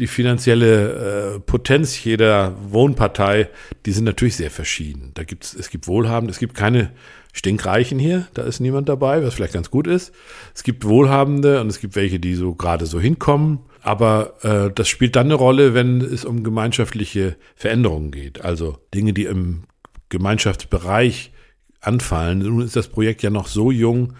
die 0.00 0.08
finanzielle 0.08 1.36
äh, 1.36 1.40
Potenz 1.40 2.02
jeder 2.02 2.56
Wohnpartei, 2.70 3.48
die 3.86 3.92
sind 3.92 4.04
natürlich 4.04 4.36
sehr 4.36 4.50
verschieden. 4.50 5.12
Da 5.14 5.22
gibt's, 5.22 5.54
es 5.54 5.70
gibt 5.70 5.86
Wohlhabende, 5.86 6.32
es 6.32 6.40
gibt 6.40 6.56
keine 6.56 6.90
Stinkreichen 7.32 7.98
hier, 7.98 8.26
da 8.34 8.42
ist 8.42 8.58
niemand 8.60 8.88
dabei, 8.88 9.22
was 9.22 9.34
vielleicht 9.34 9.54
ganz 9.54 9.70
gut 9.70 9.86
ist. 9.86 10.12
Es 10.54 10.64
gibt 10.64 10.84
Wohlhabende 10.84 11.60
und 11.60 11.68
es 11.68 11.78
gibt 11.78 11.94
welche, 11.94 12.18
die 12.18 12.34
so 12.34 12.54
gerade 12.54 12.86
so 12.86 13.00
hinkommen. 13.00 13.60
Aber 13.84 14.42
äh, 14.42 14.72
das 14.74 14.88
spielt 14.88 15.14
dann 15.14 15.26
eine 15.26 15.34
Rolle, 15.34 15.74
wenn 15.74 16.00
es 16.00 16.24
um 16.24 16.42
gemeinschaftliche 16.42 17.36
Veränderungen 17.54 18.12
geht. 18.12 18.40
Also 18.40 18.78
Dinge, 18.94 19.12
die 19.12 19.26
im 19.26 19.64
Gemeinschaftsbereich 20.08 21.32
anfallen. 21.82 22.38
Nun 22.38 22.62
ist 22.62 22.76
das 22.76 22.88
Projekt 22.88 23.22
ja 23.22 23.28
noch 23.28 23.46
so 23.46 23.70
jung, 23.70 24.14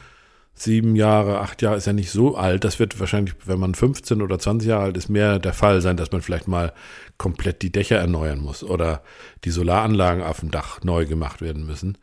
sieben 0.52 0.96
Jahre, 0.96 1.40
acht 1.40 1.62
Jahre 1.62 1.78
ist 1.78 1.86
ja 1.86 1.94
nicht 1.94 2.10
so 2.10 2.36
alt. 2.36 2.62
Das 2.64 2.78
wird 2.78 3.00
wahrscheinlich, 3.00 3.36
wenn 3.46 3.58
man 3.58 3.74
15 3.74 4.20
oder 4.20 4.38
20 4.38 4.68
Jahre 4.68 4.84
alt 4.84 4.98
ist, 4.98 5.08
mehr 5.08 5.38
der 5.38 5.54
Fall 5.54 5.80
sein, 5.80 5.96
dass 5.96 6.12
man 6.12 6.20
vielleicht 6.20 6.46
mal 6.46 6.74
komplett 7.16 7.62
die 7.62 7.72
Dächer 7.72 7.96
erneuern 7.96 8.40
muss 8.40 8.62
oder 8.62 9.02
die 9.44 9.50
Solaranlagen 9.50 10.22
auf 10.22 10.40
dem 10.40 10.50
Dach 10.50 10.82
neu 10.84 11.06
gemacht 11.06 11.40
werden 11.40 11.64
müssen. 11.64 11.96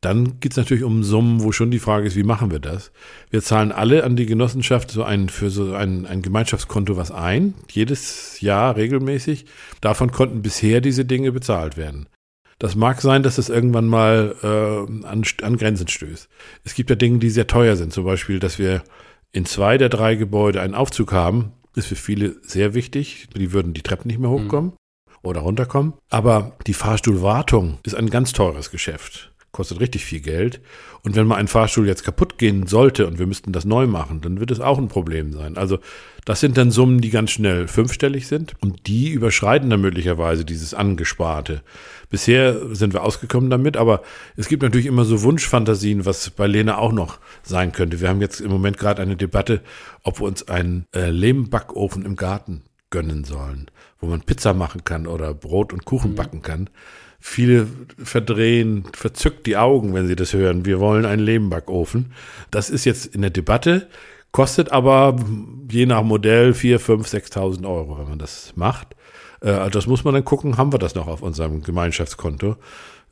Dann 0.00 0.38
geht 0.38 0.52
es 0.52 0.56
natürlich 0.56 0.84
um 0.84 1.02
Summen, 1.02 1.42
wo 1.42 1.50
schon 1.50 1.72
die 1.72 1.80
Frage 1.80 2.06
ist, 2.06 2.14
wie 2.14 2.22
machen 2.22 2.52
wir 2.52 2.60
das? 2.60 2.92
Wir 3.30 3.42
zahlen 3.42 3.72
alle 3.72 4.04
an 4.04 4.14
die 4.14 4.26
Genossenschaft 4.26 4.92
so 4.92 5.02
ein, 5.02 5.28
für 5.28 5.50
so 5.50 5.74
ein, 5.74 6.06
ein 6.06 6.22
Gemeinschaftskonto 6.22 6.96
was 6.96 7.10
ein, 7.10 7.54
jedes 7.68 8.40
Jahr 8.40 8.76
regelmäßig. 8.76 9.46
Davon 9.80 10.12
konnten 10.12 10.40
bisher 10.40 10.80
diese 10.80 11.04
Dinge 11.04 11.32
bezahlt 11.32 11.76
werden. 11.76 12.08
Das 12.60 12.76
mag 12.76 13.00
sein, 13.00 13.24
dass 13.24 13.38
es 13.38 13.48
irgendwann 13.48 13.86
mal 13.86 14.36
äh, 14.42 15.06
an, 15.06 15.24
an 15.42 15.56
Grenzen 15.56 15.88
stößt. 15.88 16.28
Es 16.64 16.74
gibt 16.74 16.90
ja 16.90 16.96
Dinge, 16.96 17.18
die 17.18 17.30
sehr 17.30 17.46
teuer 17.48 17.74
sind. 17.74 17.92
Zum 17.92 18.04
Beispiel, 18.04 18.38
dass 18.38 18.58
wir 18.58 18.84
in 19.32 19.46
zwei 19.46 19.78
der 19.78 19.88
drei 19.88 20.14
Gebäude 20.14 20.60
einen 20.60 20.74
Aufzug 20.74 21.12
haben, 21.12 21.52
ist 21.74 21.86
für 21.88 21.96
viele 21.96 22.36
sehr 22.42 22.74
wichtig. 22.74 23.28
Die 23.36 23.52
würden 23.52 23.74
die 23.74 23.82
Treppen 23.82 24.08
nicht 24.08 24.18
mehr 24.20 24.30
hochkommen 24.30 24.70
mhm. 24.70 25.16
oder 25.22 25.40
runterkommen. 25.40 25.94
Aber 26.08 26.56
die 26.68 26.74
Fahrstuhlwartung 26.74 27.78
ist 27.82 27.94
ein 27.94 28.10
ganz 28.10 28.32
teures 28.32 28.70
Geschäft 28.70 29.32
kostet 29.52 29.80
richtig 29.80 30.04
viel 30.04 30.20
Geld. 30.20 30.60
Und 31.02 31.16
wenn 31.16 31.26
mal 31.26 31.36
ein 31.36 31.48
Fahrstuhl 31.48 31.86
jetzt 31.86 32.04
kaputt 32.04 32.38
gehen 32.38 32.66
sollte 32.66 33.06
und 33.06 33.18
wir 33.18 33.26
müssten 33.26 33.52
das 33.52 33.64
neu 33.64 33.86
machen, 33.86 34.20
dann 34.20 34.40
wird 34.40 34.50
es 34.50 34.60
auch 34.60 34.78
ein 34.78 34.88
Problem 34.88 35.32
sein. 35.32 35.56
Also 35.56 35.78
das 36.24 36.40
sind 36.40 36.58
dann 36.58 36.70
Summen, 36.70 37.00
die 37.00 37.10
ganz 37.10 37.30
schnell 37.30 37.68
fünfstellig 37.68 38.26
sind 38.26 38.54
und 38.60 38.86
die 38.86 39.10
überschreiten 39.10 39.70
dann 39.70 39.80
möglicherweise 39.80 40.44
dieses 40.44 40.74
Angesparte. 40.74 41.62
Bisher 42.10 42.74
sind 42.74 42.92
wir 42.92 43.02
ausgekommen 43.02 43.48
damit, 43.48 43.76
aber 43.78 44.02
es 44.36 44.48
gibt 44.48 44.62
natürlich 44.62 44.86
immer 44.86 45.06
so 45.06 45.22
Wunschfantasien, 45.22 46.04
was 46.04 46.28
bei 46.30 46.46
Lena 46.46 46.76
auch 46.76 46.92
noch 46.92 47.18
sein 47.42 47.72
könnte. 47.72 48.00
Wir 48.00 48.10
haben 48.10 48.20
jetzt 48.20 48.40
im 48.40 48.50
Moment 48.50 48.76
gerade 48.76 49.00
eine 49.00 49.16
Debatte, 49.16 49.62
ob 50.02 50.20
wir 50.20 50.26
uns 50.26 50.48
einen 50.48 50.86
äh, 50.94 51.08
Lehmbackofen 51.08 52.04
im 52.04 52.16
Garten 52.16 52.62
gönnen 52.90 53.24
sollen, 53.24 53.70
wo 54.00 54.06
man 54.06 54.20
Pizza 54.20 54.54
machen 54.54 54.84
kann 54.84 55.06
oder 55.06 55.34
Brot 55.34 55.72
und 55.72 55.84
Kuchen 55.84 56.12
mhm. 56.12 56.16
backen 56.16 56.42
kann. 56.42 56.70
Viele 57.20 57.66
verdrehen 58.02 58.84
verzückt 58.92 59.46
die 59.46 59.56
Augen, 59.56 59.92
wenn 59.92 60.06
sie 60.06 60.16
das 60.16 60.32
hören. 60.34 60.64
Wir 60.64 60.78
wollen 60.78 61.04
einen 61.04 61.22
Lehmbackofen. 61.22 62.12
Das 62.50 62.70
ist 62.70 62.84
jetzt 62.84 63.06
in 63.06 63.22
der 63.22 63.30
Debatte, 63.30 63.88
kostet 64.30 64.70
aber 64.70 65.16
je 65.70 65.86
nach 65.86 66.02
Modell 66.02 66.54
4, 66.54 66.78
5, 66.78 67.08
6.000 67.08 67.68
Euro, 67.68 67.98
wenn 67.98 68.08
man 68.08 68.18
das 68.18 68.52
macht. 68.54 68.94
Äh, 69.42 69.50
also 69.50 69.70
das 69.70 69.86
muss 69.86 70.04
man 70.04 70.14
dann 70.14 70.24
gucken, 70.24 70.56
haben 70.56 70.72
wir 70.72 70.78
das 70.78 70.94
noch 70.94 71.08
auf 71.08 71.22
unserem 71.22 71.62
Gemeinschaftskonto. 71.62 72.56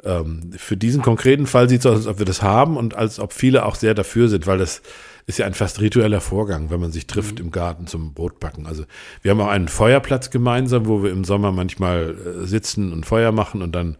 Ähm, 0.04 0.52
für 0.56 0.76
diesen 0.76 1.02
konkreten 1.02 1.46
Fall 1.46 1.68
sieht 1.68 1.80
es 1.80 1.86
aus, 1.86 1.96
als 1.96 2.06
ob 2.06 2.18
wir 2.18 2.26
das 2.26 2.42
haben 2.42 2.76
und 2.76 2.94
als 2.94 3.18
ob 3.18 3.32
viele 3.32 3.64
auch 3.64 3.74
sehr 3.74 3.94
dafür 3.94 4.28
sind, 4.28 4.46
weil 4.46 4.58
das 4.58 4.82
ist 5.26 5.38
ja 5.38 5.46
ein 5.46 5.54
fast 5.54 5.80
ritueller 5.80 6.20
Vorgang, 6.20 6.70
wenn 6.70 6.80
man 6.80 6.92
sich 6.92 7.06
trifft 7.06 7.38
mhm. 7.38 7.46
im 7.46 7.50
Garten 7.50 7.86
zum 7.86 8.14
Brotbacken. 8.14 8.66
Also 8.66 8.84
wir 9.22 9.32
haben 9.32 9.40
auch 9.40 9.48
einen 9.48 9.68
Feuerplatz 9.68 10.30
gemeinsam, 10.30 10.86
wo 10.86 11.02
wir 11.02 11.10
im 11.10 11.24
Sommer 11.24 11.50
manchmal 11.50 12.14
äh, 12.14 12.46
sitzen 12.46 12.92
und 12.92 13.06
Feuer 13.06 13.32
machen 13.32 13.60
und 13.62 13.72
dann 13.72 13.96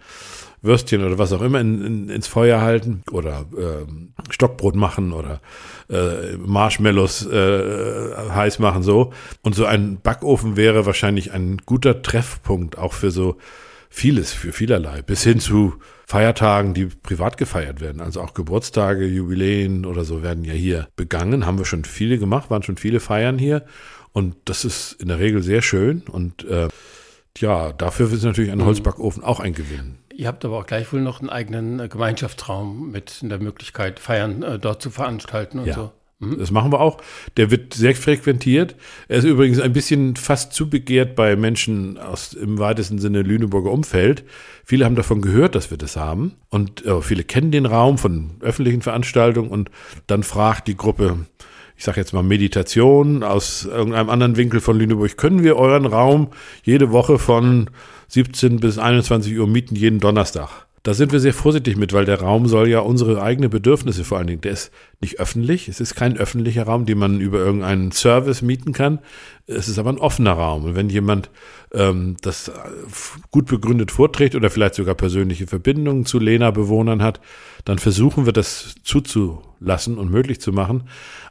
Würstchen 0.62 1.04
oder 1.04 1.18
was 1.18 1.32
auch 1.32 1.42
immer 1.42 1.60
in, 1.60 1.84
in, 1.84 2.08
ins 2.08 2.26
Feuer 2.26 2.60
halten 2.60 3.02
oder 3.10 3.44
äh, 3.56 3.86
Stockbrot 4.30 4.74
machen 4.74 5.12
oder 5.12 5.40
äh, 5.90 6.36
Marshmallows 6.36 7.26
äh, 7.26 8.14
heiß 8.30 8.58
machen 8.58 8.82
so. 8.82 9.12
Und 9.42 9.54
so 9.54 9.64
ein 9.66 10.00
Backofen 10.00 10.56
wäre 10.56 10.86
wahrscheinlich 10.86 11.32
ein 11.32 11.58
guter 11.66 12.02
Treffpunkt 12.02 12.78
auch 12.78 12.92
für 12.92 13.10
so 13.10 13.36
vieles, 13.88 14.32
für 14.32 14.52
vielerlei, 14.52 15.02
bis 15.02 15.22
hin 15.22 15.40
zu 15.40 15.74
Feiertagen, 16.06 16.74
die 16.74 16.86
privat 16.86 17.36
gefeiert 17.36 17.80
werden. 17.80 18.00
Also 18.00 18.20
auch 18.20 18.34
Geburtstage, 18.34 19.06
Jubiläen 19.06 19.84
oder 19.84 20.04
so 20.04 20.22
werden 20.22 20.44
ja 20.44 20.52
hier 20.52 20.88
begangen. 20.96 21.46
Haben 21.46 21.58
wir 21.58 21.64
schon 21.64 21.84
viele 21.84 22.18
gemacht, 22.18 22.50
waren 22.50 22.62
schon 22.62 22.76
viele 22.76 23.00
Feiern 23.00 23.38
hier. 23.38 23.64
Und 24.12 24.36
das 24.44 24.64
ist 24.64 24.92
in 24.92 25.08
der 25.08 25.18
Regel 25.18 25.42
sehr 25.42 25.62
schön. 25.62 26.02
Und 26.10 26.44
äh, 26.44 26.68
ja, 27.38 27.72
dafür 27.72 28.10
ist 28.10 28.22
natürlich 28.22 28.52
ein 28.52 28.58
mhm. 28.58 28.66
Holzbackofen 28.66 29.22
auch 29.22 29.40
ein 29.40 29.52
Gewinn. 29.52 29.98
Ihr 30.14 30.28
habt 30.28 30.44
aber 30.44 30.58
auch 30.58 30.66
gleichwohl 30.66 31.02
noch 31.02 31.20
einen 31.20 31.28
eigenen 31.28 31.80
äh, 31.80 31.88
Gemeinschaftsraum 31.88 32.90
mit 32.90 33.18
der 33.22 33.38
Möglichkeit, 33.38 34.00
Feiern 34.00 34.42
äh, 34.42 34.58
dort 34.58 34.80
zu 34.80 34.90
veranstalten 34.90 35.58
und 35.58 35.66
ja. 35.66 35.74
so. 35.74 35.92
Mhm. 36.18 36.38
Das 36.38 36.50
machen 36.50 36.72
wir 36.72 36.80
auch. 36.80 36.98
Der 37.36 37.50
wird 37.50 37.74
sehr 37.74 37.94
frequentiert. 37.94 38.76
Er 39.08 39.18
ist 39.18 39.24
übrigens 39.24 39.60
ein 39.60 39.72
bisschen 39.72 40.16
fast 40.16 40.52
zu 40.52 40.70
begehrt 40.70 41.14
bei 41.14 41.36
Menschen 41.36 41.98
aus 41.98 42.32
im 42.32 42.58
weitesten 42.58 42.98
Sinne 42.98 43.22
Lüneburger 43.22 43.70
Umfeld. 43.70 44.24
Viele 44.64 44.84
haben 44.84 44.96
davon 44.96 45.20
gehört, 45.20 45.54
dass 45.54 45.70
wir 45.70 45.78
das 45.78 45.96
haben. 45.96 46.34
Und 46.48 46.84
äh, 46.86 47.02
viele 47.02 47.24
kennen 47.24 47.50
den 47.50 47.66
Raum 47.66 47.98
von 47.98 48.32
öffentlichen 48.40 48.82
Veranstaltungen. 48.82 49.50
Und 49.50 49.70
dann 50.06 50.22
fragt 50.22 50.68
die 50.68 50.76
Gruppe, 50.76 51.26
ich 51.76 51.84
sage 51.84 52.00
jetzt 52.00 52.14
mal 52.14 52.22
Meditation 52.22 53.22
aus 53.22 53.66
irgendeinem 53.66 54.08
anderen 54.08 54.36
Winkel 54.36 54.60
von 54.60 54.78
Lüneburg, 54.78 55.16
können 55.18 55.42
wir 55.42 55.56
euren 55.56 55.84
Raum 55.84 56.30
jede 56.62 56.90
Woche 56.90 57.18
von 57.18 57.68
17 58.08 58.60
bis 58.60 58.78
21 58.78 59.38
Uhr 59.38 59.46
mieten, 59.46 59.76
jeden 59.76 60.00
Donnerstag? 60.00 60.65
Da 60.86 60.94
sind 60.94 61.10
wir 61.10 61.18
sehr 61.18 61.34
vorsichtig 61.34 61.76
mit, 61.76 61.92
weil 61.92 62.04
der 62.04 62.20
Raum 62.20 62.46
soll 62.46 62.68
ja 62.68 62.78
unsere 62.78 63.20
eigenen 63.20 63.50
Bedürfnisse 63.50 64.04
vor 64.04 64.18
allen 64.18 64.28
Dingen, 64.28 64.42
der 64.42 64.52
ist 64.52 64.70
nicht 65.00 65.18
öffentlich, 65.18 65.66
es 65.66 65.80
ist 65.80 65.96
kein 65.96 66.16
öffentlicher 66.16 66.62
Raum, 66.62 66.86
den 66.86 66.96
man 66.96 67.20
über 67.20 67.40
irgendeinen 67.40 67.90
Service 67.90 68.40
mieten 68.40 68.72
kann, 68.72 69.00
es 69.48 69.66
ist 69.66 69.80
aber 69.80 69.90
ein 69.90 69.98
offener 69.98 70.34
Raum. 70.34 70.62
Und 70.62 70.76
wenn 70.76 70.88
jemand 70.88 71.28
ähm, 71.72 72.16
das 72.22 72.52
gut 73.32 73.46
begründet 73.46 73.90
vorträgt 73.90 74.36
oder 74.36 74.48
vielleicht 74.48 74.76
sogar 74.76 74.94
persönliche 74.94 75.48
Verbindungen 75.48 76.06
zu 76.06 76.20
Lena-Bewohnern 76.20 77.02
hat, 77.02 77.20
dann 77.64 77.80
versuchen 77.80 78.24
wir 78.24 78.32
das 78.32 78.76
zuzulassen 78.84 79.98
und 79.98 80.12
möglich 80.12 80.40
zu 80.40 80.52
machen. 80.52 80.84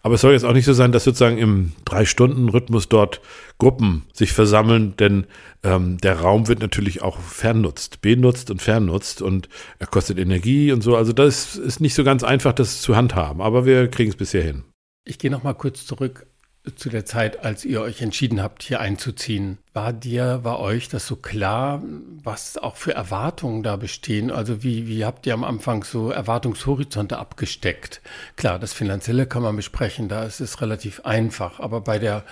Aber 0.03 0.15
es 0.15 0.21
soll 0.21 0.33
jetzt 0.33 0.43
auch 0.43 0.51
nicht 0.51 0.65
so 0.65 0.73
sein, 0.73 0.91
dass 0.91 1.05
sozusagen 1.05 1.37
im 1.37 1.71
Drei-Stunden-Rhythmus 1.85 2.89
dort 2.89 3.21
Gruppen 3.57 4.03
sich 4.13 4.33
versammeln, 4.33 4.95
denn 4.97 5.27
ähm, 5.63 5.97
der 5.99 6.19
Raum 6.19 6.47
wird 6.47 6.59
natürlich 6.59 7.01
auch 7.01 7.19
fernutzt, 7.19 8.01
benutzt 8.01 8.51
und 8.51 8.61
fernutzt 8.61 9.21
und 9.21 9.47
er 9.79 9.87
kostet 9.87 10.19
Energie 10.19 10.71
und 10.71 10.81
so. 10.81 10.97
Also 10.97 11.13
das 11.13 11.55
ist 11.55 11.79
nicht 11.79 11.93
so 11.93 12.03
ganz 12.03 12.23
einfach, 12.23 12.53
das 12.53 12.81
zu 12.81 12.95
handhaben, 12.95 13.41
aber 13.41 13.65
wir 13.65 13.87
kriegen 13.87 14.09
es 14.09 14.17
bisher 14.17 14.43
hin. 14.43 14.63
Ich 15.05 15.19
gehe 15.19 15.31
noch 15.31 15.43
mal 15.43 15.53
kurz 15.53 15.85
zurück 15.85 16.27
zu 16.75 16.89
der 16.89 17.05
Zeit, 17.05 17.45
als 17.45 17.63
ihr 17.63 17.81
euch 17.81 18.01
entschieden 18.01 18.41
habt, 18.41 18.63
hier 18.63 18.79
einzuziehen. 18.79 19.59
War 19.73 19.93
dir, 19.93 20.39
war 20.43 20.59
euch 20.59 20.89
das 20.89 21.05
so 21.05 21.15
klar, 21.15 21.83
was 22.23 22.57
auch 22.57 22.75
für 22.75 22.93
Erwartungen 22.93 23.61
da 23.61 23.75
bestehen? 23.75 24.31
Also 24.31 24.63
wie, 24.63 24.87
wie 24.87 25.05
habt 25.05 25.27
ihr 25.27 25.33
am 25.33 25.43
Anfang 25.43 25.83
so 25.83 26.09
Erwartungshorizonte 26.09 27.17
abgesteckt? 27.17 28.01
Klar, 28.35 28.57
das 28.57 28.73
Finanzielle 28.73 29.27
kann 29.27 29.43
man 29.43 29.55
besprechen, 29.55 30.09
da 30.09 30.23
ist 30.23 30.39
es 30.39 30.61
relativ 30.61 31.01
einfach, 31.01 31.59
aber 31.59 31.81
bei 31.81 31.99
der 31.99 32.23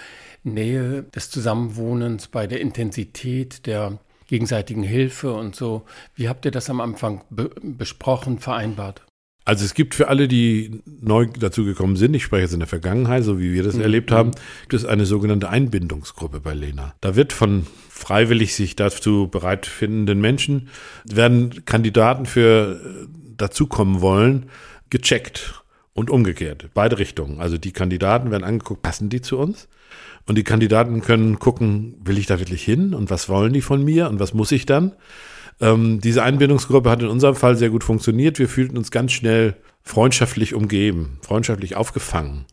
Nähe 0.43 1.03
des 1.03 1.29
Zusammenwohnens, 1.29 2.27
bei 2.27 2.47
der 2.47 2.61
Intensität 2.61 3.65
der 3.65 3.99
gegenseitigen 4.27 4.83
Hilfe 4.83 5.33
und 5.33 5.55
so. 5.55 5.83
Wie 6.15 6.29
habt 6.29 6.45
ihr 6.45 6.51
das 6.51 6.69
am 6.69 6.81
Anfang 6.81 7.21
be 7.29 7.51
besprochen, 7.61 8.39
vereinbart? 8.39 9.03
Also 9.45 9.65
es 9.65 9.73
gibt 9.73 9.93
für 9.93 10.07
alle, 10.07 10.29
die 10.29 10.81
neu 10.85 11.27
dazugekommen 11.27 11.97
sind, 11.97 12.13
ich 12.13 12.23
spreche 12.23 12.43
jetzt 12.43 12.53
in 12.53 12.59
der 12.59 12.67
Vergangenheit, 12.67 13.23
so 13.23 13.39
wie 13.39 13.51
wir 13.51 13.63
das 13.63 13.75
mhm. 13.75 13.81
erlebt 13.81 14.11
haben, 14.11 14.31
gibt 14.69 14.81
es 14.81 14.85
eine 14.85 15.05
sogenannte 15.05 15.49
Einbindungsgruppe 15.49 16.39
bei 16.39 16.53
Lena. 16.53 16.93
Da 17.01 17.17
wird 17.17 17.33
von 17.33 17.67
freiwillig 17.89 18.55
sich 18.55 18.77
dazu 18.77 19.27
bereit 19.27 19.65
findenden 19.65 20.21
Menschen, 20.21 20.69
werden 21.03 21.65
Kandidaten 21.65 22.25
für 22.25 22.79
äh, 22.81 23.07
dazukommen 23.35 23.99
wollen, 23.99 24.45
gecheckt 24.89 25.63
und 25.93 26.09
umgekehrt, 26.09 26.69
beide 26.73 26.97
Richtungen. 26.97 27.41
Also 27.41 27.57
die 27.57 27.73
Kandidaten 27.73 28.31
werden 28.31 28.45
angeguckt, 28.45 28.81
passen 28.81 29.09
die 29.09 29.21
zu 29.21 29.37
uns? 29.37 29.67
Und 30.26 30.38
die 30.38 30.43
Kandidaten 30.43 31.01
können 31.01 31.39
gucken, 31.39 31.95
will 32.03 32.17
ich 32.17 32.28
da 32.28 32.39
wirklich 32.39 32.63
hin 32.63 32.93
und 32.93 33.09
was 33.09 33.28
wollen 33.28 33.53
die 33.53 33.61
von 33.61 33.84
mir 33.84 34.09
und 34.09 34.19
was 34.19 34.34
muss 34.34 34.51
ich 34.51 34.65
dann? 34.65 34.93
Ähm, 35.59 35.99
diese 36.01 36.24
Einbindungsgruppe 36.24 36.89
hat 36.89 37.01
in 37.01 37.09
unserem 37.09 37.36
Fall 37.36 37.57
sehr 37.57 37.69
gut 37.69 37.84
funktioniert. 37.84 38.39
Wir 38.39 38.47
fühlten 38.47 38.78
uns 38.78 38.89
ganz 38.91 39.11
schnell 39.11 39.55
freundschaftlich 39.84 40.53
umgeben, 40.53 41.19
freundschaftlich 41.21 41.76
aufgefangen. 41.76 42.45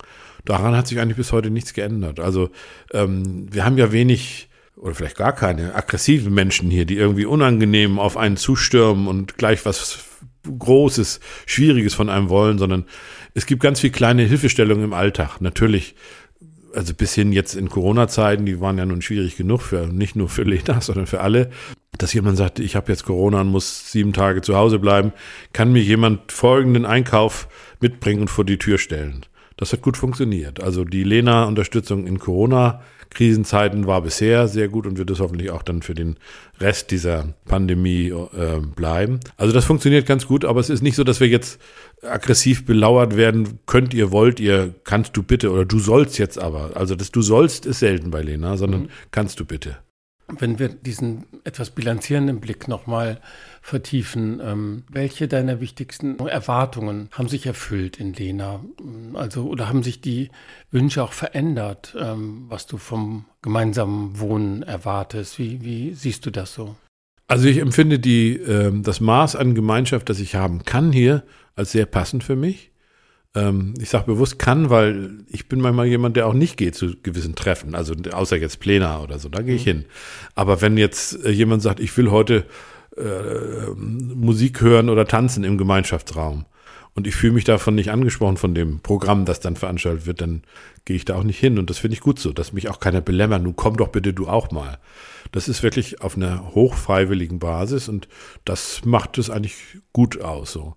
Daran 0.44 0.76
hat 0.76 0.88
sich 0.88 1.00
eigentlich 1.00 1.16
bis 1.16 1.32
heute 1.32 1.50
nichts 1.50 1.72
geändert. 1.74 2.18
Also 2.18 2.50
ähm, 2.92 3.46
wir 3.52 3.64
haben 3.64 3.78
ja 3.78 3.92
wenig 3.92 4.48
oder 4.76 4.94
vielleicht 4.94 5.16
gar 5.16 5.34
keine 5.34 5.74
aggressiven 5.74 6.32
Menschen 6.32 6.70
hier, 6.70 6.86
die 6.86 6.96
irgendwie 6.96 7.26
unangenehm 7.26 7.98
auf 7.98 8.16
einen 8.16 8.36
zustürmen 8.36 9.06
und 9.06 9.36
gleich 9.36 9.64
was 9.66 10.04
Großes, 10.42 11.20
Schwieriges 11.44 11.92
von 11.92 12.08
einem 12.08 12.30
wollen, 12.30 12.56
sondern 12.56 12.86
es 13.34 13.44
gibt 13.44 13.62
ganz 13.62 13.80
viel 13.80 13.90
kleine 13.90 14.22
Hilfestellungen 14.22 14.84
im 14.84 14.94
Alltag. 14.94 15.40
Natürlich 15.40 15.94
also 16.74 16.94
bis 16.94 17.14
hin 17.14 17.32
jetzt 17.32 17.54
in 17.54 17.68
Corona-Zeiten, 17.68 18.46
die 18.46 18.60
waren 18.60 18.78
ja 18.78 18.86
nun 18.86 19.02
schwierig 19.02 19.36
genug 19.36 19.62
für 19.62 19.86
nicht 19.86 20.16
nur 20.16 20.28
für 20.28 20.42
Lena, 20.42 20.80
sondern 20.80 21.06
für 21.06 21.20
alle, 21.20 21.50
dass 21.98 22.12
jemand 22.12 22.36
sagt, 22.36 22.60
ich 22.60 22.76
habe 22.76 22.90
jetzt 22.90 23.04
Corona 23.04 23.40
und 23.42 23.48
muss 23.48 23.90
sieben 23.92 24.12
Tage 24.12 24.42
zu 24.42 24.56
Hause 24.56 24.78
bleiben, 24.78 25.12
kann 25.52 25.72
mir 25.72 25.82
jemand 25.82 26.32
folgenden 26.32 26.86
Einkauf 26.86 27.48
mitbringen 27.80 28.22
und 28.22 28.28
vor 28.28 28.44
die 28.44 28.58
Tür 28.58 28.78
stellen. 28.78 29.26
Das 29.56 29.72
hat 29.72 29.82
gut 29.82 29.96
funktioniert. 29.96 30.62
Also 30.62 30.84
die 30.84 31.04
Lena-Unterstützung 31.04 32.06
in 32.06 32.18
Corona 32.18 32.80
Krisenzeiten 33.10 33.86
war 33.86 34.02
bisher 34.02 34.48
sehr 34.48 34.68
gut 34.68 34.86
und 34.86 34.98
wird 34.98 35.10
es 35.10 35.20
hoffentlich 35.20 35.50
auch 35.50 35.62
dann 35.62 35.82
für 35.82 35.94
den 35.94 36.16
Rest 36.60 36.90
dieser 36.90 37.34
Pandemie 37.44 38.08
äh, 38.08 38.60
bleiben. 38.60 39.20
Also 39.36 39.52
das 39.52 39.64
funktioniert 39.64 40.06
ganz 40.06 40.26
gut, 40.26 40.44
aber 40.44 40.60
es 40.60 40.70
ist 40.70 40.82
nicht 40.82 40.96
so, 40.96 41.04
dass 41.04 41.20
wir 41.20 41.28
jetzt 41.28 41.60
aggressiv 42.02 42.64
belauert 42.64 43.16
werden, 43.16 43.58
könnt 43.66 43.94
ihr, 43.94 44.10
wollt 44.10 44.40
ihr, 44.40 44.74
kannst 44.84 45.16
du 45.16 45.22
bitte 45.22 45.50
oder 45.50 45.64
du 45.64 45.78
sollst 45.78 46.18
jetzt 46.18 46.38
aber. 46.38 46.76
Also 46.76 46.94
das 46.94 47.10
du 47.10 47.22
sollst 47.22 47.66
ist 47.66 47.80
selten 47.80 48.10
bei 48.10 48.22
Lena, 48.22 48.56
sondern 48.56 48.82
mhm. 48.82 48.88
kannst 49.10 49.40
du 49.40 49.44
bitte. 49.44 49.78
Wenn 50.38 50.58
wir 50.58 50.68
diesen 50.68 51.24
etwas 51.44 51.70
bilanzierenden 51.70 52.40
Blick 52.40 52.68
nochmal 52.68 53.20
vertiefen, 53.62 54.40
ähm, 54.42 54.84
welche 54.88 55.28
deiner 55.28 55.60
wichtigsten 55.60 56.18
Erwartungen 56.18 57.08
haben 57.12 57.28
sich 57.28 57.46
erfüllt 57.46 57.98
in 57.98 58.12
Lena? 58.14 58.64
Also, 59.14 59.46
oder 59.48 59.68
haben 59.68 59.82
sich 59.82 60.00
die 60.00 60.30
Wünsche 60.70 61.02
auch 61.02 61.12
verändert, 61.12 61.96
ähm, 61.98 62.46
was 62.48 62.66
du 62.66 62.78
vom 62.78 63.26
gemeinsamen 63.42 64.18
Wohnen 64.18 64.62
erwartest? 64.62 65.38
Wie, 65.38 65.62
wie 65.62 65.94
siehst 65.94 66.26
du 66.26 66.30
das 66.30 66.54
so? 66.54 66.76
Also 67.30 67.46
ich 67.46 67.58
empfinde 67.58 68.00
die, 68.00 68.32
äh, 68.36 68.72
das 68.82 69.00
Maß 69.00 69.36
an 69.36 69.54
Gemeinschaft, 69.54 70.08
das 70.08 70.18
ich 70.18 70.34
haben 70.34 70.64
kann 70.64 70.90
hier, 70.90 71.22
als 71.54 71.70
sehr 71.70 71.86
passend 71.86 72.24
für 72.24 72.34
mich. 72.34 72.69
Ähm, 73.34 73.74
ich 73.80 73.90
sage 73.90 74.06
bewusst 74.06 74.38
kann, 74.38 74.70
weil 74.70 75.18
ich 75.28 75.48
bin 75.48 75.60
manchmal 75.60 75.86
jemand, 75.86 76.16
der 76.16 76.26
auch 76.26 76.34
nicht 76.34 76.56
geht 76.56 76.74
zu 76.74 76.94
gewissen 77.02 77.36
Treffen, 77.36 77.74
also 77.74 77.94
außer 78.12 78.36
jetzt 78.36 78.58
Pläne 78.58 79.00
oder 79.00 79.18
so, 79.18 79.28
da 79.28 79.42
gehe 79.42 79.54
ich 79.54 79.66
mhm. 79.66 79.70
hin. 79.70 79.84
Aber 80.34 80.60
wenn 80.60 80.76
jetzt 80.76 81.24
äh, 81.24 81.30
jemand 81.30 81.62
sagt, 81.62 81.78
ich 81.80 81.96
will 81.96 82.10
heute 82.10 82.44
äh, 82.96 83.70
Musik 83.76 84.60
hören 84.60 84.88
oder 84.88 85.06
tanzen 85.06 85.44
im 85.44 85.58
Gemeinschaftsraum 85.58 86.46
und 86.94 87.06
ich 87.06 87.14
fühle 87.14 87.34
mich 87.34 87.44
davon 87.44 87.76
nicht 87.76 87.92
angesprochen 87.92 88.36
von 88.36 88.52
dem 88.52 88.80
Programm, 88.80 89.24
das 89.24 89.38
dann 89.38 89.54
veranstaltet 89.54 90.06
wird, 90.06 90.20
dann 90.20 90.42
gehe 90.84 90.96
ich 90.96 91.04
da 91.04 91.14
auch 91.14 91.22
nicht 91.22 91.38
hin 91.38 91.58
und 91.58 91.70
das 91.70 91.78
finde 91.78 91.94
ich 91.94 92.00
gut 92.00 92.18
so, 92.18 92.32
dass 92.32 92.52
mich 92.52 92.68
auch 92.68 92.80
keiner 92.80 93.00
belämmert. 93.00 93.44
Nun 93.44 93.54
komm 93.54 93.76
doch 93.76 93.88
bitte 93.88 94.12
du 94.12 94.26
auch 94.26 94.50
mal. 94.50 94.78
Das 95.30 95.48
ist 95.48 95.62
wirklich 95.62 96.00
auf 96.00 96.16
einer 96.16 96.52
hochfreiwilligen 96.54 97.38
Basis 97.38 97.88
und 97.88 98.08
das 98.44 98.84
macht 98.84 99.18
es 99.18 99.30
eigentlich 99.30 99.56
gut 99.92 100.20
aus 100.20 100.52
so. 100.52 100.74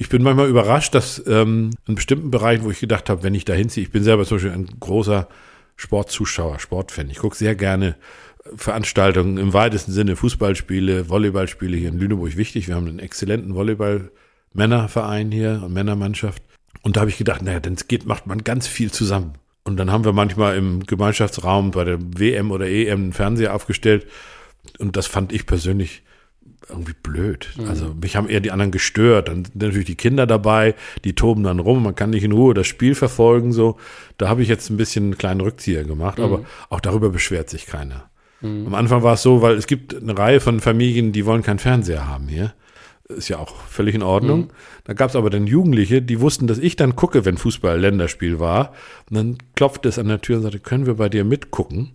Ich 0.00 0.08
bin 0.08 0.22
manchmal 0.22 0.48
überrascht, 0.48 0.94
dass 0.94 1.22
ähm, 1.26 1.72
in 1.86 1.94
bestimmten 1.94 2.30
Bereichen, 2.30 2.64
wo 2.64 2.70
ich 2.70 2.80
gedacht 2.80 3.10
habe, 3.10 3.22
wenn 3.22 3.34
ich 3.34 3.44
da 3.44 3.52
hinziehe, 3.52 3.84
ich 3.84 3.92
bin 3.92 4.02
selber 4.02 4.24
zum 4.24 4.38
Beispiel 4.38 4.52
ein 4.52 4.66
großer 4.80 5.28
Sportzuschauer, 5.76 6.58
Sportfan. 6.58 7.10
Ich 7.10 7.18
gucke 7.18 7.36
sehr 7.36 7.54
gerne 7.54 7.96
Veranstaltungen 8.56 9.36
im 9.36 9.52
weitesten 9.52 9.92
Sinne, 9.92 10.16
Fußballspiele, 10.16 11.10
Volleyballspiele 11.10 11.76
hier 11.76 11.90
in 11.90 11.98
Lüneburg 11.98 12.38
wichtig. 12.38 12.66
Wir 12.66 12.76
haben 12.76 12.88
einen 12.88 12.98
exzellenten 12.98 13.54
Volleyball-Männerverein 13.54 15.30
hier, 15.32 15.60
und 15.62 15.74
Männermannschaft. 15.74 16.42
Und 16.80 16.96
da 16.96 17.00
habe 17.00 17.10
ich 17.10 17.18
gedacht, 17.18 17.42
naja, 17.42 17.60
dann 17.60 17.76
geht, 17.86 18.06
macht 18.06 18.26
man 18.26 18.42
ganz 18.42 18.66
viel 18.66 18.90
zusammen. 18.90 19.34
Und 19.64 19.76
dann 19.76 19.92
haben 19.92 20.06
wir 20.06 20.14
manchmal 20.14 20.56
im 20.56 20.86
Gemeinschaftsraum 20.86 21.72
bei 21.72 21.84
der 21.84 21.98
WM 22.00 22.52
oder 22.52 22.66
EM 22.66 23.02
einen 23.02 23.12
Fernseher 23.12 23.54
aufgestellt. 23.54 24.06
Und 24.78 24.96
das 24.96 25.06
fand 25.06 25.30
ich 25.30 25.44
persönlich 25.44 26.04
irgendwie 26.68 26.94
blöd. 27.02 27.50
Mhm. 27.56 27.68
Also 27.68 27.94
mich 28.00 28.16
haben 28.16 28.28
eher 28.28 28.40
die 28.40 28.50
anderen 28.50 28.70
gestört. 28.70 29.28
Dann 29.28 29.44
sind 29.44 29.56
natürlich 29.56 29.86
die 29.86 29.96
Kinder 29.96 30.26
dabei, 30.26 30.74
die 31.04 31.14
toben 31.14 31.42
dann 31.42 31.58
rum, 31.58 31.82
man 31.82 31.94
kann 31.94 32.10
nicht 32.10 32.24
in 32.24 32.32
Ruhe 32.32 32.54
das 32.54 32.66
Spiel 32.66 32.94
verfolgen. 32.94 33.52
So, 33.52 33.76
da 34.18 34.28
habe 34.28 34.42
ich 34.42 34.48
jetzt 34.48 34.70
ein 34.70 34.76
bisschen 34.76 35.04
einen 35.04 35.18
kleinen 35.18 35.40
Rückzieher 35.40 35.84
gemacht, 35.84 36.18
mhm. 36.18 36.24
aber 36.24 36.44
auch 36.68 36.80
darüber 36.80 37.10
beschwert 37.10 37.50
sich 37.50 37.66
keiner. 37.66 38.10
Mhm. 38.40 38.66
Am 38.68 38.74
Anfang 38.74 39.02
war 39.02 39.14
es 39.14 39.22
so, 39.22 39.42
weil 39.42 39.54
es 39.54 39.66
gibt 39.66 39.94
eine 39.94 40.16
Reihe 40.16 40.40
von 40.40 40.60
Familien, 40.60 41.12
die 41.12 41.26
wollen 41.26 41.42
keinen 41.42 41.58
Fernseher 41.58 42.08
haben 42.08 42.28
hier. 42.28 42.54
Ist 43.08 43.28
ja 43.28 43.38
auch 43.38 43.56
völlig 43.68 43.96
in 43.96 44.04
Ordnung. 44.04 44.40
Mhm. 44.42 44.48
Da 44.84 44.92
gab 44.92 45.10
es 45.10 45.16
aber 45.16 45.30
dann 45.30 45.48
Jugendliche, 45.48 46.00
die 46.00 46.20
wussten, 46.20 46.46
dass 46.46 46.58
ich 46.58 46.76
dann 46.76 46.94
gucke, 46.94 47.24
wenn 47.24 47.38
Fußball-Länderspiel 47.38 48.38
war. 48.38 48.72
Und 49.10 49.16
dann 49.16 49.38
klopfte 49.56 49.88
es 49.88 49.98
an 49.98 50.06
der 50.06 50.20
Tür 50.20 50.36
und 50.36 50.42
sagte, 50.44 50.60
können 50.60 50.86
wir 50.86 50.94
bei 50.94 51.08
dir 51.08 51.24
mitgucken? 51.24 51.92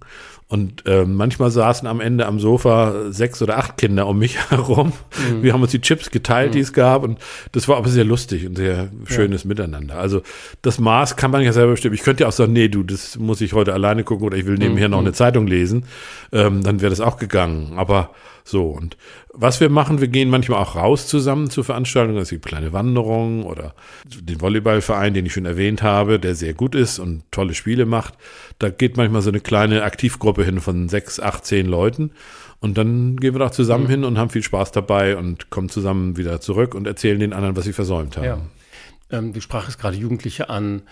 Und 0.47 0.85
äh, 0.85 1.05
manchmal 1.05 1.49
saßen 1.49 1.87
am 1.87 1.99
Ende 1.99 2.27
am 2.27 2.39
Sofa 2.39 3.11
sechs 3.11 3.41
oder 3.41 3.57
acht 3.57 3.77
Kinder 3.77 4.05
um 4.05 4.19
mich 4.19 4.37
herum. 4.51 4.93
Mhm. 5.31 5.41
Wir 5.41 5.53
haben 5.53 5.61
uns 5.63 5.71
die 5.71 5.81
Chips 5.81 6.11
geteilt, 6.11 6.49
mhm. 6.49 6.53
die 6.53 6.59
es 6.59 6.71
gab. 6.71 7.03
Und 7.03 7.17
das 7.51 7.67
war 7.67 7.77
aber 7.77 7.89
sehr 7.89 8.03
lustig 8.03 8.45
und 8.45 8.55
sehr 8.55 8.89
schönes 9.05 9.43
ja. 9.43 9.47
Miteinander. 9.47 9.97
Also 9.97 10.21
das 10.61 10.79
Maß 10.79 11.15
kann 11.15 11.31
man 11.31 11.41
ja 11.41 11.51
selber 11.51 11.71
bestimmen. 11.71 11.95
Ich 11.95 12.03
könnte 12.03 12.23
ja 12.23 12.27
auch 12.27 12.33
sagen, 12.33 12.53
nee, 12.53 12.67
du, 12.67 12.83
das 12.83 13.17
muss 13.17 13.41
ich 13.41 13.53
heute 13.53 13.73
alleine 13.73 14.03
gucken 14.03 14.27
oder 14.27 14.37
ich 14.37 14.45
will 14.45 14.57
nebenher 14.59 14.87
mhm. 14.87 14.91
noch 14.91 14.99
eine 14.99 15.13
Zeitung 15.13 15.47
lesen. 15.47 15.85
Ähm, 16.31 16.61
dann 16.63 16.79
wäre 16.79 16.91
das 16.91 17.01
auch 17.01 17.17
gegangen. 17.17 17.73
Aber 17.75 18.11
So, 18.47 18.67
und 18.67 18.95
was 19.33 19.59
wir 19.59 19.69
machen, 19.69 20.01
wir 20.01 20.07
gehen 20.07 20.29
manchmal 20.29 20.61
auch 20.61 20.75
raus 20.75 21.07
zusammen 21.07 21.49
zu 21.49 21.63
Veranstaltungen. 21.63 22.19
Es 22.19 22.29
gibt 22.29 22.45
kleine 22.45 22.73
Wanderungen 22.73 23.43
oder 23.43 23.73
den 24.05 24.39
Volleyballverein, 24.39 25.15
den 25.15 25.25
ich 25.25 25.33
schon 25.33 25.45
erwähnt 25.45 25.81
habe, 25.81 26.19
der 26.19 26.35
sehr 26.35 26.53
gut 26.53 26.75
ist 26.75 26.99
und 26.99 27.23
tolle 27.31 27.55
Spiele 27.55 27.87
macht. 27.87 28.13
Da 28.59 28.69
geht 28.69 28.97
manchmal 28.97 29.21
so 29.21 29.29
eine 29.29 29.41
kleine 29.41 29.83
Aktivgruppe 29.83 30.43
hin 30.43 30.61
von 30.61 30.87
sechs, 30.89 31.19
acht, 31.19 31.45
zehn 31.45 31.65
Leuten. 31.65 32.11
Und 32.59 32.77
dann 32.77 33.17
gehen 33.17 33.33
wir 33.33 33.39
da 33.39 33.51
zusammen 33.51 33.85
mhm. 33.85 33.89
hin 33.89 34.03
und 34.05 34.17
haben 34.17 34.29
viel 34.29 34.43
Spaß 34.43 34.71
dabei 34.71 35.17
und 35.17 35.49
kommen 35.49 35.69
zusammen 35.69 36.17
wieder 36.17 36.39
zurück 36.39 36.73
und 36.73 36.87
erzählen 36.87 37.19
den 37.19 37.33
anderen, 37.33 37.55
was 37.55 37.65
sie 37.65 37.73
versäumt 37.73 38.17
haben. 38.17 38.25
Ja. 38.25 38.39
Ähm, 39.11 39.33
du 39.33 39.41
sprachst 39.41 39.79
gerade 39.79 39.97
Jugendliche 39.97 40.49
an. 40.49 40.83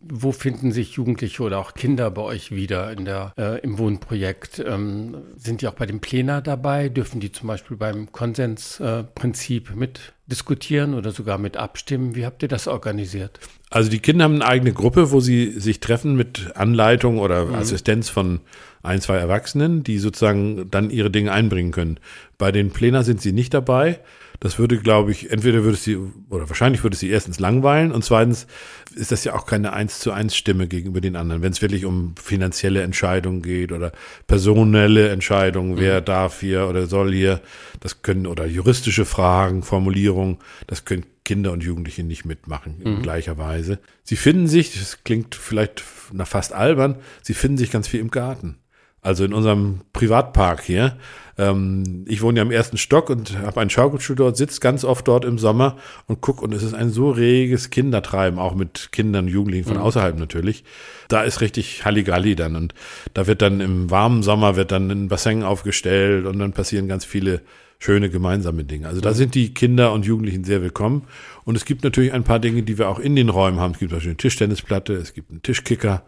Wo 0.00 0.30
finden 0.30 0.70
sich 0.70 0.92
Jugendliche 0.92 1.42
oder 1.42 1.58
auch 1.58 1.74
Kinder 1.74 2.08
bei 2.12 2.22
euch 2.22 2.52
wieder 2.52 2.92
in 2.92 3.04
der, 3.04 3.32
äh, 3.36 3.60
im 3.62 3.78
Wohnprojekt? 3.78 4.62
Ähm, 4.64 5.16
sind 5.36 5.60
die 5.60 5.66
auch 5.66 5.74
bei 5.74 5.86
dem 5.86 5.98
Plenar 5.98 6.40
dabei? 6.40 6.88
Dürfen 6.88 7.20
die 7.20 7.32
zum 7.32 7.48
Beispiel 7.48 7.76
beim 7.76 8.12
Konsensprinzip 8.12 9.70
äh, 9.70 9.74
mit 9.74 10.12
diskutieren 10.28 10.94
oder 10.94 11.10
sogar 11.10 11.38
mit 11.38 11.56
abstimmen? 11.56 12.14
Wie 12.14 12.24
habt 12.24 12.42
ihr 12.42 12.48
das 12.48 12.68
organisiert? 12.68 13.40
Also 13.70 13.90
die 13.90 13.98
Kinder 13.98 14.24
haben 14.24 14.36
eine 14.36 14.46
eigene 14.46 14.72
Gruppe, 14.72 15.10
wo 15.10 15.20
sie 15.20 15.58
sich 15.58 15.80
treffen 15.80 16.16
mit 16.16 16.52
Anleitung 16.54 17.18
oder 17.18 17.46
mhm. 17.46 17.54
Assistenz 17.54 18.08
von 18.08 18.40
ein, 18.82 19.00
zwei 19.00 19.16
Erwachsenen, 19.16 19.82
die 19.82 19.98
sozusagen 19.98 20.70
dann 20.70 20.90
ihre 20.90 21.10
Dinge 21.10 21.32
einbringen 21.32 21.72
können. 21.72 21.98
Bei 22.36 22.52
den 22.52 22.70
Plänen 22.70 23.02
sind 23.02 23.20
sie 23.20 23.32
nicht 23.32 23.52
dabei. 23.54 24.00
Das 24.40 24.58
würde, 24.58 24.78
glaube 24.78 25.10
ich, 25.10 25.32
entweder 25.32 25.64
würde 25.64 25.76
sie, 25.76 25.98
oder 26.30 26.48
wahrscheinlich 26.48 26.84
würde 26.84 26.96
sie 26.96 27.10
erstens 27.10 27.40
langweilen 27.40 27.90
und 27.90 28.04
zweitens 28.04 28.46
ist 28.94 29.10
das 29.10 29.24
ja 29.24 29.34
auch 29.34 29.46
keine 29.46 29.72
eins 29.72 29.98
zu 29.98 30.12
eins 30.12 30.36
Stimme 30.36 30.68
gegenüber 30.68 31.00
den 31.00 31.16
anderen. 31.16 31.42
Wenn 31.42 31.50
es 31.50 31.60
wirklich 31.60 31.84
um 31.84 32.14
finanzielle 32.16 32.82
Entscheidungen 32.82 33.42
geht 33.42 33.72
oder 33.72 33.90
personelle 34.28 35.08
Entscheidungen, 35.08 35.72
mhm. 35.72 35.78
wer 35.80 36.00
darf 36.00 36.40
hier 36.40 36.68
oder 36.68 36.86
soll 36.86 37.12
hier, 37.12 37.40
das 37.80 38.02
können, 38.02 38.26
oder 38.26 38.46
juristische 38.46 39.04
Fragen, 39.04 39.62
Formulierungen, 39.62 40.38
das 40.68 40.84
können 40.84 41.04
Kinder 41.24 41.52
und 41.52 41.64
Jugendliche 41.64 42.04
nicht 42.04 42.24
mitmachen 42.24 42.80
in 42.80 42.98
mhm. 42.98 43.02
gleicher 43.02 43.38
Weise. 43.38 43.80
Sie 44.04 44.16
finden 44.16 44.46
sich, 44.46 44.78
das 44.78 45.02
klingt 45.04 45.34
vielleicht 45.34 45.82
nach 46.12 46.28
fast 46.28 46.52
albern, 46.52 46.96
sie 47.22 47.34
finden 47.34 47.58
sich 47.58 47.70
ganz 47.70 47.88
viel 47.88 48.00
im 48.00 48.10
Garten. 48.10 48.56
Also 49.00 49.24
in 49.24 49.32
unserem 49.32 49.80
Privatpark 49.92 50.62
hier. 50.62 50.96
Ähm, 51.38 52.04
ich 52.08 52.20
wohne 52.20 52.38
ja 52.38 52.42
im 52.42 52.50
ersten 52.50 52.76
Stock 52.76 53.10
und 53.10 53.38
habe 53.38 53.60
einen 53.60 53.70
Schaukelstuhl 53.70 54.16
dort, 54.16 54.36
sitze 54.36 54.60
ganz 54.60 54.84
oft 54.84 55.06
dort 55.06 55.24
im 55.24 55.38
Sommer 55.38 55.76
und 56.06 56.20
gucke 56.20 56.42
und 56.42 56.52
es 56.52 56.64
ist 56.64 56.74
ein 56.74 56.90
so 56.90 57.10
reges 57.10 57.70
Kindertreiben, 57.70 58.38
auch 58.38 58.54
mit 58.54 58.90
Kindern 58.90 59.26
und 59.26 59.30
Jugendlichen 59.30 59.68
von 59.68 59.76
mhm. 59.76 59.82
außerhalb 59.82 60.18
natürlich. 60.18 60.64
Da 61.06 61.22
ist 61.22 61.40
richtig 61.40 61.84
Halligalli 61.84 62.34
dann 62.34 62.56
und 62.56 62.74
da 63.14 63.28
wird 63.28 63.40
dann 63.40 63.60
im 63.60 63.88
warmen 63.90 64.22
Sommer 64.22 64.56
wird 64.56 64.72
dann 64.72 64.90
ein 64.90 65.08
Bassin 65.08 65.44
aufgestellt 65.44 66.26
und 66.26 66.38
dann 66.40 66.52
passieren 66.52 66.88
ganz 66.88 67.04
viele 67.04 67.42
schöne 67.78 68.10
gemeinsame 68.10 68.64
Dinge. 68.64 68.88
Also 68.88 69.00
da 69.00 69.10
mhm. 69.10 69.14
sind 69.14 69.34
die 69.36 69.54
Kinder 69.54 69.92
und 69.92 70.04
Jugendlichen 70.04 70.44
sehr 70.44 70.62
willkommen. 70.62 71.04
Und 71.44 71.56
es 71.56 71.64
gibt 71.64 71.84
natürlich 71.84 72.12
ein 72.12 72.24
paar 72.24 72.40
Dinge, 72.40 72.62
die 72.62 72.76
wir 72.76 72.88
auch 72.88 72.98
in 72.98 73.14
den 73.14 73.28
Räumen 73.28 73.60
haben. 73.60 73.72
Es 73.72 73.78
gibt 73.78 73.90
zum 73.90 73.98
Beispiel 73.98 74.10
eine 74.10 74.16
Tischtennisplatte, 74.16 74.94
es 74.94 75.14
gibt 75.14 75.30
einen 75.30 75.42
Tischkicker, 75.42 76.02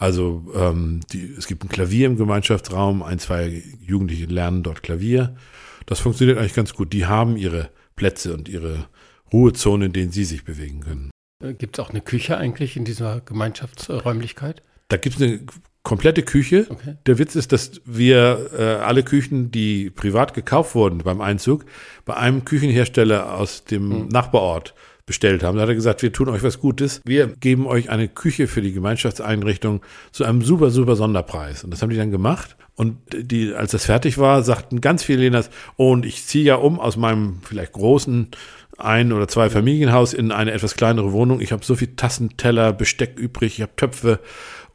also 0.00 0.50
ähm, 0.54 1.00
die, 1.12 1.34
es 1.36 1.46
gibt 1.46 1.62
ein 1.62 1.68
Klavier 1.68 2.06
im 2.06 2.16
Gemeinschaftsraum, 2.16 3.02
ein, 3.02 3.18
zwei 3.18 3.62
Jugendliche 3.82 4.24
lernen 4.24 4.62
dort 4.62 4.82
Klavier. 4.82 5.36
Das 5.84 6.00
funktioniert 6.00 6.38
eigentlich 6.38 6.54
ganz 6.54 6.72
gut. 6.72 6.94
Die 6.94 7.04
haben 7.04 7.36
ihre 7.36 7.68
Plätze 7.96 8.32
und 8.32 8.48
ihre 8.48 8.86
Ruhezone, 9.30 9.86
in 9.86 9.92
denen 9.92 10.10
sie 10.10 10.24
sich 10.24 10.42
bewegen 10.42 10.80
können. 10.80 11.10
Äh, 11.44 11.52
gibt 11.52 11.78
es 11.78 11.84
auch 11.84 11.90
eine 11.90 12.00
Küche 12.00 12.38
eigentlich 12.38 12.78
in 12.78 12.86
dieser 12.86 13.20
Gemeinschaftsräumlichkeit? 13.20 14.62
Da 14.88 14.96
gibt 14.96 15.16
es 15.16 15.22
eine 15.22 15.40
komplette 15.82 16.22
Küche. 16.22 16.66
Okay. 16.70 16.96
Der 17.04 17.18
Witz 17.18 17.36
ist, 17.36 17.52
dass 17.52 17.82
wir 17.84 18.52
äh, 18.58 18.62
alle 18.82 19.02
Küchen, 19.02 19.50
die 19.50 19.90
privat 19.90 20.32
gekauft 20.32 20.74
wurden 20.74 20.98
beim 20.98 21.20
Einzug, 21.20 21.66
bei 22.06 22.16
einem 22.16 22.46
Küchenhersteller 22.46 23.34
aus 23.36 23.64
dem 23.64 23.90
hm. 23.90 24.08
Nachbarort 24.08 24.74
bestellt 25.10 25.42
haben. 25.42 25.56
Da 25.56 25.62
hat 25.62 25.68
er 25.68 25.74
gesagt, 25.74 26.02
wir 26.02 26.12
tun 26.12 26.28
euch 26.28 26.44
was 26.44 26.60
Gutes. 26.60 27.00
Wir 27.04 27.26
geben 27.26 27.66
euch 27.66 27.90
eine 27.90 28.06
Küche 28.06 28.46
für 28.46 28.62
die 28.62 28.72
Gemeinschaftseinrichtung 28.72 29.82
zu 30.12 30.22
einem 30.22 30.40
super, 30.42 30.70
super 30.70 30.94
Sonderpreis. 30.94 31.64
Und 31.64 31.72
das 31.72 31.82
haben 31.82 31.90
die 31.90 31.96
dann 31.96 32.12
gemacht. 32.12 32.56
Und 32.76 32.98
die, 33.12 33.52
als 33.52 33.72
das 33.72 33.86
fertig 33.86 34.18
war, 34.18 34.44
sagten 34.44 34.80
ganz 34.80 35.02
viele 35.02 35.22
Lehners, 35.22 35.50
oh, 35.76 35.90
und 35.90 36.06
ich 36.06 36.24
ziehe 36.26 36.44
ja 36.44 36.54
um 36.54 36.78
aus 36.78 36.96
meinem 36.96 37.40
vielleicht 37.42 37.72
großen 37.72 38.28
ein- 38.78 39.12
oder 39.12 39.26
zwei 39.26 39.50
Familienhaus 39.50 40.14
in 40.14 40.30
eine 40.30 40.52
etwas 40.52 40.76
kleinere 40.76 41.10
Wohnung. 41.10 41.40
Ich 41.40 41.50
habe 41.50 41.64
so 41.64 41.74
viel 41.74 41.96
Tassen, 41.96 42.36
Teller, 42.36 42.72
Besteck 42.72 43.18
übrig, 43.18 43.54
ich 43.54 43.62
habe 43.62 43.74
Töpfe 43.74 44.20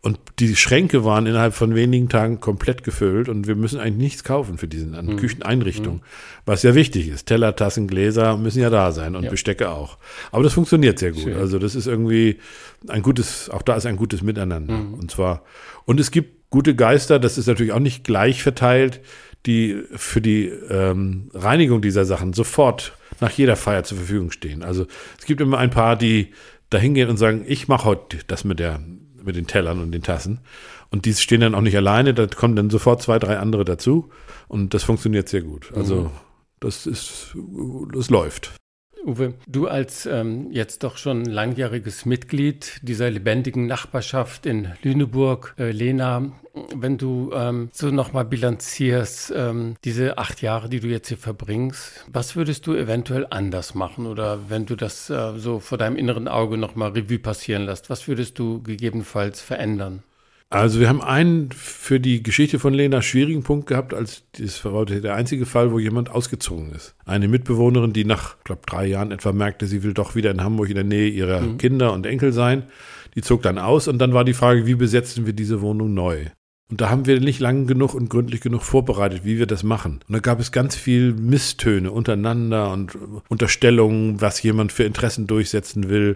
und 0.05 0.19
die 0.37 0.55
Schränke 0.55 1.03
waren 1.03 1.25
innerhalb 1.25 1.55
von 1.55 1.73
wenigen 1.73 2.09
Tagen 2.09 2.39
komplett 2.39 2.83
gefüllt 2.83 3.27
und 3.27 3.47
wir 3.47 3.55
müssen 3.55 3.79
eigentlich 3.79 4.03
nichts 4.03 4.23
kaufen 4.23 4.59
für 4.59 4.67
diese 4.67 4.85
mhm. 4.85 5.17
Kücheneinrichtung, 5.17 5.95
mhm. 5.95 6.01
was 6.45 6.61
ja 6.61 6.75
wichtig 6.75 7.07
ist. 7.07 7.25
Teller, 7.25 7.55
Tassen, 7.55 7.87
Gläser 7.87 8.37
müssen 8.37 8.61
ja 8.61 8.69
da 8.69 8.91
sein 8.91 9.15
und 9.15 9.23
ja. 9.23 9.31
Bestecke 9.31 9.71
auch. 9.71 9.97
Aber 10.31 10.43
das 10.43 10.53
funktioniert 10.53 10.99
sehr 10.99 11.11
gut. 11.11 11.23
Schön. 11.23 11.37
Also 11.37 11.57
das 11.57 11.73
ist 11.73 11.87
irgendwie 11.87 12.37
ein 12.87 13.01
gutes, 13.01 13.49
auch 13.49 13.63
da 13.63 13.77
ist 13.77 13.87
ein 13.87 13.95
gutes 13.95 14.21
Miteinander. 14.21 14.75
Mhm. 14.75 14.93
Und 14.93 15.09
zwar, 15.09 15.41
und 15.85 15.99
es 15.99 16.11
gibt 16.11 16.51
gute 16.51 16.75
Geister, 16.75 17.17
das 17.17 17.39
ist 17.39 17.47
natürlich 17.47 17.73
auch 17.73 17.79
nicht 17.79 18.03
gleich 18.03 18.43
verteilt, 18.43 19.01
die 19.47 19.81
für 19.95 20.21
die 20.21 20.49
ähm, 20.69 21.31
Reinigung 21.33 21.81
dieser 21.81 22.05
Sachen 22.05 22.33
sofort 22.33 22.95
nach 23.21 23.31
jeder 23.31 23.55
Feier 23.55 23.83
zur 23.83 23.97
Verfügung 23.97 24.29
stehen. 24.29 24.61
Also 24.61 24.85
es 25.17 25.25
gibt 25.25 25.41
immer 25.41 25.57
ein 25.57 25.71
paar, 25.71 25.95
die 25.95 26.31
da 26.69 26.77
hingehen 26.77 27.09
und 27.09 27.17
sagen, 27.17 27.43
ich 27.47 27.67
mache 27.67 27.85
heute 27.85 28.19
das 28.27 28.43
mit 28.43 28.59
der 28.59 28.79
mit 29.25 29.35
den 29.35 29.47
Tellern 29.47 29.81
und 29.81 29.91
den 29.91 30.01
Tassen. 30.01 30.39
Und 30.89 31.05
die 31.05 31.13
stehen 31.13 31.41
dann 31.41 31.55
auch 31.55 31.61
nicht 31.61 31.75
alleine, 31.75 32.13
da 32.13 32.27
kommen 32.27 32.55
dann 32.55 32.69
sofort 32.69 33.01
zwei, 33.01 33.19
drei 33.19 33.37
andere 33.37 33.65
dazu. 33.65 34.09
Und 34.47 34.73
das 34.73 34.83
funktioniert 34.83 35.29
sehr 35.29 35.41
gut. 35.41 35.71
Also 35.75 35.95
mhm. 36.03 36.09
das 36.59 36.85
ist, 36.85 37.35
das 37.93 38.09
läuft. 38.09 38.53
Uwe, 39.05 39.35
du 39.45 39.67
als 39.67 40.07
ähm, 40.07 40.51
jetzt 40.51 40.83
doch 40.83 40.97
schon 40.97 41.25
langjähriges 41.25 42.05
Mitglied 42.05 42.79
dieser 42.81 43.11
lebendigen 43.11 43.67
Nachbarschaft 43.67 44.47
in 44.47 44.69
Lüneburg, 44.81 45.53
äh, 45.59 45.69
Lena, 45.71 46.31
wenn 46.75 46.97
du 46.97 47.31
ähm, 47.33 47.69
so 47.71 47.91
nochmal 47.91 48.25
bilanzierst, 48.25 49.31
ähm, 49.35 49.75
diese 49.83 50.17
acht 50.17 50.41
Jahre, 50.41 50.69
die 50.69 50.79
du 50.79 50.87
jetzt 50.87 51.09
hier 51.09 51.17
verbringst, 51.17 52.05
was 52.11 52.35
würdest 52.35 52.65
du 52.65 52.73
eventuell 52.73 53.27
anders 53.29 53.75
machen? 53.75 54.07
Oder 54.07 54.49
wenn 54.49 54.65
du 54.65 54.75
das 54.75 55.09
äh, 55.11 55.37
so 55.37 55.59
vor 55.59 55.77
deinem 55.77 55.97
inneren 55.97 56.27
Auge 56.27 56.57
nochmal 56.57 56.91
Revue 56.91 57.19
passieren 57.19 57.65
lässt, 57.65 57.91
was 57.91 58.07
würdest 58.07 58.39
du 58.39 58.63
gegebenenfalls 58.63 59.39
verändern? 59.39 60.01
Also 60.49 60.79
wir 60.79 60.87
haben 60.87 61.01
einen 61.01 61.51
für 61.51 61.99
die 61.99 62.21
Geschichte 62.21 62.59
von 62.59 62.73
Lena 62.73 63.01
schwierigen 63.01 63.43
Punkt 63.43 63.67
gehabt, 63.67 63.93
als 63.93 64.23
das 64.33 64.63
war 64.63 64.85
der 64.85 65.15
einzige 65.15 65.45
Fall, 65.45 65.71
wo 65.71 65.79
jemand 65.79 66.11
ausgezogen 66.11 66.71
ist. 66.71 66.95
Eine 67.03 67.27
Mitbewohnerin, 67.27 67.93
die 67.93 68.05
nach, 68.05 68.37
glaube 68.43 68.61
drei 68.65 68.85
Jahren 68.85 69.11
etwa 69.11 69.31
merkte, 69.31 69.65
sie 69.65 69.83
will 69.83 69.93
doch 69.93 70.15
wieder 70.15 70.31
in 70.31 70.43
Hamburg 70.43 70.69
in 70.69 70.75
der 70.75 70.83
Nähe 70.83 71.09
ihrer 71.09 71.41
mhm. 71.41 71.57
Kinder 71.57 71.93
und 71.93 72.05
Enkel 72.05 72.31
sein. 72.31 72.63
Die 73.15 73.21
zog 73.21 73.41
dann 73.41 73.57
aus 73.57 73.87
und 73.87 73.97
dann 73.97 74.13
war 74.13 74.23
die 74.23 74.33
Frage, 74.33 74.65
wie 74.65 74.75
besetzen 74.75 75.25
wir 75.25 75.33
diese 75.33 75.61
Wohnung 75.61 75.93
neu? 75.93 76.25
Und 76.67 76.81
da 76.81 76.89
haben 76.89 77.05
wir 77.05 77.19
nicht 77.19 77.39
lang 77.39 77.67
genug 77.67 77.93
und 77.93 78.09
gründlich 78.09 78.41
genug 78.41 78.63
vorbereitet, 78.63 79.23
wie 79.23 79.37
wir 79.37 79.45
das 79.45 79.61
machen. 79.61 79.99
Und 80.07 80.13
da 80.13 80.19
gab 80.19 80.39
es 80.39 80.51
ganz 80.51 80.75
viel 80.75 81.13
Misstöne 81.13 81.91
untereinander 81.91 82.71
und 82.71 82.97
Unterstellungen, 83.29 84.19
was 84.19 84.41
jemand 84.41 84.71
für 84.71 84.83
Interessen 84.83 85.27
durchsetzen 85.27 85.89
will. 85.89 86.15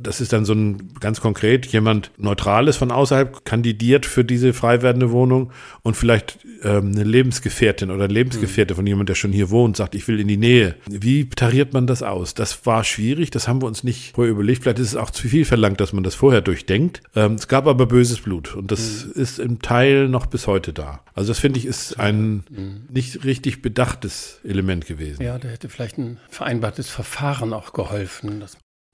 Das 0.00 0.20
ist 0.20 0.32
dann 0.32 0.44
so 0.44 0.52
ein 0.52 0.94
ganz 1.00 1.20
konkret, 1.20 1.66
jemand 1.66 2.10
Neutrales 2.16 2.76
von 2.76 2.90
außerhalb 2.90 3.44
kandidiert 3.44 4.06
für 4.06 4.24
diese 4.24 4.52
frei 4.52 4.82
werdende 4.82 5.10
Wohnung 5.10 5.52
und 5.82 5.96
vielleicht 5.96 6.38
ähm, 6.62 6.92
eine 6.94 7.04
Lebensgefährtin 7.04 7.90
oder 7.90 8.08
Lebensgefährte 8.08 8.74
mhm. 8.74 8.76
von 8.76 8.86
jemand, 8.86 9.08
der 9.08 9.14
schon 9.14 9.32
hier 9.32 9.50
wohnt, 9.50 9.76
sagt, 9.76 9.94
ich 9.94 10.06
will 10.08 10.20
in 10.20 10.28
die 10.28 10.36
Nähe. 10.36 10.76
Wie 10.88 11.28
tariert 11.28 11.72
man 11.72 11.86
das 11.86 12.02
aus? 12.02 12.34
Das 12.34 12.66
war 12.66 12.84
schwierig, 12.84 13.30
das 13.30 13.48
haben 13.48 13.62
wir 13.62 13.66
uns 13.66 13.84
nicht 13.84 14.14
vorher 14.14 14.32
überlegt. 14.32 14.62
Vielleicht 14.62 14.78
ist 14.78 14.88
es 14.88 14.96
auch 14.96 15.10
zu 15.10 15.28
viel 15.28 15.44
verlangt, 15.44 15.80
dass 15.80 15.92
man 15.92 16.04
das 16.04 16.14
vorher 16.14 16.40
durchdenkt. 16.40 17.02
Ähm, 17.14 17.34
es 17.34 17.48
gab 17.48 17.66
aber 17.66 17.86
böses 17.86 18.20
Blut 18.20 18.54
und 18.54 18.70
das 18.70 19.06
mhm. 19.06 19.22
ist 19.22 19.38
im 19.38 19.62
Teil 19.62 20.08
noch 20.08 20.26
bis 20.26 20.46
heute 20.46 20.72
da. 20.72 21.00
Also 21.14 21.30
das 21.30 21.38
finde 21.38 21.58
ich 21.58 21.66
ist 21.66 21.98
ein 21.98 22.44
mhm. 22.48 22.86
nicht 22.90 23.24
richtig 23.24 23.62
bedachtes 23.62 24.40
Element 24.44 24.86
gewesen. 24.86 25.22
Ja, 25.22 25.38
da 25.38 25.48
hätte 25.48 25.68
vielleicht 25.68 25.98
ein 25.98 26.18
vereinbartes 26.28 26.88
Verfahren 26.88 27.52
auch 27.52 27.72
geholfen. 27.72 28.42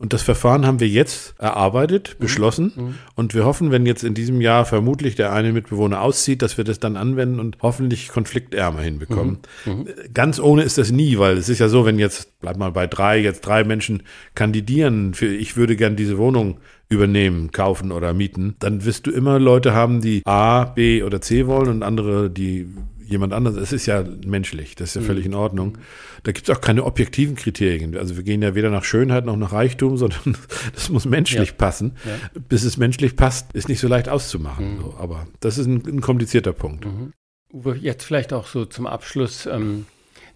Und 0.00 0.12
das 0.12 0.22
Verfahren 0.22 0.64
haben 0.64 0.78
wir 0.78 0.86
jetzt 0.86 1.34
erarbeitet, 1.38 2.14
mhm. 2.14 2.22
beschlossen. 2.22 2.72
Mhm. 2.76 2.94
Und 3.16 3.34
wir 3.34 3.44
hoffen, 3.44 3.72
wenn 3.72 3.84
jetzt 3.84 4.04
in 4.04 4.14
diesem 4.14 4.40
Jahr 4.40 4.64
vermutlich 4.64 5.16
der 5.16 5.32
eine 5.32 5.52
Mitbewohner 5.52 6.00
auszieht, 6.00 6.40
dass 6.40 6.56
wir 6.56 6.62
das 6.62 6.78
dann 6.78 6.96
anwenden 6.96 7.40
und 7.40 7.58
hoffentlich 7.62 8.08
konfliktärmer 8.08 8.80
hinbekommen. 8.80 9.38
Mhm. 9.66 9.72
mhm. 9.72 9.88
Ganz 10.14 10.38
ohne 10.38 10.62
ist 10.62 10.78
das 10.78 10.92
nie, 10.92 11.18
weil 11.18 11.36
es 11.36 11.48
ist 11.48 11.58
ja 11.58 11.68
so, 11.68 11.84
wenn 11.84 11.98
jetzt, 11.98 12.38
bleib 12.40 12.56
mal 12.58 12.70
bei 12.70 12.86
drei, 12.86 13.18
jetzt 13.18 13.40
drei 13.40 13.64
Menschen 13.64 14.04
kandidieren 14.36 15.14
für, 15.14 15.26
ich 15.26 15.56
würde 15.56 15.74
gern 15.74 15.96
diese 15.96 16.16
Wohnung 16.16 16.58
übernehmen, 16.88 17.50
kaufen 17.50 17.90
oder 17.90 18.14
mieten, 18.14 18.54
dann 18.60 18.84
wirst 18.84 19.06
du 19.06 19.10
immer 19.10 19.40
Leute 19.40 19.74
haben, 19.74 20.00
die 20.00 20.22
A, 20.24 20.64
B 20.64 21.02
oder 21.02 21.20
C 21.20 21.48
wollen 21.48 21.68
und 21.68 21.82
andere, 21.82 22.30
die 22.30 22.68
jemand 23.08 23.32
anders. 23.32 23.56
Es 23.56 23.72
ist 23.72 23.86
ja 23.86 24.04
menschlich, 24.26 24.74
das 24.74 24.90
ist 24.90 24.94
ja 24.96 25.02
völlig 25.02 25.26
in 25.26 25.34
Ordnung. 25.34 25.78
Da 26.22 26.32
gibt 26.32 26.48
es 26.48 26.54
auch 26.54 26.60
keine 26.60 26.84
objektiven 26.84 27.36
Kriterien. 27.36 27.96
Also 27.96 28.16
wir 28.16 28.22
gehen 28.22 28.42
ja 28.42 28.54
weder 28.54 28.70
nach 28.70 28.84
Schönheit 28.84 29.24
noch 29.24 29.36
nach 29.36 29.52
Reichtum, 29.52 29.96
sondern 29.96 30.36
das 30.74 30.90
muss 30.90 31.04
menschlich 31.04 31.50
ja. 31.50 31.54
passen. 31.54 31.96
Ja. 32.04 32.40
Bis 32.48 32.64
es 32.64 32.76
menschlich 32.76 33.16
passt, 33.16 33.52
ist 33.54 33.68
nicht 33.68 33.80
so 33.80 33.88
leicht 33.88 34.08
auszumachen. 34.08 34.74
Mhm. 34.74 34.80
So. 34.80 34.94
Aber 34.98 35.26
das 35.40 35.58
ist 35.58 35.66
ein, 35.66 35.82
ein 35.86 36.00
komplizierter 36.00 36.52
Punkt. 36.52 36.84
Mhm. 36.84 37.12
Uwe, 37.52 37.76
jetzt 37.76 38.04
vielleicht 38.04 38.32
auch 38.32 38.46
so 38.46 38.66
zum 38.66 38.86
Abschluss. 38.86 39.46
Ähm, 39.46 39.86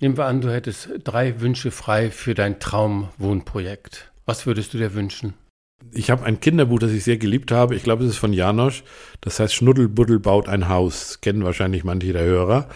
nehmen 0.00 0.16
wir 0.16 0.24
an, 0.24 0.40
du 0.40 0.50
hättest 0.50 0.88
drei 1.04 1.40
Wünsche 1.40 1.70
frei 1.70 2.10
für 2.10 2.34
dein 2.34 2.58
Traumwohnprojekt. 2.58 4.12
Was 4.24 4.46
würdest 4.46 4.72
du 4.72 4.78
dir 4.78 4.94
wünschen? 4.94 5.34
Ich 5.92 6.10
habe 6.10 6.24
ein 6.24 6.40
Kinderbuch, 6.40 6.78
das 6.78 6.92
ich 6.92 7.04
sehr 7.04 7.16
geliebt 7.16 7.50
habe. 7.50 7.74
Ich 7.74 7.82
glaube, 7.82 8.04
es 8.04 8.10
ist 8.10 8.16
von 8.18 8.32
Janosch. 8.32 8.84
Das 9.20 9.38
heißt, 9.38 9.54
Schnuddelbuddel 9.54 10.18
baut 10.18 10.48
ein 10.48 10.68
Haus. 10.68 11.20
Kennen 11.20 11.44
wahrscheinlich 11.44 11.84
manche 11.84 12.12
der 12.12 12.24
Hörer. 12.24 12.68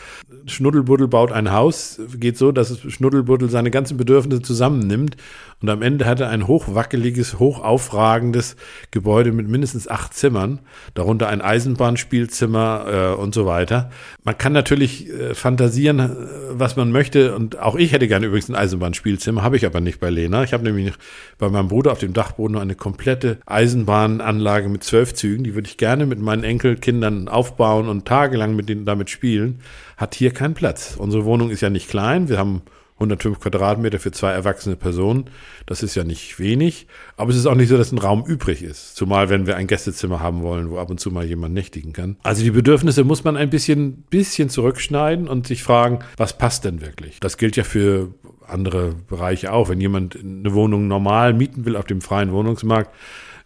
Schnuddelbuddel 0.47 1.09
baut 1.09 1.33
ein 1.33 1.53
Haus. 1.53 2.01
Geht 2.17 2.39
so, 2.39 2.53
dass 2.53 2.79
Schnuddelbuddel 2.81 3.51
seine 3.51 3.71
ganzen 3.71 3.97
Bedürfnisse 3.97 4.43
zusammennimmt 4.43 5.17
und 5.63 5.71
am 5.71 5.81
Ende 5.81 6.05
hat 6.05 6.21
er 6.21 6.29
ein 6.29 6.47
hochwackeliges, 6.47 7.39
hochaufragendes 7.39 8.57
Gebäude 8.91 9.33
mit 9.33 9.49
mindestens 9.49 9.89
acht 9.89 10.13
Zimmern, 10.13 10.61
darunter 10.93 11.29
ein 11.29 11.41
Eisenbahnspielzimmer 11.41 13.15
äh, 13.15 13.21
und 13.21 13.35
so 13.35 13.47
weiter. 13.47 13.91
Man 14.23 14.37
kann 14.37 14.53
natürlich 14.53 15.09
äh, 15.09 15.35
fantasieren, 15.35 15.99
äh, 15.99 16.11
was 16.51 16.77
man 16.77 16.93
möchte. 16.93 17.35
Und 17.35 17.59
auch 17.59 17.75
ich 17.75 17.93
hätte 17.93 18.07
gerne 18.07 18.27
übrigens 18.27 18.51
ein 18.51 18.55
Eisenbahnspielzimmer, 18.55 19.43
habe 19.43 19.57
ich 19.57 19.65
aber 19.65 19.81
nicht 19.81 19.99
bei 19.99 20.11
Lena. 20.11 20.45
Ich 20.45 20.53
habe 20.53 20.63
nämlich 20.63 20.93
bei 21.39 21.49
meinem 21.49 21.69
Bruder 21.69 21.93
auf 21.93 21.99
dem 21.99 22.13
Dachboden 22.13 22.59
eine 22.59 22.75
komplette 22.97 23.39
Eisenbahnanlage 23.45 24.71
mit 24.71 24.83
zwölf 24.83 25.13
Zügen. 25.13 25.45
Die 25.45 25.55
würde 25.55 25.69
ich 25.69 25.77
gerne 25.77 26.07
mit 26.07 26.19
meinen 26.19 26.45
Enkelkindern 26.45 27.29
aufbauen 27.29 27.91
und 27.91 28.07
tagelang 28.07 28.57
mit 28.57 28.71
denen 28.71 28.87
damit 28.87 29.11
spielen. 29.11 29.61
Hat 29.99 30.15
hier 30.15 30.31
keinen 30.31 30.55
Platz. 30.55 30.97
Unsere 30.97 31.27
Wohnung 31.27 31.51
ist 31.51 31.61
ja 31.61 31.69
nicht 31.69 31.91
klein. 31.91 32.31
Wir 32.31 32.39
haben 32.39 32.63
105 32.97 33.41
Quadratmeter 33.41 33.99
für 33.99 34.11
zwei 34.11 34.33
erwachsene 34.33 34.75
Personen. 34.75 35.29
Das 35.67 35.83
ist 35.83 35.95
ja 35.95 36.05
nicht 36.05 36.39
wenig. 36.39 36.87
Aber 37.17 37.31
es 37.31 37.37
ist 37.37 37.47
auch 37.47 37.55
nicht 37.55 37.69
so, 37.69 37.77
dass 37.77 37.93
ein 37.93 37.99
Raum 37.99 38.25
übrig 38.25 38.63
ist. 38.63 38.97
Zumal, 38.97 39.29
wenn 39.29 39.47
wir 39.47 39.57
ein 39.57 39.67
Gästezimmer 39.67 40.21
haben 40.21 40.43
wollen, 40.43 40.71
wo 40.71 40.79
ab 40.79 40.89
und 40.89 40.99
zu 40.99 41.11
mal 41.11 41.25
jemand 41.25 41.53
nächtigen 41.53 41.93
kann. 41.93 42.17
Also 42.23 42.43
die 42.43 42.51
Bedürfnisse 42.51 43.05
muss 43.05 43.23
man 43.23 43.37
ein 43.37 43.51
bisschen, 43.51 44.05
bisschen 44.09 44.49
zurückschneiden 44.49 45.29
und 45.29 45.47
sich 45.47 45.63
fragen, 45.63 45.99
was 46.17 46.39
passt 46.39 46.65
denn 46.65 46.81
wirklich? 46.81 47.21
Das 47.21 47.37
gilt 47.37 47.57
ja 47.57 47.65
für 47.65 48.15
andere 48.47 48.95
Bereiche 49.09 49.53
auch. 49.53 49.69
Wenn 49.69 49.81
jemand 49.81 50.17
eine 50.17 50.55
Wohnung 50.55 50.89
normal 50.89 51.35
mieten 51.35 51.67
will 51.67 51.77
auf 51.77 51.85
dem 51.85 52.01
freien 52.01 52.33
Wohnungsmarkt, 52.33 52.91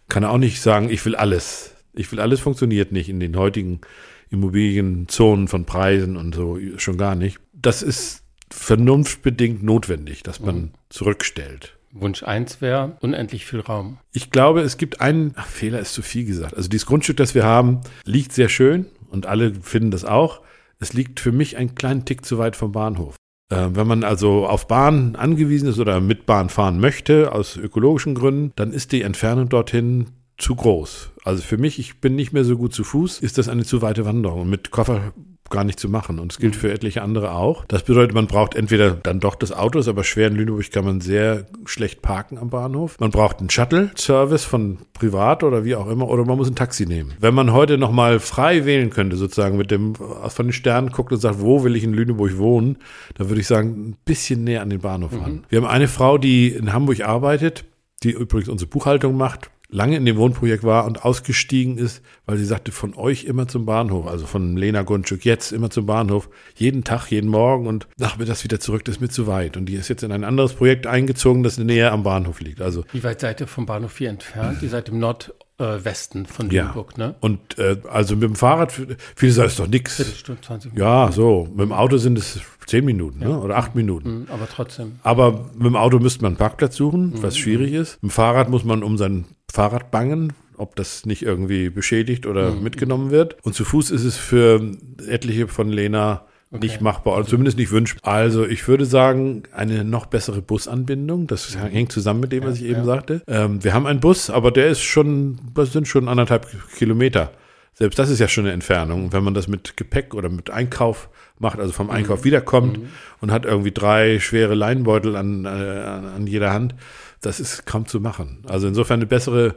kann 0.07 0.23
er 0.23 0.31
auch 0.31 0.37
nicht 0.37 0.61
sagen, 0.61 0.89
ich 0.89 1.03
will 1.05 1.15
alles. 1.15 1.75
Ich 1.93 2.09
will 2.13 2.21
alles 2.21 2.39
funktioniert 2.39 2.93
nicht 2.93 3.09
in 3.09 3.19
den 3.19 3.35
heutigen 3.35 3.81
Immobilienzonen 4.29 5.49
von 5.49 5.65
Preisen 5.65 6.15
und 6.15 6.35
so 6.35 6.57
schon 6.77 6.97
gar 6.97 7.15
nicht. 7.15 7.39
Das 7.53 7.81
ist 7.81 8.20
vernunftbedingt 8.53 9.63
notwendig, 9.63 10.23
dass 10.23 10.39
man 10.39 10.55
mhm. 10.55 10.71
zurückstellt. 10.89 11.77
Wunsch 11.93 12.23
1 12.23 12.61
wäre 12.61 12.97
unendlich 13.01 13.45
viel 13.45 13.59
Raum. 13.59 13.97
Ich 14.13 14.31
glaube, 14.31 14.61
es 14.61 14.77
gibt 14.77 15.01
einen, 15.01 15.33
ach, 15.35 15.47
Fehler 15.47 15.79
ist 15.79 15.93
zu 15.93 16.01
viel 16.01 16.25
gesagt. 16.25 16.55
Also 16.55 16.69
dieses 16.69 16.85
Grundstück, 16.85 17.17
das 17.17 17.35
wir 17.35 17.43
haben, 17.43 17.81
liegt 18.05 18.31
sehr 18.31 18.49
schön 18.49 18.85
und 19.09 19.25
alle 19.25 19.53
finden 19.55 19.91
das 19.91 20.05
auch. 20.05 20.41
Es 20.79 20.93
liegt 20.93 21.19
für 21.19 21.31
mich 21.31 21.57
einen 21.57 21.75
kleinen 21.75 22.05
Tick 22.05 22.25
zu 22.25 22.37
weit 22.37 22.55
vom 22.55 22.71
Bahnhof. 22.71 23.15
Äh, 23.49 23.69
wenn 23.73 23.87
man 23.87 24.03
also 24.03 24.47
auf 24.47 24.67
Bahn 24.67 25.15
angewiesen 25.15 25.67
ist 25.67 25.79
oder 25.79 25.99
mit 25.99 26.25
Bahn 26.25 26.49
fahren 26.49 26.79
möchte, 26.79 27.33
aus 27.33 27.57
ökologischen 27.57 28.15
Gründen, 28.15 28.53
dann 28.55 28.71
ist 28.71 28.91
die 28.93 29.01
Entfernung 29.01 29.49
dorthin 29.49 30.07
zu 30.37 30.55
groß. 30.55 31.11
Also 31.23 31.43
für 31.43 31.57
mich, 31.57 31.77
ich 31.77 31.99
bin 31.99 32.15
nicht 32.15 32.33
mehr 32.33 32.45
so 32.45 32.57
gut 32.57 32.73
zu 32.73 32.83
Fuß, 32.83 33.19
ist 33.19 33.37
das 33.37 33.47
eine 33.47 33.63
zu 33.63 33.81
weite 33.81 34.05
Wanderung. 34.05 34.49
Mit 34.49 34.71
Koffer 34.71 35.13
gar 35.51 35.63
nicht 35.63 35.79
zu 35.79 35.89
machen. 35.89 36.19
Und 36.19 36.31
es 36.31 36.39
gilt 36.39 36.55
für 36.55 36.71
etliche 36.71 37.01
andere 37.01 37.31
auch. 37.31 37.65
Das 37.65 37.83
bedeutet, 37.83 38.15
man 38.15 38.27
braucht 38.27 38.55
entweder 38.55 38.91
dann 38.91 39.19
doch 39.19 39.35
das 39.35 39.51
Auto, 39.51 39.79
ist 39.79 39.87
aber 39.87 40.03
schwer 40.03 40.27
in 40.27 40.35
Lüneburg 40.35 40.71
kann 40.71 40.85
man 40.85 41.01
sehr 41.01 41.45
schlecht 41.65 42.01
parken 42.01 42.37
am 42.37 42.49
Bahnhof. 42.49 42.99
Man 42.99 43.11
braucht 43.11 43.39
einen 43.39 43.49
Shuttle-Service 43.49 44.45
von 44.45 44.79
privat 44.93 45.43
oder 45.43 45.65
wie 45.65 45.75
auch 45.75 45.89
immer, 45.89 46.07
oder 46.07 46.25
man 46.25 46.37
muss 46.37 46.47
ein 46.47 46.55
Taxi 46.55 46.85
nehmen. 46.85 47.13
Wenn 47.19 47.33
man 47.33 47.53
heute 47.53 47.77
nochmal 47.77 48.19
frei 48.19 48.65
wählen 48.65 48.89
könnte, 48.89 49.17
sozusagen 49.17 49.57
mit 49.57 49.69
dem, 49.71 49.95
von 49.95 50.47
den 50.47 50.53
Sternen 50.53 50.91
guckt 50.91 51.11
und 51.11 51.19
sagt, 51.19 51.41
wo 51.41 51.63
will 51.63 51.75
ich 51.75 51.83
in 51.83 51.93
Lüneburg 51.93 52.37
wohnen, 52.37 52.77
dann 53.15 53.29
würde 53.29 53.41
ich 53.41 53.47
sagen, 53.47 53.89
ein 53.89 53.97
bisschen 54.05 54.43
näher 54.43 54.61
an 54.61 54.69
den 54.69 54.79
Bahnhof 54.79 55.11
mhm. 55.11 55.23
an. 55.23 55.43
Wir 55.49 55.61
haben 55.61 55.67
eine 55.67 55.87
Frau, 55.87 56.17
die 56.17 56.49
in 56.49 56.73
Hamburg 56.73 57.01
arbeitet, 57.01 57.65
die 58.03 58.11
übrigens 58.11 58.49
unsere 58.49 58.69
Buchhaltung 58.69 59.17
macht 59.17 59.51
lange 59.71 59.95
in 59.95 60.05
dem 60.05 60.17
Wohnprojekt 60.17 60.63
war 60.63 60.85
und 60.85 61.03
ausgestiegen 61.03 61.77
ist, 61.77 62.01
weil 62.25 62.37
sie 62.37 62.45
sagte, 62.45 62.71
von 62.71 62.93
euch 62.93 63.23
immer 63.23 63.47
zum 63.47 63.65
Bahnhof, 63.65 64.05
also 64.05 64.27
von 64.27 64.57
Lena 64.57 64.83
Grundstück 64.83 65.25
jetzt 65.25 65.51
immer 65.51 65.69
zum 65.69 65.85
Bahnhof, 65.85 66.29
jeden 66.55 66.83
Tag, 66.83 67.09
jeden 67.09 67.29
Morgen 67.29 67.67
und 67.67 67.87
nachmittags 67.97 68.43
wieder 68.43 68.59
zurück, 68.59 68.85
das 68.85 68.95
ist 68.95 69.01
mir 69.01 69.09
zu 69.09 69.27
weit. 69.27 69.57
Und 69.57 69.65
die 69.65 69.75
ist 69.75 69.87
jetzt 69.87 70.03
in 70.03 70.11
ein 70.11 70.23
anderes 70.23 70.53
Projekt 70.53 70.85
eingezogen, 70.85 71.41
das 71.41 71.57
näher 71.57 71.91
am 71.93 72.03
Bahnhof 72.03 72.41
liegt. 72.41 72.61
Also 72.61 72.83
Wie 72.91 73.03
weit 73.03 73.21
seid 73.21 73.39
ihr 73.39 73.47
vom 73.47 73.65
Bahnhof 73.65 73.97
hier 73.97 74.09
entfernt? 74.09 74.61
Ihr 74.61 74.69
seid 74.69 74.89
im 74.89 74.99
Nordwesten 74.99 76.25
von 76.25 76.49
Lüneburg, 76.49 76.93
ja. 76.97 77.07
ne? 77.07 77.15
Und 77.21 77.57
äh, 77.57 77.77
also 77.89 78.15
mit 78.15 78.23
dem 78.23 78.35
Fahrrad, 78.35 78.73
viele 79.15 79.31
sagen, 79.31 79.47
es 79.47 79.55
doch 79.55 79.67
nichts. 79.67 79.95
Viertelstunde, 79.95 80.41
20 80.41 80.73
Minuten. 80.73 80.85
Ja, 80.85 81.11
so. 81.11 81.47
Mit 81.49 81.61
dem 81.61 81.71
Auto 81.71 81.97
sind 81.97 82.17
es 82.17 82.41
zehn 82.65 82.85
Minuten 82.85 83.19
ne? 83.19 83.25
ja. 83.25 83.31
ne? 83.31 83.39
oder 83.39 83.57
acht 83.57 83.75
Minuten. 83.75 84.19
Mhm, 84.19 84.27
aber 84.29 84.47
trotzdem. 84.49 84.99
Aber 85.03 85.49
mit 85.55 85.65
dem 85.65 85.75
Auto 85.75 85.99
müsste 85.99 86.23
man 86.23 86.31
einen 86.31 86.37
Parkplatz 86.37 86.75
suchen, 86.75 87.13
was 87.21 87.35
mhm. 87.35 87.39
schwierig 87.39 87.73
ist. 87.73 88.01
Mit 88.01 88.11
dem 88.11 88.13
Fahrrad 88.13 88.49
muss 88.49 88.63
man 88.63 88.83
um 88.83 88.97
sein 88.97 89.25
Fahrrad 89.51 89.91
bangen, 89.91 90.33
ob 90.57 90.75
das 90.75 91.05
nicht 91.05 91.23
irgendwie 91.23 91.69
beschädigt 91.69 92.25
oder 92.25 92.51
mhm. 92.51 92.63
mitgenommen 92.63 93.11
wird. 93.11 93.37
Und 93.43 93.53
zu 93.53 93.65
Fuß 93.65 93.91
ist 93.91 94.03
es 94.03 94.17
für 94.17 94.61
etliche 95.07 95.47
von 95.47 95.69
Lena 95.69 96.25
Okay. 96.53 96.65
nicht 96.65 96.81
machbar 96.81 97.15
oder 97.15 97.25
zumindest 97.25 97.57
nicht 97.57 97.71
wünschbar. 97.71 98.13
Also 98.13 98.45
ich 98.45 98.67
würde 98.67 98.85
sagen, 98.85 99.43
eine 99.53 99.85
noch 99.85 100.07
bessere 100.07 100.41
Busanbindung. 100.41 101.25
Das 101.25 101.55
mhm. 101.55 101.67
hängt 101.67 101.93
zusammen 101.93 102.19
mit 102.19 102.33
dem, 102.33 102.43
was 102.43 102.55
ich 102.55 102.63
ja, 102.63 102.71
eben 102.71 102.79
ja. 102.79 102.85
sagte. 102.85 103.21
Ähm, 103.25 103.63
wir 103.63 103.73
haben 103.73 103.87
einen 103.87 104.01
Bus, 104.01 104.29
aber 104.29 104.51
der 104.51 104.67
ist 104.67 104.81
schon, 104.81 105.39
das 105.53 105.71
sind 105.71 105.87
schon 105.87 106.09
anderthalb 106.09 106.47
Kilometer. 106.75 107.31
Selbst 107.73 107.97
das 107.97 108.09
ist 108.09 108.19
ja 108.19 108.27
schon 108.27 108.43
eine 108.43 108.53
Entfernung. 108.53 109.13
Wenn 109.13 109.23
man 109.23 109.33
das 109.33 109.47
mit 109.47 109.77
Gepäck 109.77 110.13
oder 110.13 110.27
mit 110.27 110.49
Einkauf 110.49 111.07
macht, 111.39 111.57
also 111.57 111.71
vom 111.71 111.89
Einkauf 111.89 112.19
mhm. 112.19 112.25
wiederkommt 112.25 112.79
mhm. 112.79 112.89
und 113.21 113.31
hat 113.31 113.45
irgendwie 113.45 113.71
drei 113.71 114.19
schwere 114.19 114.53
Leinbeutel 114.53 115.15
an, 115.15 115.45
äh, 115.45 115.47
an 115.47 116.27
jeder 116.27 116.51
Hand, 116.51 116.75
das 117.21 117.39
ist 117.39 117.65
kaum 117.65 117.85
zu 117.85 117.99
machen. 117.99 118.43
Also 118.47 118.67
insofern 118.67 118.99
eine 118.99 119.07
bessere 119.07 119.55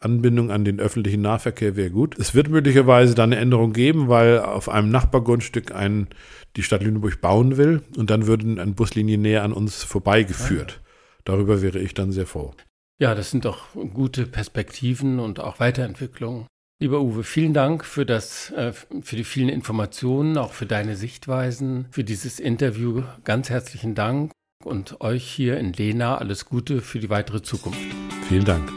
Anbindung 0.00 0.50
an 0.50 0.64
den 0.64 0.80
öffentlichen 0.80 1.20
Nahverkehr 1.20 1.76
wäre 1.76 1.90
gut. 1.90 2.18
Es 2.18 2.34
wird 2.34 2.48
möglicherweise 2.48 3.14
dann 3.14 3.32
eine 3.32 3.40
Änderung 3.40 3.72
geben, 3.72 4.08
weil 4.08 4.38
auf 4.38 4.68
einem 4.68 4.90
Nachbargrundstück 4.90 5.74
ein, 5.74 6.08
die 6.56 6.62
Stadt 6.62 6.82
Lüneburg 6.82 7.20
bauen 7.20 7.58
will 7.58 7.82
und 7.96 8.08
dann 8.08 8.26
würden 8.26 8.58
eine 8.58 8.72
Buslinie 8.72 9.18
näher 9.18 9.42
an 9.42 9.52
uns 9.52 9.84
vorbeigeführt. 9.84 10.80
Darüber 11.24 11.60
wäre 11.60 11.78
ich 11.78 11.92
dann 11.92 12.12
sehr 12.12 12.26
froh. 12.26 12.54
Ja, 12.98 13.14
das 13.14 13.30
sind 13.30 13.44
doch 13.44 13.74
gute 13.92 14.26
Perspektiven 14.26 15.20
und 15.20 15.38
auch 15.38 15.60
Weiterentwicklungen. 15.60 16.46
Lieber 16.82 17.00
Uwe, 17.00 17.24
vielen 17.24 17.52
Dank 17.52 17.84
für 17.84 18.06
das, 18.06 18.50
äh, 18.52 18.72
für 18.72 19.16
die 19.16 19.24
vielen 19.24 19.50
Informationen, 19.50 20.38
auch 20.38 20.52
für 20.52 20.64
deine 20.64 20.96
Sichtweisen, 20.96 21.86
für 21.90 22.04
dieses 22.04 22.40
Interview. 22.40 23.02
Ganz 23.24 23.50
herzlichen 23.50 23.94
Dank 23.94 24.32
und 24.64 25.00
euch 25.00 25.24
hier 25.24 25.58
in 25.58 25.72
Lena 25.72 26.18
alles 26.18 26.44
Gute 26.44 26.82
für 26.82 26.98
die 26.98 27.08
weitere 27.08 27.40
Zukunft. 27.42 27.80
Vielen 28.28 28.44
Dank. 28.44 28.70